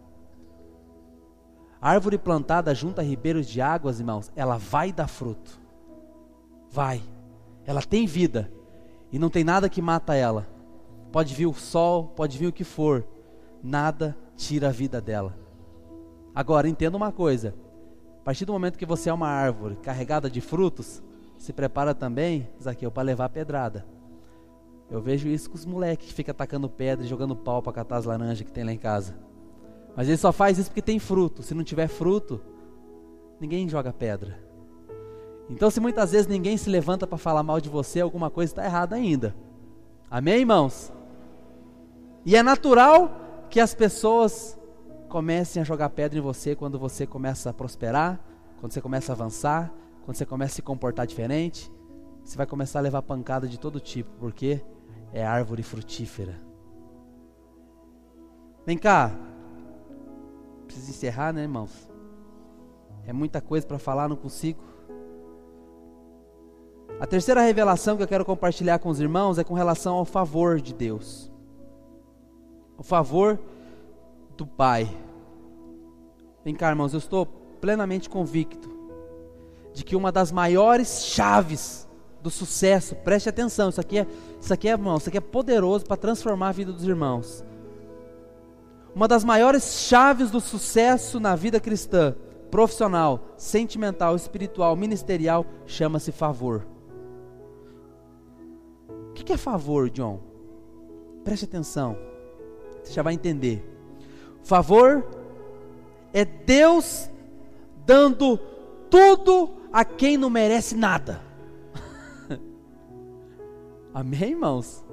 A 1.82 1.90
árvore 1.90 2.20
plantada 2.20 2.74
junto 2.76 3.00
a 3.00 3.04
ribeiros 3.04 3.48
de 3.48 3.62
águas, 3.62 4.00
irmãos, 4.00 4.32
ela 4.36 4.58
vai 4.58 4.94
dar 4.94 5.08
fruto. 5.08 5.60
Vai. 6.70 7.02
Ela 7.66 7.82
tem 7.82 8.06
vida. 8.06 8.52
E 9.12 9.18
não 9.18 9.30
tem 9.30 9.44
nada 9.44 9.68
que 9.68 9.82
mata 9.82 10.14
ela. 10.14 10.48
Pode 11.12 11.34
vir 11.34 11.48
o 11.48 11.54
sol, 11.54 12.10
pode 12.10 12.38
vir 12.38 12.48
o 12.48 12.54
que 12.54 12.64
for. 12.64 13.08
Nada 13.64 14.16
tira 14.36 14.70
a 14.70 14.72
vida 14.72 15.02
dela. 15.02 15.36
Agora, 16.34 16.70
entenda 16.70 16.98
uma 16.98 17.12
coisa. 17.12 17.56
A 18.20 18.24
partir 18.24 18.46
do 18.46 18.54
momento 18.54 18.78
que 18.78 18.86
você 18.86 19.10
é 19.10 19.14
uma 19.14 19.30
árvore 19.30 19.78
carregada 19.78 20.30
de 20.30 20.42
frutos, 20.42 21.02
se 21.46 21.54
prepara 21.54 21.94
também, 21.94 22.50
Zaqueu, 22.62 22.90
para 22.90 23.04
levar 23.04 23.30
pedrada. 23.30 23.86
Eu 24.90 25.00
vejo 25.00 25.28
isso 25.28 25.48
com 25.48 25.56
os 25.56 25.66
moleques 25.66 26.08
que 26.08 26.14
ficam 26.14 26.32
atacando 26.32 26.68
pedra 26.68 27.06
e 27.06 27.08
jogando 27.08 27.36
pau 27.36 27.62
para 27.62 27.72
catar 27.72 27.98
as 27.98 28.06
laranjas 28.06 28.42
que 28.42 28.52
tem 28.52 28.64
lá 28.64 28.72
em 28.72 28.78
casa. 28.80 29.16
Mas 29.96 30.08
ele 30.08 30.18
só 30.18 30.32
faz 30.32 30.58
isso 30.58 30.70
porque 30.72 30.82
tem 30.82 30.98
fruto. 30.98 31.44
Se 31.44 31.54
não 31.54 31.64
tiver 31.64 31.88
fruto, 31.88 32.42
ninguém 33.40 33.70
joga 33.70 33.94
pedra. 33.94 34.40
Então, 35.48 35.70
se 35.70 35.80
muitas 35.80 36.14
vezes 36.14 36.26
ninguém 36.26 36.58
se 36.58 36.68
levanta 36.68 37.06
para 37.06 37.18
falar 37.18 37.44
mal 37.44 37.62
de 37.62 37.70
você, 37.70 38.02
alguma 38.02 38.32
coisa 38.32 38.52
está 38.52 38.66
errada 38.66 38.96
ainda. 38.96 39.36
Amém, 40.10 40.40
irmãos? 40.40 40.92
E 42.26 42.36
é 42.36 42.42
natural 42.42 43.46
que 43.52 43.60
as 43.60 43.76
pessoas 43.76 44.58
comecem 45.08 45.62
a 45.62 45.66
jogar 45.66 45.90
pedra 45.90 46.18
em 46.18 46.22
você 46.22 46.56
quando 46.56 46.80
você 46.80 47.06
começa 47.06 47.52
a 47.52 47.54
prosperar, 47.54 48.20
quando 48.60 48.72
você 48.72 48.82
começa 48.82 49.12
a 49.12 49.14
avançar, 49.16 49.72
quando 50.06 50.18
você 50.18 50.26
começa 50.26 50.54
a 50.54 50.56
se 50.58 50.62
comportar 50.62 51.08
diferente. 51.08 51.72
Você 52.24 52.38
vai 52.38 52.46
começar 52.46 52.80
a 52.80 52.82
levar 52.84 53.02
pancada 53.02 53.48
de 53.48 53.60
todo 53.60 53.80
tipo, 53.80 54.10
porque 54.20 54.62
é 55.12 55.26
árvore 55.26 55.64
frutífera. 55.64 56.40
Vem 58.66 58.78
cá. 58.78 59.12
Preciso 60.68 60.92
encerrar, 60.92 61.34
né, 61.34 61.42
irmãos? 61.42 61.90
É 63.06 63.12
muita 63.12 63.42
coisa 63.42 63.66
para 63.66 63.80
falar, 63.80 64.08
não 64.08 64.16
consigo. 64.16 64.64
A 67.00 67.06
terceira 67.06 67.42
revelação 67.42 67.98
que 67.98 68.04
eu 68.04 68.08
quero 68.08 68.26
compartilhar 68.26 68.80
com 68.80 68.90
os 68.90 69.00
irmãos 69.00 69.38
é 69.38 69.44
com 69.44 69.54
relação 69.54 69.96
ao 69.96 70.06
favor 70.06 70.62
de 70.62 70.74
Deus. 70.74 71.32
O 72.78 72.84
favor 72.84 73.40
do 74.38 74.46
Pai. 74.46 74.90
Vem 76.44 76.56
cá, 76.56 76.70
irmãos, 76.70 76.94
eu 76.94 77.00
estou 77.00 77.26
plenamente 77.60 78.10
convicto 78.10 78.75
de 79.76 79.84
que 79.84 79.96
uma 79.96 80.10
das 80.10 80.32
maiores 80.32 81.04
chaves 81.06 81.86
do 82.24 82.32
sucesso, 82.32 82.96
preste 82.96 83.28
atenção, 83.28 83.70
isso 83.70 83.82
aqui 83.82 84.00
é, 84.00 84.08
isso 84.40 84.54
aqui 84.54 84.70
é, 84.70 84.72
irmão, 84.72 84.96
isso 84.96 85.10
aqui 85.10 85.18
é 85.18 85.22
poderoso 85.22 85.86
para 85.86 85.98
transformar 85.98 86.50
a 86.50 86.54
vida 86.54 86.72
dos 86.72 86.86
irmãos. 86.88 87.44
Uma 88.96 89.06
das 89.08 89.26
maiores 89.26 89.82
chaves 89.82 90.32
do 90.32 90.40
sucesso 90.40 91.20
na 91.20 91.36
vida 91.36 91.60
cristã, 91.60 92.16
profissional, 92.50 93.20
sentimental, 93.36 94.16
espiritual, 94.16 94.78
ministerial, 94.78 95.46
chama-se 95.68 96.14
favor. 96.14 96.66
O 99.10 99.14
que 99.14 99.34
é 99.34 99.38
favor, 99.38 99.90
John? 99.90 100.22
Preste 101.24 101.44
atenção, 101.44 101.98
você 102.82 102.94
já 102.94 103.04
vai 103.04 103.14
entender. 103.14 103.64
Favor 104.42 105.06
é 106.14 106.24
Deus 106.24 107.10
dando 107.86 108.40
tudo 108.96 109.52
a 109.74 109.84
quem 109.84 110.16
não 110.16 110.30
merece 110.30 110.74
nada. 110.74 111.20
Amém, 113.94 114.30
irmãos? 114.30 114.86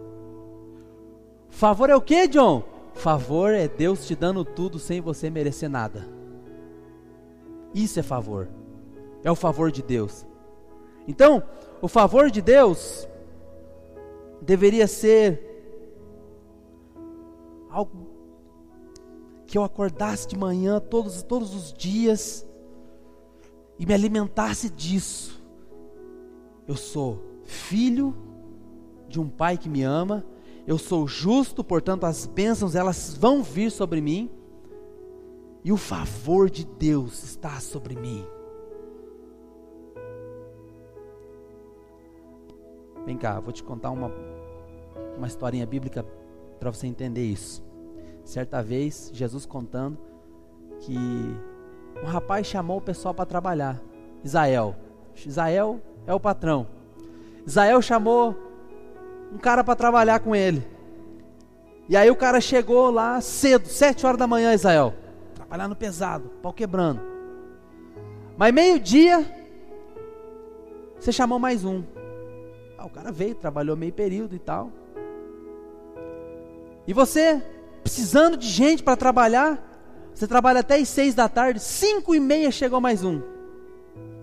Favor 1.48 1.88
é 1.88 1.94
o 1.94 2.00
que, 2.00 2.26
John? 2.26 2.64
Favor 2.94 3.55
é 3.55 3.68
Deus 3.68 4.05
te 4.05 4.16
dando 4.16 4.44
tudo 4.44 4.80
sem 4.80 5.00
você 5.00 5.30
merecer 5.30 5.70
nada. 5.70 6.05
Isso 7.72 8.00
é 8.00 8.03
favor. 8.03 8.48
É 9.22 9.30
o 9.30 9.36
favor 9.36 9.70
de 9.70 9.82
Deus. 9.82 10.26
Então, 11.07 11.40
o 11.80 11.86
favor 11.86 12.28
de 12.28 12.42
Deus 12.42 13.07
deveria 14.40 14.88
ser 14.88 15.40
algo 17.70 18.11
que 19.46 19.57
eu 19.57 19.62
acordasse 19.62 20.26
de 20.26 20.36
manhã 20.36 20.80
todos, 20.80 21.22
todos 21.22 21.55
os 21.55 21.72
dias 21.72 22.44
e 23.79 23.87
me 23.87 23.95
alimentasse 23.95 24.70
disso. 24.70 25.43
Eu 26.66 26.77
sou 26.77 27.23
filho 27.45 28.16
de 29.09 29.20
um 29.20 29.29
pai 29.29 29.59
que 29.59 29.68
me 29.68 29.83
ama, 29.83 30.25
eu 30.66 30.79
sou 30.79 31.07
justo, 31.07 31.62
portanto 31.62 32.05
as 32.05 32.27
bênçãos 32.27 32.75
elas 32.75 33.14
vão 33.14 33.43
vir 33.43 33.70
sobre 33.70 34.01
mim, 34.01 34.31
e 35.64 35.70
o 35.70 35.77
favor 35.77 36.51
de 36.51 36.64
Deus 36.64 37.23
está 37.23 37.61
sobre 37.61 37.95
mim. 37.95 38.25
Vem 43.05 43.16
cá, 43.16 43.41
vou 43.41 43.53
te 43.53 43.62
contar 43.62 43.91
uma, 43.91 44.11
uma 45.16 45.27
historinha 45.27 45.66
bíblica 45.66 46.05
para 46.59 46.70
você 46.70 46.87
entender 46.87 47.25
isso. 47.25 47.62
Certa 48.25 48.62
vez, 48.62 49.11
Jesus 49.12 49.45
contando 49.45 49.99
que 50.81 50.97
um 52.03 52.07
rapaz 52.07 52.46
chamou 52.46 52.78
o 52.78 52.80
pessoal 52.80 53.14
para 53.14 53.24
trabalhar, 53.24 53.80
Israel. 54.24 54.74
Israel 55.24 55.80
é 56.07 56.12
o 56.12 56.18
patrão. 56.18 56.66
Israel 57.46 57.80
chamou 57.80 58.36
um 59.32 59.38
cara 59.38 59.62
para 59.62 59.76
trabalhar 59.76 60.20
com 60.20 60.34
ele. 60.34 60.66
E 61.88 61.96
aí 61.96 62.11
o 62.11 62.16
cara 62.16 62.40
chegou 62.40 62.90
lá 62.90 63.20
cedo, 63.20 63.68
sete 63.68 64.05
horas 64.07 64.18
da 64.18 64.26
manhã, 64.26 64.53
Israel, 64.53 64.94
trabalhando 65.34 65.76
pesado, 65.76 66.30
pau 66.42 66.53
quebrando. 66.53 67.00
Mas 68.36 68.53
meio-dia, 68.53 69.24
você 70.98 71.12
chamou 71.12 71.38
mais 71.38 71.64
um. 71.64 71.82
Ah, 72.78 72.86
o 72.86 72.90
cara 72.90 73.12
veio, 73.12 73.34
trabalhou 73.34 73.76
meio 73.76 73.92
período 73.92 74.34
e 74.34 74.38
tal. 74.38 74.70
E 76.86 76.92
você, 76.92 77.42
precisando 77.82 78.36
de 78.36 78.48
gente 78.48 78.82
para 78.82 78.96
trabalhar, 78.96 79.72
você 80.14 80.26
trabalha 80.26 80.60
até 80.60 80.76
as 80.76 80.88
seis 80.88 81.14
da 81.14 81.28
tarde, 81.28 81.60
cinco 81.60 82.14
e 82.14 82.20
meia 82.20 82.50
chegou 82.50 82.80
mais 82.80 83.04
um. 83.04 83.20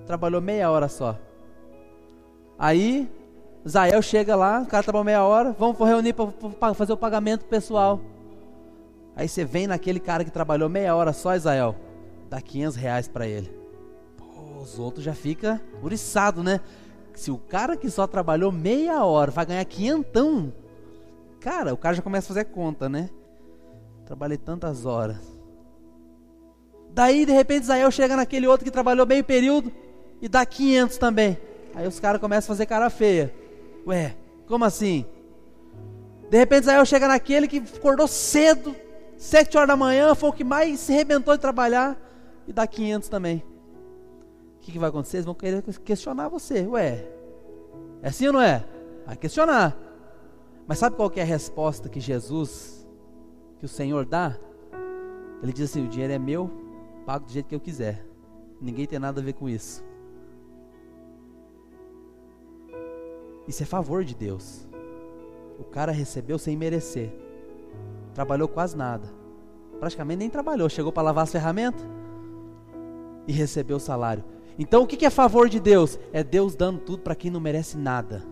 Trabalhou 0.05 0.41
meia 0.41 0.69
hora 0.69 0.87
só. 0.87 1.17
Aí 2.57 3.09
Zael 3.67 4.01
chega 4.01 4.35
lá, 4.35 4.61
o 4.61 4.65
cara 4.65 4.83
trabalha 4.83 5.05
meia 5.05 5.23
hora, 5.23 5.55
vamos 5.57 5.77
reunir 5.77 6.13
para 6.13 6.73
fazer 6.73 6.93
o 6.93 6.97
pagamento 6.97 7.45
pessoal. 7.45 7.99
Aí 9.15 9.27
você 9.27 9.43
vem 9.43 9.67
naquele 9.67 9.99
cara 9.99 10.23
que 10.23 10.31
trabalhou 10.31 10.69
meia 10.69 10.95
hora 10.95 11.11
só, 11.11 11.35
Israel, 11.35 11.75
dá 12.29 12.41
500 12.41 12.75
reais 12.77 13.07
para 13.07 13.27
ele. 13.27 13.49
Pô, 14.17 14.61
os 14.61 14.79
outros 14.79 15.03
já 15.03 15.13
fica 15.13 15.61
uriçado, 15.83 16.41
né? 16.41 16.61
Se 17.13 17.29
o 17.29 17.37
cara 17.37 17.75
que 17.75 17.89
só 17.89 18.07
trabalhou 18.07 18.51
meia 18.51 19.03
hora 19.03 19.29
vai 19.29 19.45
ganhar 19.45 19.65
quinhentão, 19.65 20.53
cara, 21.41 21.73
o 21.73 21.77
cara 21.77 21.95
já 21.95 22.01
começa 22.01 22.27
a 22.27 22.29
fazer 22.29 22.45
conta, 22.45 22.87
né? 22.87 23.09
Trabalhei 24.05 24.37
tantas 24.37 24.85
horas. 24.85 25.38
Daí, 26.91 27.25
de 27.25 27.31
repente, 27.31 27.63
Israel 27.63 27.91
chega 27.91 28.15
naquele 28.15 28.47
outro 28.47 28.65
que 28.65 28.71
trabalhou 28.71 29.05
meio 29.05 29.23
período 29.23 29.71
e 30.21 30.27
dá 30.27 30.45
500 30.45 30.97
também. 30.97 31.37
Aí 31.75 31.87
os 31.87 31.99
caras 31.99 32.19
começam 32.19 32.51
a 32.51 32.55
fazer 32.55 32.65
cara 32.65 32.89
feia. 32.89 33.33
Ué, 33.87 34.15
como 34.47 34.65
assim? 34.65 35.05
De 36.29 36.37
repente 36.37 36.63
Israel 36.63 36.85
chega 36.85 37.07
naquele 37.07 37.47
que 37.47 37.57
acordou 37.57 38.07
cedo, 38.07 38.75
sete 39.17 39.57
horas 39.57 39.69
da 39.69 39.75
manhã, 39.75 40.13
foi 40.13 40.29
o 40.29 40.33
que 40.33 40.43
mais 40.43 40.79
se 40.79 40.93
arrebentou 40.93 41.35
de 41.35 41.41
trabalhar, 41.41 41.97
e 42.47 42.53
dá 42.53 42.67
500 42.67 43.09
também. 43.09 43.43
O 44.57 44.59
que, 44.61 44.71
que 44.71 44.79
vai 44.79 44.89
acontecer? 44.89 45.17
Eles 45.17 45.25
vão 45.25 45.35
querer 45.35 45.63
questionar 45.83 46.27
você. 46.27 46.65
Ué, 46.67 47.05
é 48.01 48.09
assim 48.09 48.27
ou 48.27 48.33
não 48.33 48.41
é? 48.41 48.63
Vai 49.05 49.15
questionar. 49.15 49.77
Mas 50.67 50.77
sabe 50.77 50.95
qual 50.95 51.11
é 51.15 51.21
a 51.21 51.25
resposta 51.25 51.89
que 51.89 51.99
Jesus, 51.99 52.87
que 53.57 53.65
o 53.65 53.69
Senhor 53.69 54.05
dá? 54.05 54.37
Ele 55.41 55.51
diz 55.51 55.69
assim: 55.69 55.85
o 55.85 55.87
dinheiro 55.87 56.13
é 56.13 56.19
meu, 56.19 56.51
pago 57.10 57.26
do 57.26 57.32
jeito 57.32 57.47
que 57.47 57.55
eu 57.55 57.60
quiser. 57.60 58.05
Ninguém 58.62 58.86
tem 58.86 58.99
nada 58.99 59.20
a 59.20 59.24
ver 59.24 59.34
com 59.34 59.49
isso. 59.49 59.84
Isso 63.47 63.64
é 63.64 63.66
favor 63.66 64.03
de 64.03 64.14
Deus. 64.14 64.68
O 65.57 65.64
cara 65.64 65.91
recebeu 65.91 66.38
sem 66.38 66.55
merecer. 66.55 67.12
Trabalhou 68.14 68.47
quase 68.47 68.78
nada. 68.78 69.12
Praticamente 69.80 70.20
nem 70.20 70.30
trabalhou. 70.30 70.70
Chegou 70.70 70.91
para 70.91 71.01
lavar 71.01 71.24
as 71.24 71.32
ferramentas 71.32 71.82
e 73.28 73.32
recebeu 73.32 73.78
o 73.78 73.80
salário. 73.80 74.24
Então 74.60 74.84
o 74.84 74.88
que 74.88 75.03
é 75.03 75.10
favor 75.10 75.49
de 75.49 75.60
Deus? 75.60 75.97
É 76.14 76.24
Deus 76.24 76.53
dando 76.53 76.80
tudo 76.82 77.01
para 77.01 77.16
quem 77.16 77.32
não 77.32 77.39
merece 77.39 77.76
nada. 77.76 78.24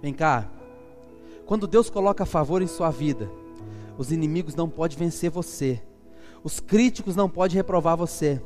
Vem 0.00 0.14
cá. 0.14 0.50
Quando 1.44 1.66
Deus 1.66 1.90
coloca 1.90 2.24
favor 2.24 2.62
em 2.62 2.66
sua 2.66 2.90
vida, 2.90 3.30
os 3.98 4.10
inimigos 4.10 4.54
não 4.54 4.66
podem 4.66 4.96
vencer 4.96 5.28
você. 5.28 5.82
Os 6.42 6.60
críticos 6.60 7.16
não 7.16 7.28
podem 7.28 7.56
reprovar 7.56 7.96
você. 7.96 8.40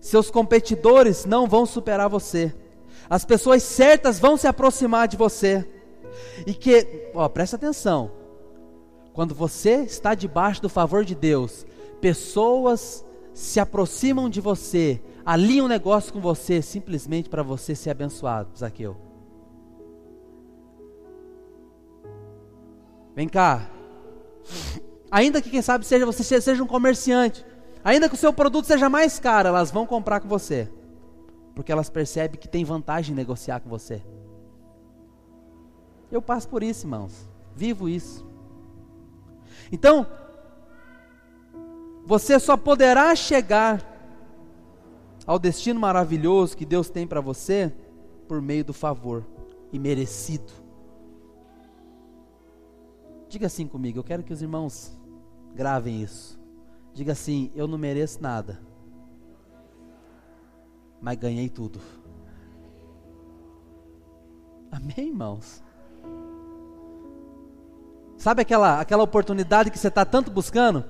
Seus 0.00 0.30
competidores 0.30 1.24
não 1.24 1.46
vão 1.46 1.66
superar 1.66 2.08
você. 2.08 2.54
As 3.08 3.24
pessoas 3.24 3.62
certas 3.62 4.18
vão 4.18 4.36
se 4.36 4.46
aproximar 4.46 5.08
de 5.08 5.16
você. 5.16 5.68
E 6.46 6.54
que, 6.54 7.10
ó, 7.14 7.28
presta 7.28 7.56
atenção. 7.56 8.10
Quando 9.12 9.34
você 9.34 9.82
está 9.82 10.14
debaixo 10.14 10.62
do 10.62 10.68
favor 10.68 11.04
de 11.04 11.14
Deus, 11.14 11.66
pessoas 12.00 13.04
se 13.34 13.60
aproximam 13.60 14.28
de 14.28 14.40
você, 14.40 15.00
alinham 15.24 15.68
negócio 15.68 16.12
com 16.12 16.20
você 16.20 16.62
simplesmente 16.62 17.28
para 17.28 17.42
você 17.42 17.74
ser 17.74 17.90
abençoado, 17.90 18.50
Zaqueu. 18.56 18.96
Vem 23.14 23.28
cá. 23.28 23.70
Ainda 25.10 25.42
que 25.42 25.50
quem 25.50 25.62
sabe 25.62 25.84
seja 25.84 26.06
você 26.06 26.40
seja 26.40 26.62
um 26.62 26.66
comerciante, 26.66 27.44
ainda 27.82 28.08
que 28.08 28.14
o 28.14 28.18
seu 28.18 28.32
produto 28.32 28.66
seja 28.66 28.88
mais 28.88 29.18
caro, 29.18 29.48
elas 29.48 29.70
vão 29.70 29.86
comprar 29.86 30.20
com 30.20 30.28
você. 30.28 30.68
porque 31.54 31.72
elas 31.72 31.90
percebem 31.90 32.40
que 32.40 32.48
tem 32.48 32.64
vantagem 32.64 33.12
em 33.12 33.16
negociar 33.16 33.60
com 33.60 33.68
você. 33.68 34.02
Eu 36.10 36.22
passo 36.22 36.48
por 36.48 36.62
isso, 36.62 36.86
irmãos. 36.86 37.28
Vivo 37.54 37.88
isso. 37.88 38.26
Então, 39.70 40.06
você 42.06 42.40
só 42.40 42.56
poderá 42.56 43.14
chegar 43.14 43.84
ao 45.26 45.38
destino 45.38 45.78
maravilhoso 45.78 46.56
que 46.56 46.64
Deus 46.64 46.88
tem 46.88 47.06
para 47.06 47.20
você 47.20 47.72
por 48.26 48.40
meio 48.40 48.64
do 48.64 48.72
favor 48.72 49.26
e 49.72 49.78
merecido. 49.78 50.52
Diga 53.28 53.46
assim 53.46 53.66
comigo, 53.66 53.98
eu 53.98 54.04
quero 54.04 54.22
que 54.22 54.32
os 54.32 54.42
irmãos 54.42 54.98
gravem 55.54 56.02
isso. 56.02 56.38
Diga 56.94 57.12
assim: 57.12 57.50
eu 57.54 57.66
não 57.66 57.78
mereço 57.78 58.22
nada, 58.22 58.60
mas 61.00 61.18
ganhei 61.18 61.48
tudo. 61.48 61.80
Amém, 64.70 65.08
irmãos? 65.08 65.62
Sabe 68.16 68.42
aquela, 68.42 68.80
aquela 68.80 69.02
oportunidade 69.02 69.70
que 69.70 69.78
você 69.78 69.88
está 69.88 70.04
tanto 70.04 70.30
buscando? 70.30 70.84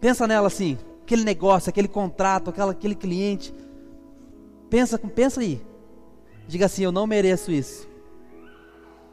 Pensa 0.00 0.26
nela 0.26 0.46
assim, 0.46 0.78
aquele 1.02 1.22
negócio, 1.22 1.70
aquele 1.70 1.88
contrato, 1.88 2.50
aquela, 2.50 2.72
aquele 2.72 2.94
cliente. 2.94 3.54
Pensa, 4.70 4.98
pensa 4.98 5.40
aí. 5.40 5.64
Diga 6.46 6.66
assim, 6.66 6.82
eu 6.82 6.92
não 6.92 7.06
mereço 7.06 7.50
isso. 7.50 7.86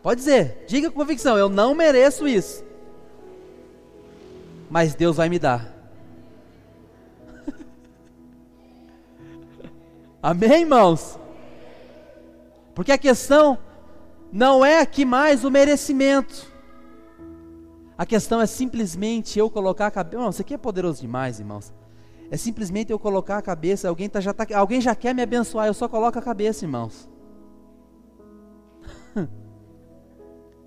Pode 0.02 0.20
dizer, 0.20 0.66
diga 0.68 0.90
com 0.90 1.00
convicção, 1.00 1.38
eu 1.38 1.50
não 1.50 1.76
mereço 1.76 2.28
isso. 2.28 2.64
Mas 4.76 4.94
Deus 4.94 5.16
vai 5.16 5.30
me 5.30 5.40
dar. 5.40 5.74
Amém, 10.22 10.64
irmãos? 10.64 11.18
Porque 12.74 12.92
a 12.92 12.98
questão 12.98 13.58
não 14.34 14.66
é 14.66 14.82
aqui 14.82 15.06
mais 15.06 15.46
o 15.46 15.50
merecimento. 15.50 16.46
A 17.98 18.06
questão 18.06 18.42
é 18.42 18.46
simplesmente 18.46 19.40
eu 19.40 19.50
colocar 19.50 19.88
a 19.88 19.92
cabeça. 19.92 20.22
Não, 20.22 20.30
isso 20.30 20.42
aqui 20.42 20.54
é 20.54 20.58
poderoso 20.58 21.00
demais, 21.00 21.40
irmãos. 21.40 21.74
É 22.30 22.36
simplesmente 22.36 22.92
eu 22.92 23.00
colocar 23.00 23.38
a 23.38 23.42
cabeça. 23.42 23.88
Alguém, 23.88 24.10
tá, 24.10 24.20
já, 24.20 24.34
tá, 24.34 24.46
alguém 24.58 24.82
já 24.82 24.94
quer 24.94 25.16
me 25.16 25.22
abençoar, 25.22 25.68
eu 25.68 25.74
só 25.74 25.88
coloco 25.88 26.20
a 26.20 26.22
cabeça, 26.22 26.66
irmãos. 26.66 27.10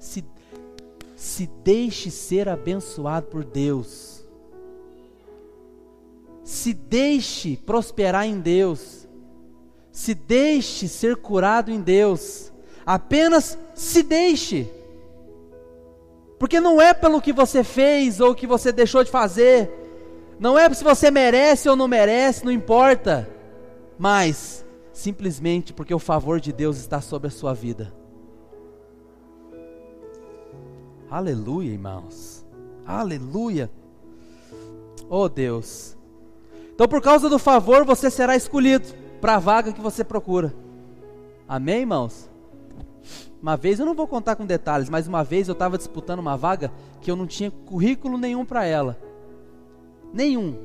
se, 0.01 0.25
se 1.19 1.49
deixe 1.65 2.13
ser 2.13 2.49
abençoado 2.49 3.27
por 3.27 3.43
Deus. 3.43 4.23
Se 6.45 6.73
deixe 6.73 7.57
prosperar 7.57 8.25
em 8.25 8.39
Deus. 8.39 9.09
Se 9.91 10.15
deixe 10.15 10.87
ser 10.87 11.17
curado 11.17 11.73
em 11.73 11.81
Deus. 11.81 12.53
Apenas 12.87 13.59
se 13.75 14.05
deixe. 14.05 14.71
Porque 16.39 16.61
não 16.61 16.81
é 16.81 16.95
pelo 16.95 17.21
que 17.21 17.33
você 17.33 17.65
fez 17.65 18.21
ou 18.21 18.33
que 18.33 18.47
você 18.47 18.71
deixou 18.71 19.03
de 19.03 19.11
fazer. 19.11 19.69
Não 20.39 20.57
é 20.57 20.73
se 20.73 20.85
você 20.85 21.11
merece 21.11 21.69
ou 21.69 21.75
não 21.75 21.89
merece, 21.89 22.45
não 22.45 22.53
importa. 22.53 23.29
Mas 23.99 24.65
simplesmente 24.93 25.73
porque 25.73 25.93
o 25.93 25.99
favor 25.99 26.39
de 26.39 26.53
Deus 26.53 26.77
está 26.79 27.01
sobre 27.01 27.27
a 27.27 27.33
sua 27.33 27.55
vida. 27.55 27.98
Aleluia, 31.11 31.71
irmãos. 31.71 32.45
Aleluia. 32.85 33.71
Oh 35.09 35.29
Deus. 35.29 35.97
Então, 36.75 36.87
por 36.87 37.01
causa 37.01 37.29
do 37.29 37.39
favor, 37.39 37.85
você 37.85 38.11
será 38.11 38.37
escolhido 38.37 38.87
para 39.21 39.37
a 39.37 39.39
vaga 39.39 39.73
que 39.73 39.81
você 39.81 40.05
procura. 40.05 40.55
Amém, 41.49 41.81
irmãos? 41.81 42.31
Uma 43.41 43.57
vez, 43.57 43.81
eu 43.81 43.87
não 43.87 43.95
vou 43.95 44.07
contar 44.07 44.37
com 44.37 44.45
detalhes, 44.45 44.91
mas 44.91 45.09
uma 45.09 45.25
vez 45.25 45.49
eu 45.49 45.53
estava 45.53 45.79
disputando 45.79 46.19
uma 46.19 46.37
vaga 46.37 46.71
que 47.01 47.11
eu 47.11 47.17
não 47.17 47.27
tinha 47.27 47.51
currículo 47.51 48.19
nenhum 48.19 48.45
para 48.45 48.65
ela. 48.67 48.99
Nenhum. 50.13 50.57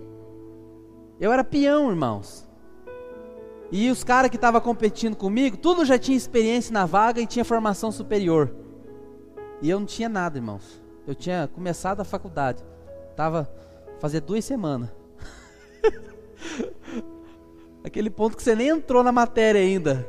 Eu 1.20 1.32
era 1.32 1.44
peão, 1.44 1.90
irmãos. 1.90 2.48
E 3.72 3.90
os 3.90 4.04
caras 4.04 4.30
que 4.30 4.36
estavam 4.36 4.60
competindo 4.60 5.16
comigo, 5.16 5.56
tudo 5.56 5.86
já 5.86 5.98
tinha 5.98 6.18
experiência 6.18 6.74
na 6.74 6.86
vaga 6.86 7.22
e 7.22 7.26
tinha 7.26 7.46
formação 7.46 7.92
superior. 7.92 8.63
E 9.64 9.70
eu 9.70 9.80
não 9.80 9.88
tinha 9.88 10.10
nada, 10.10 10.38
irmãos. 10.38 10.84
Eu 11.08 11.16
tinha 11.16 11.48
começado 11.48 12.02
a 12.02 12.04
faculdade. 12.04 12.62
Tava 13.16 13.50
fazer 13.98 14.20
duas 14.20 14.44
semanas. 14.44 14.90
Aquele 17.82 18.10
ponto 18.10 18.36
que 18.36 18.44
você 18.44 18.56
nem 18.56 18.68
entrou 18.68 19.02
na 19.02 19.12
matéria 19.14 19.62
ainda. 19.62 20.06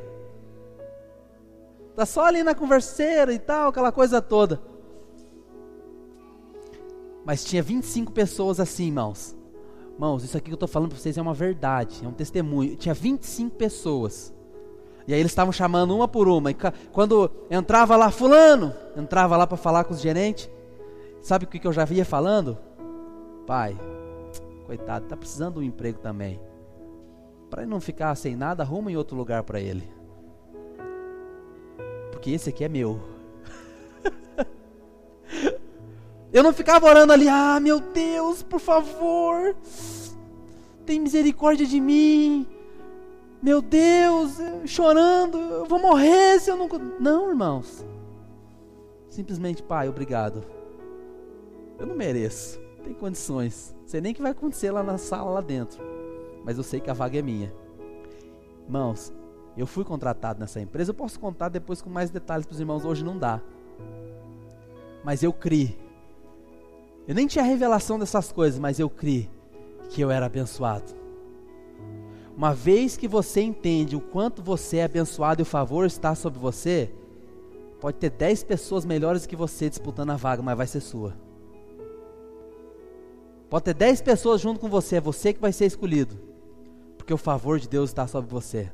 Tá 1.95 2.05
só 2.05 2.25
ali 2.25 2.43
na 2.43 2.53
converseira 2.53 3.31
e 3.31 3.39
tal, 3.39 3.69
aquela 3.69 3.93
coisa 3.93 4.21
toda. 4.21 4.61
Mas 7.23 7.45
tinha 7.45 7.63
25 7.63 8.11
pessoas 8.11 8.59
assim, 8.59 8.87
irmãos. 8.87 9.37
Irmãos, 9.93 10.25
isso 10.25 10.35
aqui 10.35 10.47
que 10.47 10.51
eu 10.51 10.55
estou 10.55 10.67
falando 10.67 10.89
para 10.89 10.99
vocês 10.99 11.17
é 11.17 11.21
uma 11.21 11.33
verdade, 11.33 12.03
é 12.03 12.07
um 12.07 12.11
testemunho. 12.11 12.75
Tinha 12.75 12.93
25 12.93 13.55
pessoas. 13.55 14.34
E 15.07 15.13
aí 15.13 15.19
eles 15.19 15.31
estavam 15.31 15.51
chamando 15.51 15.95
uma 15.95 16.07
por 16.07 16.27
uma. 16.27 16.51
E 16.51 16.55
quando 16.91 17.29
entrava 17.49 17.95
lá, 17.95 18.09
fulano, 18.09 18.73
entrava 18.97 19.37
lá 19.37 19.45
para 19.45 19.57
falar 19.57 19.83
com 19.83 19.93
os 19.93 20.01
gerentes. 20.01 20.49
Sabe 21.21 21.45
o 21.45 21.47
que, 21.47 21.59
que 21.59 21.67
eu 21.67 21.73
já 21.73 21.85
via 21.85 22.05
falando? 22.05 22.57
Pai, 23.45 23.77
coitado, 24.65 25.05
está 25.05 25.15
precisando 25.15 25.55
de 25.55 25.59
um 25.59 25.63
emprego 25.63 25.99
também. 25.99 26.39
Para 27.49 27.61
ele 27.61 27.71
não 27.71 27.79
ficar 27.79 28.15
sem 28.15 28.35
nada, 28.35 28.63
arruma 28.63 28.91
em 28.91 28.97
outro 28.97 29.15
lugar 29.15 29.43
para 29.43 29.59
ele 29.59 29.95
porque 32.25 32.31
esse 32.31 32.49
aqui 32.49 32.63
é 32.63 32.69
meu. 32.69 32.99
Eu 36.33 36.41
não 36.41 36.51
ficava 36.51 36.87
orando 36.87 37.13
ali, 37.13 37.29
ah, 37.29 37.59
meu 37.59 37.79
Deus, 37.79 38.41
por 38.41 38.59
favor, 38.59 39.55
tem 40.87 40.99
misericórdia 40.99 41.67
de 41.67 41.79
mim. 41.79 42.47
Meu 43.45 43.61
Deus, 43.61 44.39
chorando, 44.65 45.37
eu 45.37 45.65
vou 45.65 45.77
morrer 45.79 46.39
se 46.39 46.49
eu 46.49 46.57
não. 46.57 46.67
Não, 46.99 47.29
irmãos. 47.29 47.85
Simplesmente, 49.07 49.61
Pai, 49.61 49.87
obrigado. 49.87 50.43
Eu 51.77 51.85
não 51.85 51.95
mereço, 51.95 52.59
tem 52.83 52.91
condições. 52.91 53.75
Sei 53.85 54.01
nem 54.01 54.13
o 54.13 54.15
que 54.15 54.21
vai 54.23 54.31
acontecer 54.31 54.71
lá 54.71 54.81
na 54.81 54.97
sala, 54.97 55.29
lá 55.29 55.41
dentro. 55.41 55.79
Mas 56.43 56.57
eu 56.57 56.63
sei 56.63 56.79
que 56.79 56.89
a 56.89 56.93
vaga 56.95 57.19
é 57.19 57.21
minha. 57.21 57.53
Irmãos, 58.63 59.13
eu 59.55 59.67
fui 59.67 59.83
contratado 59.83 60.39
nessa 60.39 60.59
empresa. 60.59 60.89
Eu 60.89 60.95
posso 60.95 61.19
contar 61.19 61.49
depois 61.49 61.83
com 61.83 61.89
mais 61.91 62.09
detalhes 62.09 62.47
para 62.47 62.53
os 62.55 62.59
irmãos. 62.59 62.83
Hoje 62.83 63.05
não 63.05 63.15
dá. 63.15 63.39
Mas 65.03 65.21
eu 65.21 65.31
criei. 65.31 65.77
Eu 67.07 67.13
nem 67.13 67.27
tinha 67.27 67.43
revelação 67.43 67.99
dessas 67.99 68.31
coisas, 68.31 68.57
mas 68.57 68.79
eu 68.79 68.89
criei 68.89 69.29
que 69.91 70.01
eu 70.01 70.09
era 70.09 70.25
abençoado. 70.25 71.04
Uma 72.35 72.53
vez 72.53 72.97
que 72.97 73.07
você 73.07 73.41
entende 73.41 73.95
o 73.95 74.01
quanto 74.01 74.43
você 74.43 74.77
é 74.77 74.83
abençoado 74.83 75.41
e 75.41 75.43
o 75.43 75.45
favor 75.45 75.85
está 75.85 76.13
sobre 76.13 76.37
você, 76.37 76.91
pode 77.79 77.97
ter 77.97 78.09
10 78.09 78.43
pessoas 78.43 78.83
melhores 78.83 79.25
que 79.25 79.35
você 79.35 79.69
disputando 79.69 80.09
a 80.09 80.17
vaga, 80.17 80.43
mas 80.43 80.57
vai 80.57 80.67
ser 80.67 80.81
sua. 80.81 81.15
Pode 83.49 83.65
ter 83.65 83.73
10 83.73 84.01
pessoas 84.01 84.41
junto 84.41 84.59
com 84.59 84.67
você, 84.67 84.97
é 84.97 85.01
você 85.01 85.33
que 85.33 85.39
vai 85.39 85.53
ser 85.53 85.65
escolhido. 85.65 86.19
Porque 86.97 87.13
o 87.13 87.17
favor 87.17 87.57
de 87.57 87.69
Deus 87.69 87.89
está 87.89 88.05
sobre 88.05 88.29
você. 88.29 88.69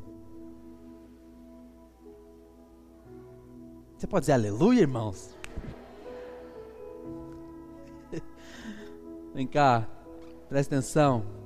Você 3.96 4.08
pode 4.08 4.24
dizer 4.24 4.34
aleluia, 4.34 4.82
irmãos? 4.82 5.36
Vem 9.36 9.46
cá, 9.46 9.88
presta 10.50 10.76
atenção. 10.76 11.41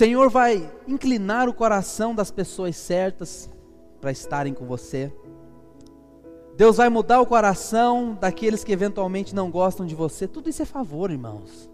Senhor 0.00 0.30
vai 0.30 0.66
inclinar 0.88 1.46
o 1.46 1.52
coração 1.52 2.14
das 2.14 2.30
pessoas 2.30 2.74
certas 2.74 3.50
para 4.00 4.10
estarem 4.10 4.54
com 4.54 4.64
você. 4.64 5.12
Deus 6.56 6.78
vai 6.78 6.88
mudar 6.88 7.20
o 7.20 7.26
coração 7.26 8.16
daqueles 8.18 8.64
que 8.64 8.72
eventualmente 8.72 9.34
não 9.34 9.50
gostam 9.50 9.84
de 9.84 9.94
você. 9.94 10.26
Tudo 10.26 10.48
isso 10.48 10.62
é 10.62 10.64
favor, 10.64 11.10
irmãos. 11.10 11.68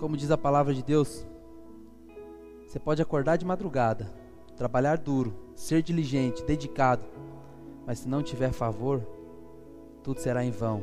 Como 0.00 0.16
diz 0.16 0.30
a 0.30 0.38
palavra 0.38 0.72
de 0.72 0.82
Deus, 0.82 1.26
você 2.66 2.78
pode 2.78 3.02
acordar 3.02 3.36
de 3.36 3.44
madrugada, 3.44 4.10
trabalhar 4.56 4.96
duro, 4.96 5.34
ser 5.54 5.82
diligente, 5.82 6.42
dedicado, 6.42 7.04
mas 7.86 7.98
se 7.98 8.08
não 8.08 8.22
tiver 8.22 8.52
favor, 8.52 9.06
tudo 10.02 10.20
será 10.20 10.42
em 10.42 10.50
vão. 10.50 10.82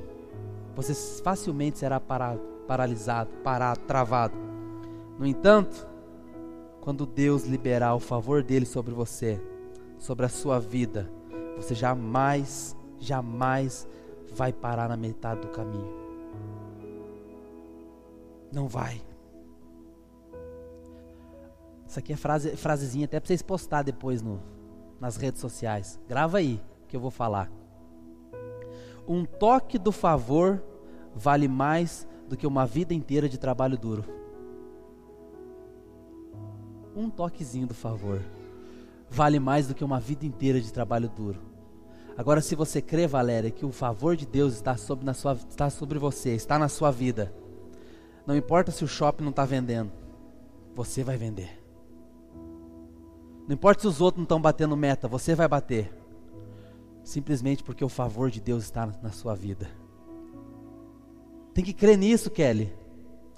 Você 0.75 0.93
facilmente 1.23 1.79
será 1.79 1.99
parado, 1.99 2.41
paralisado, 2.67 3.31
parado, 3.43 3.79
travado. 3.87 4.48
No 5.19 5.27
entanto, 5.27 5.85
quando 6.79 7.05
Deus 7.05 7.43
liberar 7.43 7.93
o 7.93 7.99
favor 7.99 8.41
dele 8.41 8.65
sobre 8.65 8.93
você, 8.93 9.37
sobre 9.97 10.25
a 10.25 10.29
sua 10.29 10.61
vida, 10.61 11.11
você 11.57 11.75
jamais, 11.75 12.73
jamais 12.97 13.85
vai 14.33 14.53
parar 14.53 14.87
na 14.87 14.95
metade 14.95 15.41
do 15.41 15.49
caminho. 15.49 15.93
Não 18.49 18.65
vai. 18.69 19.01
Isso 21.85 21.99
aqui 21.99 22.13
é 22.13 22.15
frase, 22.15 22.55
frasezinha 22.55 23.03
até 23.03 23.19
para 23.19 23.27
vocês 23.27 23.41
postar 23.41 23.83
depois 23.83 24.21
no, 24.21 24.41
nas 25.01 25.17
redes 25.17 25.41
sociais. 25.41 25.99
Grava 26.07 26.37
aí 26.37 26.61
que 26.87 26.95
eu 26.95 27.01
vou 27.01 27.11
falar. 27.11 27.51
Um 29.05 29.25
toque 29.25 29.77
do 29.77 29.91
favor 29.91 30.63
vale 31.13 31.49
mais 31.49 32.07
do 32.29 32.37
que 32.37 32.47
uma 32.47 32.65
vida 32.65 32.93
inteira 32.93 33.27
de 33.27 33.37
trabalho 33.37 33.77
duro. 33.77 34.18
Um 36.95 37.09
toquezinho 37.09 37.67
do 37.67 37.73
favor 37.73 38.21
vale 39.09 39.39
mais 39.39 39.67
do 39.67 39.75
que 39.75 39.83
uma 39.83 39.99
vida 39.99 40.25
inteira 40.25 40.61
de 40.61 40.71
trabalho 40.71 41.09
duro. 41.09 41.39
Agora, 42.17 42.41
se 42.41 42.53
você 42.53 42.81
crê, 42.81 43.07
Valéria, 43.07 43.49
que 43.49 43.65
o 43.65 43.71
favor 43.71 44.15
de 44.15 44.25
Deus 44.25 44.53
está 44.53 44.75
sobre, 44.75 45.05
na 45.05 45.13
sua, 45.13 45.33
está 45.33 45.69
sobre 45.69 45.97
você, 45.97 46.35
está 46.35 46.59
na 46.59 46.67
sua 46.67 46.91
vida, 46.91 47.33
não 48.25 48.35
importa 48.35 48.71
se 48.71 48.83
o 48.83 48.87
shopping 48.87 49.23
não 49.23 49.31
está 49.31 49.45
vendendo, 49.45 49.91
você 50.75 51.03
vai 51.03 51.17
vender. 51.17 51.49
Não 53.47 53.55
importa 53.55 53.81
se 53.81 53.87
os 53.87 54.01
outros 54.01 54.19
não 54.19 54.25
estão 54.25 54.39
batendo 54.39 54.77
meta, 54.77 55.07
você 55.07 55.33
vai 55.33 55.47
bater. 55.47 55.91
Simplesmente 57.03 57.63
porque 57.63 57.83
o 57.83 57.89
favor 57.89 58.29
de 58.29 58.39
Deus 58.39 58.65
está 58.65 58.85
na 59.01 59.11
sua 59.11 59.33
vida. 59.33 59.67
Tem 61.53 61.63
que 61.63 61.73
crer 61.73 61.97
nisso, 61.97 62.29
Kelly. 62.29 62.71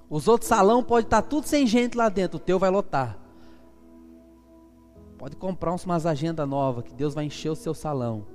Os 0.09 0.27
outros 0.27 0.49
salão 0.49 0.83
pode 0.83 1.07
estar 1.07 1.21
tá 1.21 1.27
tudo 1.29 1.47
sem 1.47 1.65
gente 1.65 1.95
lá 1.95 2.09
dentro, 2.09 2.35
o 2.35 2.41
teu 2.41 2.59
vai 2.59 2.69
lotar. 2.69 3.20
Pode 5.21 5.35
comprar 5.35 5.71
umas 5.71 6.07
agendas 6.07 6.49
novas, 6.49 6.83
que 6.83 6.95
Deus 6.95 7.13
vai 7.13 7.25
encher 7.25 7.51
o 7.51 7.55
seu 7.55 7.75
salão. 7.75 8.25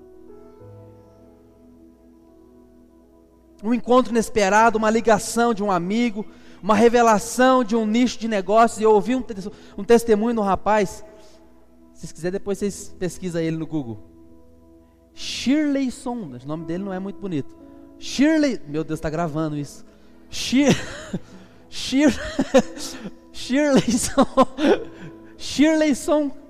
Um 3.61 3.75
encontro 3.75 4.13
inesperado, 4.13 4.79
uma 4.79 4.89
ligação 4.89 5.53
de 5.53 5.65
um 5.65 5.73
amigo, 5.73 6.25
uma 6.63 6.77
revelação 6.77 7.65
de 7.65 7.75
um 7.75 7.85
nicho 7.85 8.21
de 8.21 8.29
negócios. 8.29 8.81
Eu 8.81 8.93
ouvi 8.93 9.17
um, 9.17 9.25
um 9.77 9.83
testemunho 9.83 10.37
no 10.37 10.43
rapaz. 10.43 11.05
Se 11.93 12.03
vocês 12.03 12.13
quiserem, 12.13 12.39
depois 12.39 12.59
vocês 12.59 12.95
pesquisam 12.97 13.43
ele 13.43 13.57
no 13.57 13.67
Google. 13.67 14.05
Shirley 15.13 15.91
Son, 15.91 16.39
o 16.41 16.47
nome 16.47 16.67
dele 16.67 16.85
não 16.85 16.93
é 16.93 17.01
muito 17.01 17.19
bonito. 17.19 17.57
Shirley, 17.99 18.61
meu 18.69 18.85
Deus, 18.85 18.99
está 18.99 19.11
gravando 19.11 19.57
isso. 19.57 19.85
Shir, 20.31 20.73
Shir, 21.69 22.15
Shirleyson, 23.35 24.25
Shirleyson 25.37 26.31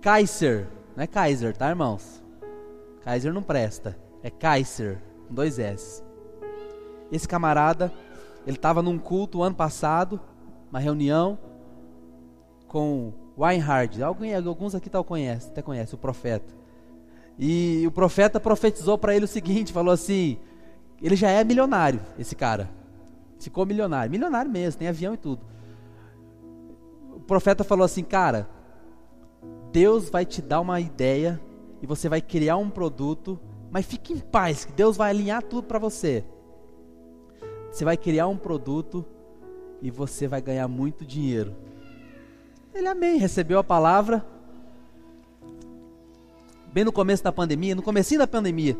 Kaiser, 0.00 0.68
não 0.96 1.02
é 1.02 1.06
Kaiser, 1.06 1.56
tá, 1.56 1.68
irmãos? 1.68 2.22
Kaiser 3.02 3.32
não 3.32 3.42
presta, 3.42 3.98
é 4.22 4.30
Kaiser, 4.30 5.02
com 5.26 5.34
dois 5.34 5.58
S. 5.58 6.02
Esse 7.10 7.26
camarada, 7.26 7.92
ele 8.46 8.56
estava 8.56 8.82
num 8.82 8.98
culto 8.98 9.42
ano 9.42 9.54
passado, 9.54 10.20
uma 10.70 10.78
reunião 10.78 11.38
com 12.68 13.12
Weinhard. 13.36 14.02
Alguns 14.02 14.74
aqui 14.74 14.88
tal 14.88 15.02
conhece, 15.02 15.48
até 15.48 15.62
conhece 15.62 15.94
o 15.94 15.98
profeta. 15.98 16.54
E 17.38 17.84
o 17.86 17.90
profeta 17.90 18.38
profetizou 18.38 18.98
para 18.98 19.14
ele 19.14 19.24
o 19.24 19.28
seguinte, 19.28 19.72
falou 19.72 19.92
assim: 19.92 20.38
ele 21.00 21.16
já 21.16 21.30
é 21.30 21.42
milionário, 21.44 22.00
esse 22.18 22.34
cara. 22.34 22.68
Ficou 23.38 23.64
milionário, 23.64 24.10
milionário 24.10 24.50
mesmo, 24.50 24.78
tem 24.78 24.88
avião 24.88 25.14
e 25.14 25.16
tudo. 25.16 25.42
O 27.14 27.20
profeta 27.20 27.62
falou 27.62 27.84
assim, 27.84 28.02
cara, 28.02 28.48
Deus 29.78 30.10
vai 30.10 30.26
te 30.26 30.42
dar 30.42 30.60
uma 30.60 30.80
ideia 30.80 31.40
e 31.80 31.86
você 31.86 32.08
vai 32.08 32.20
criar 32.20 32.56
um 32.56 32.68
produto, 32.68 33.38
mas 33.70 33.86
fique 33.86 34.12
em 34.12 34.18
paz, 34.18 34.64
que 34.64 34.72
Deus 34.72 34.96
vai 34.96 35.10
alinhar 35.10 35.40
tudo 35.40 35.68
para 35.68 35.78
você. 35.78 36.24
Você 37.70 37.84
vai 37.84 37.96
criar 37.96 38.26
um 38.26 38.36
produto 38.36 39.06
e 39.80 39.88
você 39.88 40.26
vai 40.26 40.42
ganhar 40.42 40.66
muito 40.66 41.04
dinheiro. 41.04 41.54
Ele 42.74 42.88
amém, 42.88 43.18
recebeu 43.18 43.56
a 43.56 43.62
palavra. 43.62 44.26
Bem 46.72 46.82
no 46.82 46.90
começo 46.90 47.22
da 47.22 47.30
pandemia, 47.30 47.76
no 47.76 47.82
comecinho 47.82 48.18
da 48.18 48.26
pandemia. 48.26 48.76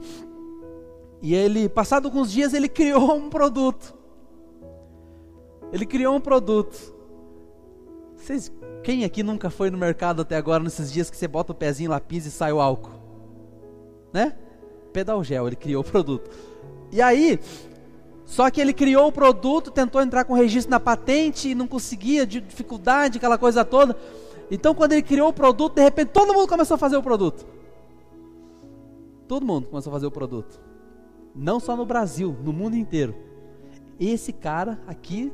E 1.23 1.33
ele, 1.33 1.69
passado 1.69 2.07
alguns 2.07 2.33
dias, 2.33 2.53
ele 2.53 2.67
criou 2.69 3.15
um 3.15 3.31
produto. 3.31 3.95
Ele 5.73 5.87
criou 5.87 6.17
um 6.17 6.21
produto. 6.21 6.98
Vocês, 8.29 8.53
quem 8.85 9.05
aqui 9.07 9.23
nunca 9.23 9.49
foi 9.49 9.71
no 9.71 9.79
mercado 9.79 10.21
até 10.21 10.37
agora, 10.37 10.63
nesses 10.63 10.93
dias 10.93 11.09
que 11.09 11.17
você 11.17 11.27
bota 11.27 11.53
o 11.53 11.55
pezinho 11.55 11.89
lá, 11.89 11.99
pisa 11.99 12.29
e 12.29 12.31
sai 12.31 12.53
o 12.53 12.61
álcool? 12.61 12.93
Né? 14.13 14.37
Pedal 14.93 15.25
gel, 15.25 15.47
ele 15.47 15.57
criou 15.57 15.81
o 15.81 15.85
produto. 15.85 16.31
E 16.93 17.01
aí, 17.01 17.41
só 18.27 18.51
que 18.51 18.61
ele 18.61 18.75
criou 18.75 19.09
o 19.09 19.13
produto, 19.13 19.71
tentou 19.71 20.03
entrar 20.03 20.27
com 20.27 20.35
registro 20.35 20.71
na 20.71 20.79
patente 20.79 21.49
e 21.49 21.55
não 21.55 21.67
conseguia, 21.67 22.27
de 22.27 22.43
dificuldade, 22.43 23.17
aquela 23.17 23.39
coisa 23.39 23.65
toda. 23.65 23.97
Então, 24.51 24.75
quando 24.75 24.93
ele 24.93 25.03
criou 25.03 25.31
o 25.31 25.33
produto, 25.33 25.77
de 25.77 25.83
repente 25.83 26.09
todo 26.09 26.35
mundo 26.35 26.47
começou 26.47 26.75
a 26.75 26.79
fazer 26.79 26.99
o 26.99 27.03
produto. 27.03 27.47
Todo 29.27 29.47
mundo 29.47 29.69
começou 29.69 29.91
a 29.91 29.95
fazer 29.95 30.07
o 30.07 30.11
produto. 30.11 30.61
Não 31.35 31.59
só 31.59 31.75
no 31.75 31.87
Brasil, 31.87 32.37
no 32.45 32.53
mundo 32.53 32.77
inteiro. 32.77 33.15
Esse 33.99 34.35
cara 34.35 34.79
aqui, 34.87 35.33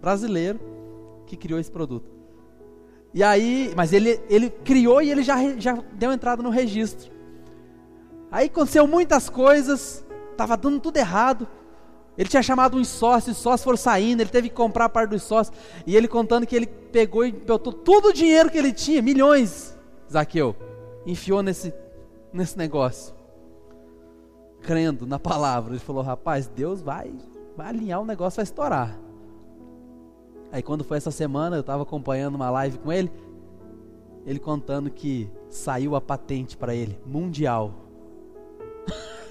brasileiro, 0.00 0.58
que 1.24 1.36
criou 1.36 1.60
esse 1.60 1.70
produto. 1.70 2.15
E 3.16 3.22
aí, 3.22 3.72
mas 3.74 3.94
ele, 3.94 4.20
ele 4.28 4.50
criou 4.50 5.00
e 5.00 5.10
ele 5.10 5.22
já, 5.22 5.38
já 5.58 5.82
deu 5.94 6.12
entrada 6.12 6.42
no 6.42 6.50
registro. 6.50 7.10
Aí 8.30 8.44
aconteceu 8.44 8.86
muitas 8.86 9.30
coisas, 9.30 10.04
estava 10.32 10.54
dando 10.54 10.78
tudo 10.80 10.98
errado. 10.98 11.48
Ele 12.18 12.28
tinha 12.28 12.42
chamado 12.42 12.76
uns 12.76 12.88
sócios, 12.88 13.38
os 13.38 13.42
sócios 13.42 13.64
foram 13.64 13.78
saindo, 13.78 14.20
ele 14.20 14.28
teve 14.28 14.50
que 14.50 14.54
comprar 14.54 14.84
a 14.84 14.88
parte 14.90 15.12
dos 15.12 15.22
sócios. 15.22 15.56
E 15.86 15.96
ele 15.96 16.06
contando 16.06 16.46
que 16.46 16.54
ele 16.54 16.66
pegou 16.66 17.24
e 17.24 17.32
botou 17.32 17.72
todo 17.72 18.08
o 18.08 18.12
dinheiro 18.12 18.50
que 18.50 18.58
ele 18.58 18.70
tinha, 18.70 19.00
milhões, 19.00 19.74
Zaqueu, 20.12 20.54
enfiou 21.06 21.42
nesse, 21.42 21.72
nesse 22.34 22.58
negócio 22.58 23.14
crendo 24.60 25.06
na 25.06 25.18
palavra. 25.18 25.72
Ele 25.72 25.80
falou: 25.80 26.02
rapaz, 26.02 26.48
Deus 26.48 26.82
vai, 26.82 27.14
vai 27.56 27.68
alinhar 27.68 27.98
o 27.98 28.04
negócio, 28.04 28.36
vai 28.36 28.44
estourar. 28.44 29.05
Aí 30.56 30.62
quando 30.62 30.82
foi 30.82 30.96
essa 30.96 31.10
semana, 31.10 31.54
eu 31.56 31.60
estava 31.60 31.82
acompanhando 31.82 32.36
uma 32.36 32.48
live 32.48 32.78
com 32.78 32.90
ele, 32.90 33.12
ele 34.24 34.38
contando 34.38 34.88
que 34.90 35.30
saiu 35.50 35.94
a 35.94 36.00
patente 36.00 36.56
para 36.56 36.74
ele, 36.74 36.98
mundial. 37.04 37.74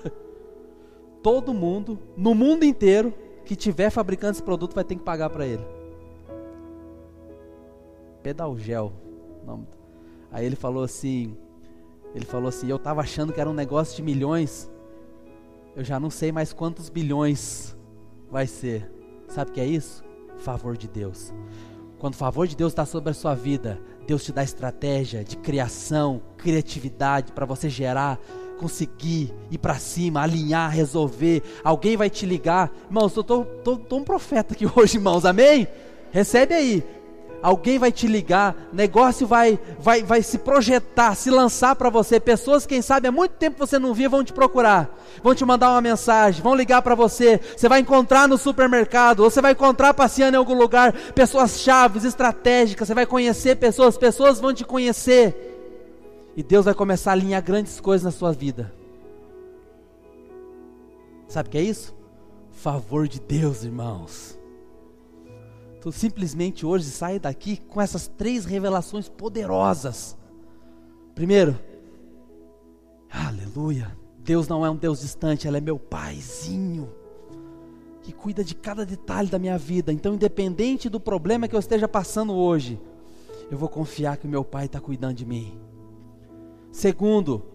Todo 1.23 1.51
mundo, 1.51 1.97
no 2.15 2.35
mundo 2.35 2.63
inteiro, 2.63 3.11
que 3.43 3.55
tiver 3.55 3.89
fabricando 3.89 4.33
esse 4.33 4.43
produto 4.43 4.75
vai 4.75 4.83
ter 4.83 4.93
que 4.93 5.01
pagar 5.01 5.31
para 5.31 5.47
ele. 5.47 5.65
Pedalgel. 8.21 8.93
Aí 10.31 10.45
ele 10.45 10.55
falou 10.55 10.83
assim, 10.83 11.35
ele 12.13 12.25
falou 12.25 12.49
assim, 12.49 12.67
eu 12.67 12.75
estava 12.75 13.01
achando 13.01 13.33
que 13.33 13.41
era 13.41 13.49
um 13.49 13.53
negócio 13.55 13.95
de 13.95 14.03
milhões, 14.03 14.71
eu 15.75 15.83
já 15.83 15.99
não 15.99 16.11
sei 16.11 16.31
mais 16.31 16.53
quantos 16.53 16.87
bilhões 16.87 17.75
vai 18.29 18.45
ser. 18.45 18.87
Sabe 19.27 19.49
o 19.49 19.53
que 19.55 19.59
é 19.59 19.65
isso? 19.65 20.04
Favor 20.39 20.77
de 20.77 20.87
Deus. 20.87 21.33
Quando 21.97 22.13
o 22.13 22.17
favor 22.17 22.47
de 22.47 22.55
Deus 22.55 22.71
está 22.71 22.85
sobre 22.85 23.11
a 23.11 23.13
sua 23.13 23.33
vida, 23.33 23.79
Deus 24.05 24.23
te 24.23 24.31
dá 24.31 24.43
estratégia 24.43 25.23
de 25.23 25.37
criação, 25.37 26.21
criatividade 26.37 27.31
para 27.31 27.45
você 27.45 27.69
gerar, 27.69 28.19
conseguir 28.59 29.33
ir 29.49 29.57
para 29.57 29.75
cima, 29.75 30.21
alinhar, 30.21 30.71
resolver. 30.71 31.41
Alguém 31.63 31.97
vai 31.97 32.09
te 32.09 32.25
ligar. 32.25 32.71
Irmãos, 32.85 33.15
eu 33.15 33.21
estou 33.21 33.99
um 33.99 34.03
profeta 34.03 34.53
aqui 34.53 34.65
hoje, 34.75 34.97
irmãos, 34.97 35.25
amém? 35.25 35.67
Recebe 36.11 36.53
aí 36.53 36.83
alguém 37.45 37.77
vai 37.77 37.91
te 37.91 38.07
ligar, 38.07 38.55
negócio 38.73 39.27
vai, 39.27 39.59
vai, 39.79 40.01
vai 40.01 40.23
se 40.23 40.39
projetar, 40.39 41.13
se 41.13 41.29
lançar 41.29 41.75
para 41.75 41.91
você. 41.91 42.19
Pessoas, 42.19 42.65
quem 42.65 42.81
sabe, 42.81 43.07
há 43.07 43.11
muito 43.11 43.33
tempo 43.33 43.59
você 43.59 43.77
não 43.77 43.93
via, 43.93 44.09
vão 44.09 44.23
te 44.23 44.33
procurar, 44.33 44.89
vão 45.21 45.35
te 45.35 45.45
mandar 45.45 45.69
uma 45.69 45.81
mensagem, 45.81 46.41
vão 46.41 46.55
ligar 46.55 46.81
para 46.81 46.95
você. 46.95 47.39
Você 47.55 47.69
vai 47.69 47.81
encontrar 47.81 48.27
no 48.27 48.35
supermercado, 48.35 49.19
ou 49.19 49.29
você 49.29 49.41
vai 49.41 49.51
encontrar 49.51 49.93
passeando 49.93 50.33
em 50.33 50.39
algum 50.39 50.55
lugar 50.55 50.91
pessoas 51.13 51.59
chaves, 51.59 52.03
estratégicas. 52.03 52.87
Você 52.87 52.95
vai 52.95 53.05
conhecer 53.05 53.57
pessoas, 53.57 53.95
pessoas 53.95 54.39
vão 54.39 54.51
te 54.51 54.65
conhecer. 54.65 55.53
E 56.35 56.41
Deus 56.41 56.65
vai 56.65 56.73
começar 56.73 57.11
a 57.11 57.13
alinhar 57.13 57.43
grandes 57.43 57.79
coisas 57.79 58.03
na 58.03 58.11
sua 58.11 58.31
vida. 58.31 58.73
Sabe 61.27 61.47
o 61.47 61.51
que 61.51 61.59
é 61.59 61.61
isso? 61.61 61.95
Favor 62.49 63.07
de 63.07 63.19
Deus, 63.19 63.63
irmãos. 63.63 64.35
Tu 65.85 65.91
simplesmente 65.91 66.65
hoje 66.65 66.85
sai 66.85 67.19
daqui 67.19 67.57
com 67.57 67.79
essas 67.79 68.07
três 68.07 68.43
revelações 68.43 69.07
poderosas. 69.07 70.17
Primeiro, 71.13 71.59
aleluia. 73.07 73.95
Deus 74.17 74.47
não 74.47 74.65
é 74.65 74.69
um 74.71 74.75
Deus 74.75 75.01
distante, 75.01 75.47
Ele 75.47 75.57
é 75.57 75.61
meu 75.61 75.77
paizinho 75.77 76.91
que 78.01 78.11
cuida 78.11 78.43
de 78.43 78.55
cada 78.55 78.83
detalhe 78.83 79.29
da 79.29 79.37
minha 79.37 79.59
vida. 79.59 79.93
Então, 79.93 80.15
independente 80.15 80.89
do 80.89 80.99
problema 80.99 81.47
que 81.47 81.55
eu 81.55 81.59
esteja 81.59 81.87
passando 81.87 82.33
hoje, 82.33 82.81
eu 83.51 83.55
vou 83.55 83.69
confiar 83.69 84.17
que 84.17 84.25
o 84.25 84.29
meu 84.29 84.43
Pai 84.43 84.65
está 84.65 84.79
cuidando 84.79 85.13
de 85.13 85.23
mim. 85.23 85.55
Segundo, 86.71 87.45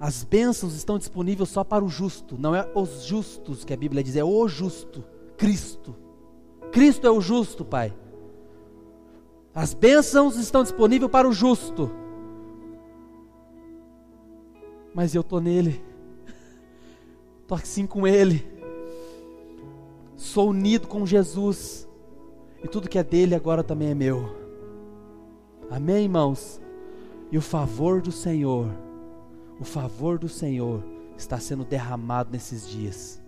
as 0.00 0.24
bênçãos 0.24 0.74
estão 0.74 0.98
disponíveis 0.98 1.48
só 1.48 1.62
para 1.62 1.84
o 1.84 1.88
justo, 1.88 2.36
não 2.36 2.56
é 2.56 2.68
os 2.74 3.04
justos 3.04 3.64
que 3.64 3.72
a 3.72 3.76
Bíblia 3.76 4.02
diz, 4.02 4.16
é 4.16 4.24
o 4.24 4.48
justo 4.48 5.04
Cristo. 5.36 6.07
Cristo 6.72 7.06
é 7.06 7.10
o 7.10 7.20
justo, 7.20 7.64
Pai. 7.64 7.94
As 9.54 9.74
bênçãos 9.74 10.36
estão 10.36 10.62
disponíveis 10.62 11.10
para 11.10 11.28
o 11.28 11.32
justo. 11.32 11.90
Mas 14.94 15.14
eu 15.14 15.20
estou 15.20 15.40
nele. 15.40 15.82
Estou 17.42 17.56
assim 17.56 17.86
com 17.86 18.06
Ele. 18.06 18.46
Sou 20.16 20.50
unido 20.50 20.86
com 20.86 21.06
Jesus. 21.06 21.88
E 22.62 22.68
tudo 22.68 22.88
que 22.88 22.98
é 22.98 23.04
dele 23.04 23.34
agora 23.34 23.62
também 23.62 23.90
é 23.90 23.94
meu. 23.94 24.36
Amém, 25.70 26.04
irmãos? 26.04 26.60
E 27.30 27.36
o 27.36 27.42
favor 27.42 28.00
do 28.00 28.10
Senhor, 28.10 28.68
o 29.60 29.64
favor 29.64 30.18
do 30.18 30.28
Senhor 30.28 30.82
está 31.16 31.38
sendo 31.38 31.64
derramado 31.64 32.30
nesses 32.32 32.66
dias. 32.66 33.20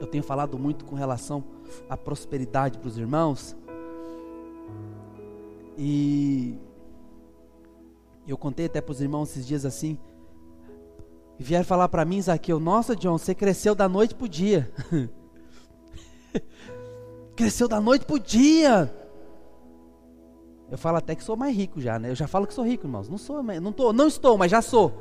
Eu 0.00 0.06
tenho 0.06 0.24
falado 0.24 0.58
muito 0.58 0.84
com 0.84 0.94
relação 0.94 1.44
à 1.88 1.96
prosperidade 1.96 2.78
para 2.78 2.88
os 2.88 2.98
irmãos. 2.98 3.56
E 5.76 6.58
eu 8.26 8.36
contei 8.36 8.66
até 8.66 8.80
para 8.80 8.92
os 8.92 9.00
irmãos 9.00 9.30
esses 9.30 9.46
dias 9.46 9.64
assim. 9.64 9.98
Vieram 11.38 11.64
falar 11.64 11.88
para 11.88 12.04
mim, 12.04 12.22
Zaqueu, 12.22 12.60
nossa 12.60 12.94
John, 12.94 13.18
você 13.18 13.34
cresceu 13.34 13.74
da 13.74 13.88
noite 13.88 14.14
para 14.14 14.24
o 14.24 14.28
dia. 14.28 14.72
cresceu 17.34 17.66
da 17.66 17.80
noite 17.80 18.04
para 18.04 18.16
o 18.16 18.18
dia. 18.18 18.94
Eu 20.70 20.78
falo 20.78 20.96
até 20.96 21.14
que 21.14 21.22
sou 21.22 21.36
mais 21.36 21.54
rico 21.54 21.80
já, 21.80 21.98
né? 21.98 22.10
Eu 22.10 22.14
já 22.14 22.26
falo 22.26 22.46
que 22.46 22.54
sou 22.54 22.64
rico, 22.64 22.86
irmãos. 22.86 23.08
Não 23.08 23.18
sou, 23.18 23.42
não 23.42 23.72
tô, 23.72 23.92
não 23.92 24.06
estou, 24.06 24.38
mas 24.38 24.50
já 24.50 24.62
sou. 24.62 24.92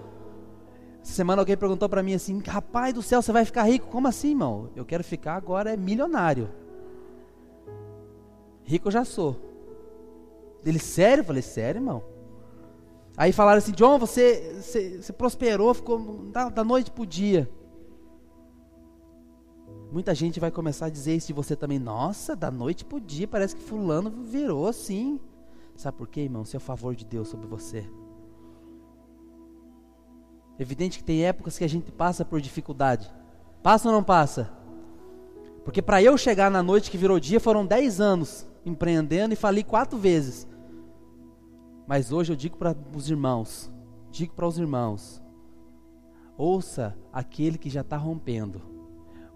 Essa 1.04 1.14
semana 1.14 1.42
alguém 1.42 1.58
perguntou 1.58 1.90
para 1.90 2.02
mim 2.02 2.14
assim: 2.14 2.40
"Rapaz 2.40 2.94
do 2.94 3.02
céu, 3.02 3.22
você 3.22 3.32
vai 3.32 3.44
ficar 3.44 3.64
rico? 3.64 3.88
Como 3.88 4.08
assim, 4.08 4.30
irmão? 4.30 4.70
Eu 4.76 4.86
quero 4.86 5.04
ficar 5.04 5.36
agora 5.36 5.74
é 5.74 5.78
milionário. 5.78 6.50
Rico 8.64 8.88
eu 8.88 8.92
já 8.92 9.04
sou. 9.04 9.36
Ele 10.66 10.80
sério? 10.80 11.22
Eu 11.22 11.26
falei: 11.26 11.42
"Sério, 11.42 11.80
irmão?" 11.80 12.02
Aí 13.18 13.34
falaram 13.34 13.58
assim: 13.58 13.74
John, 13.74 14.00
você, 14.00 14.56
você, 14.62 15.02
você 15.02 15.12
prosperou, 15.14 15.74
ficou 15.74 16.00
da, 16.32 16.48
da 16.48 16.64
noite 16.64 16.90
para 16.90 17.04
o 17.04 17.06
dia. 17.06 17.50
Muita 19.92 20.16
gente 20.16 20.40
vai 20.40 20.50
começar 20.50 20.88
a 20.88 20.90
dizer 20.90 21.16
isso 21.16 21.28
de 21.28 21.34
você 21.34 21.56
também. 21.56 21.78
Nossa, 21.78 22.36
da 22.36 22.50
noite 22.50 22.84
para 22.84 22.98
o 22.98 23.02
dia, 23.02 23.28
parece 23.28 23.56
que 23.56 23.62
Fulano 23.62 24.10
virou 24.10 24.68
assim. 24.68 25.20
Sabe 25.76 25.98
por 25.98 26.08
quê, 26.08 26.22
irmão? 26.22 26.44
Isso 26.44 26.56
é 26.56 26.60
favor 26.60 26.96
de 26.96 27.06
Deus 27.06 27.28
sobre 27.28 27.46
você. 27.46 27.88
Evidente 30.60 31.00
que 31.00 31.04
tem 31.04 31.26
épocas 31.26 31.58
que 31.58 31.64
a 31.64 31.70
gente 31.70 31.92
passa 31.92 32.24
por 32.24 32.40
dificuldade. 32.40 33.12
Passa 33.62 33.90
ou 33.90 33.94
não 33.94 34.04
passa? 34.04 34.52
Porque 35.64 35.82
para 35.82 36.02
eu 36.02 36.18
chegar 36.18 36.52
na 36.52 36.62
noite 36.62 36.92
que 36.92 36.98
virou 36.98 37.20
dia 37.20 37.40
foram 37.40 37.66
10 37.66 38.02
anos 38.02 38.46
empreendendo 38.66 39.34
e 39.34 39.38
falei 39.38 39.64
quatro 39.64 39.98
vezes. 39.98 40.48
Mas 41.88 42.12
hoje 42.12 42.32
eu 42.32 42.36
digo 42.36 42.58
para 42.58 42.76
os 42.96 43.10
irmãos, 43.10 43.72
digo 44.12 44.34
para 44.34 44.48
os 44.48 44.58
irmãos, 44.58 45.22
ouça 46.38 46.96
aquele 47.12 47.58
que 47.58 47.70
já 47.70 47.82
está 47.82 47.98
rompendo. 47.98 48.62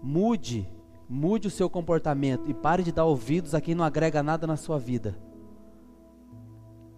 Mude, 0.02 0.68
mude 1.08 1.48
o 1.48 1.50
seu 1.50 1.68
comportamento 1.68 2.48
e 2.48 2.54
pare 2.54 2.82
de 2.82 2.92
dar 2.92 3.04
ouvidos 3.04 3.54
a 3.54 3.60
quem 3.60 3.74
não 3.74 3.84
agrega 3.84 4.22
nada 4.22 4.46
na 4.46 4.56
sua 4.56 4.78
vida. 4.78 5.18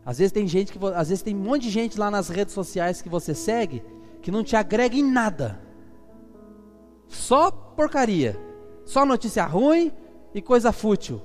Às 0.04 0.18
vezes 0.18 0.32
tem 0.32 0.46
gente 0.46 0.72
que, 0.72 0.78
às 0.94 1.08
vezes 1.08 1.22
tem 1.22 1.34
um 1.34 1.40
monte 1.40 1.62
de 1.62 1.70
gente 1.70 1.98
lá 1.98 2.10
nas 2.10 2.28
redes 2.28 2.54
sociais 2.54 3.02
que 3.02 3.08
você 3.08 3.34
segue 3.34 3.82
que 4.20 4.30
não 4.30 4.42
te 4.42 4.56
agrega 4.56 4.96
em 4.96 5.02
nada. 5.02 5.60
Só 7.06 7.50
porcaria, 7.50 8.38
só 8.84 9.04
notícia 9.04 9.44
ruim 9.44 9.92
e 10.34 10.40
coisa 10.40 10.72
fútil. 10.72 11.20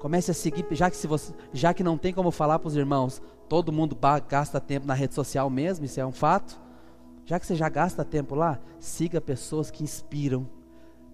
Comece 0.00 0.30
a 0.30 0.34
seguir, 0.34 0.64
já 0.70 0.90
que, 0.90 0.96
se 0.96 1.06
você, 1.06 1.34
já 1.52 1.74
que 1.74 1.82
não 1.82 1.98
tem 1.98 2.12
como 2.12 2.30
falar 2.30 2.58
para 2.58 2.68
os 2.68 2.76
irmãos, 2.76 3.20
todo 3.48 3.72
mundo 3.72 3.98
gasta 4.28 4.60
tempo 4.60 4.86
na 4.86 4.94
rede 4.94 5.14
social 5.14 5.50
mesmo, 5.50 5.84
isso 5.84 6.00
é 6.00 6.06
um 6.06 6.12
fato. 6.12 6.60
Já 7.24 7.38
que 7.38 7.46
você 7.46 7.54
já 7.54 7.68
gasta 7.68 8.04
tempo 8.04 8.34
lá, 8.34 8.58
siga 8.78 9.20
pessoas 9.20 9.70
que 9.70 9.82
inspiram, 9.82 10.48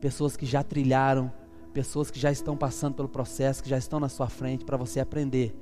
pessoas 0.01 0.37
que 0.37 0.47
já 0.47 0.63
trilharam, 0.63 1.33
pessoas 1.73 2.11
que 2.11 2.21
já 2.21 2.31
estão 2.31 2.57
passando 2.57 2.95
pelo 2.95 3.09
processo, 3.09 3.63
que 3.63 3.69
já 3.69 3.79
estão 3.79 3.99
na 3.99 4.09
sua 4.09 4.29
frente 4.29 4.65
para 4.65 4.77
você 4.77 5.01
aprender. 5.01 5.57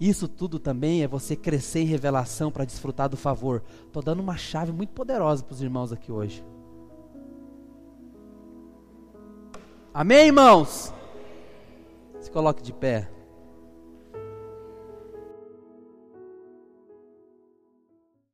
Isso 0.00 0.26
tudo 0.26 0.58
também 0.58 1.02
é 1.02 1.08
você 1.08 1.36
crescer 1.36 1.80
em 1.80 1.84
revelação 1.84 2.50
para 2.50 2.64
desfrutar 2.64 3.06
do 3.06 3.18
favor. 3.18 3.62
Estou 3.86 4.02
dando 4.02 4.20
uma 4.20 4.36
chave 4.36 4.72
muito 4.72 4.94
poderosa 4.94 5.44
para 5.44 5.52
os 5.52 5.60
irmãos 5.60 5.92
aqui 5.92 6.10
hoje. 6.10 6.42
Amém, 9.92 10.28
irmãos? 10.28 10.94
Se 12.18 12.30
coloque 12.30 12.62
de 12.62 12.72
pé. 12.72 13.10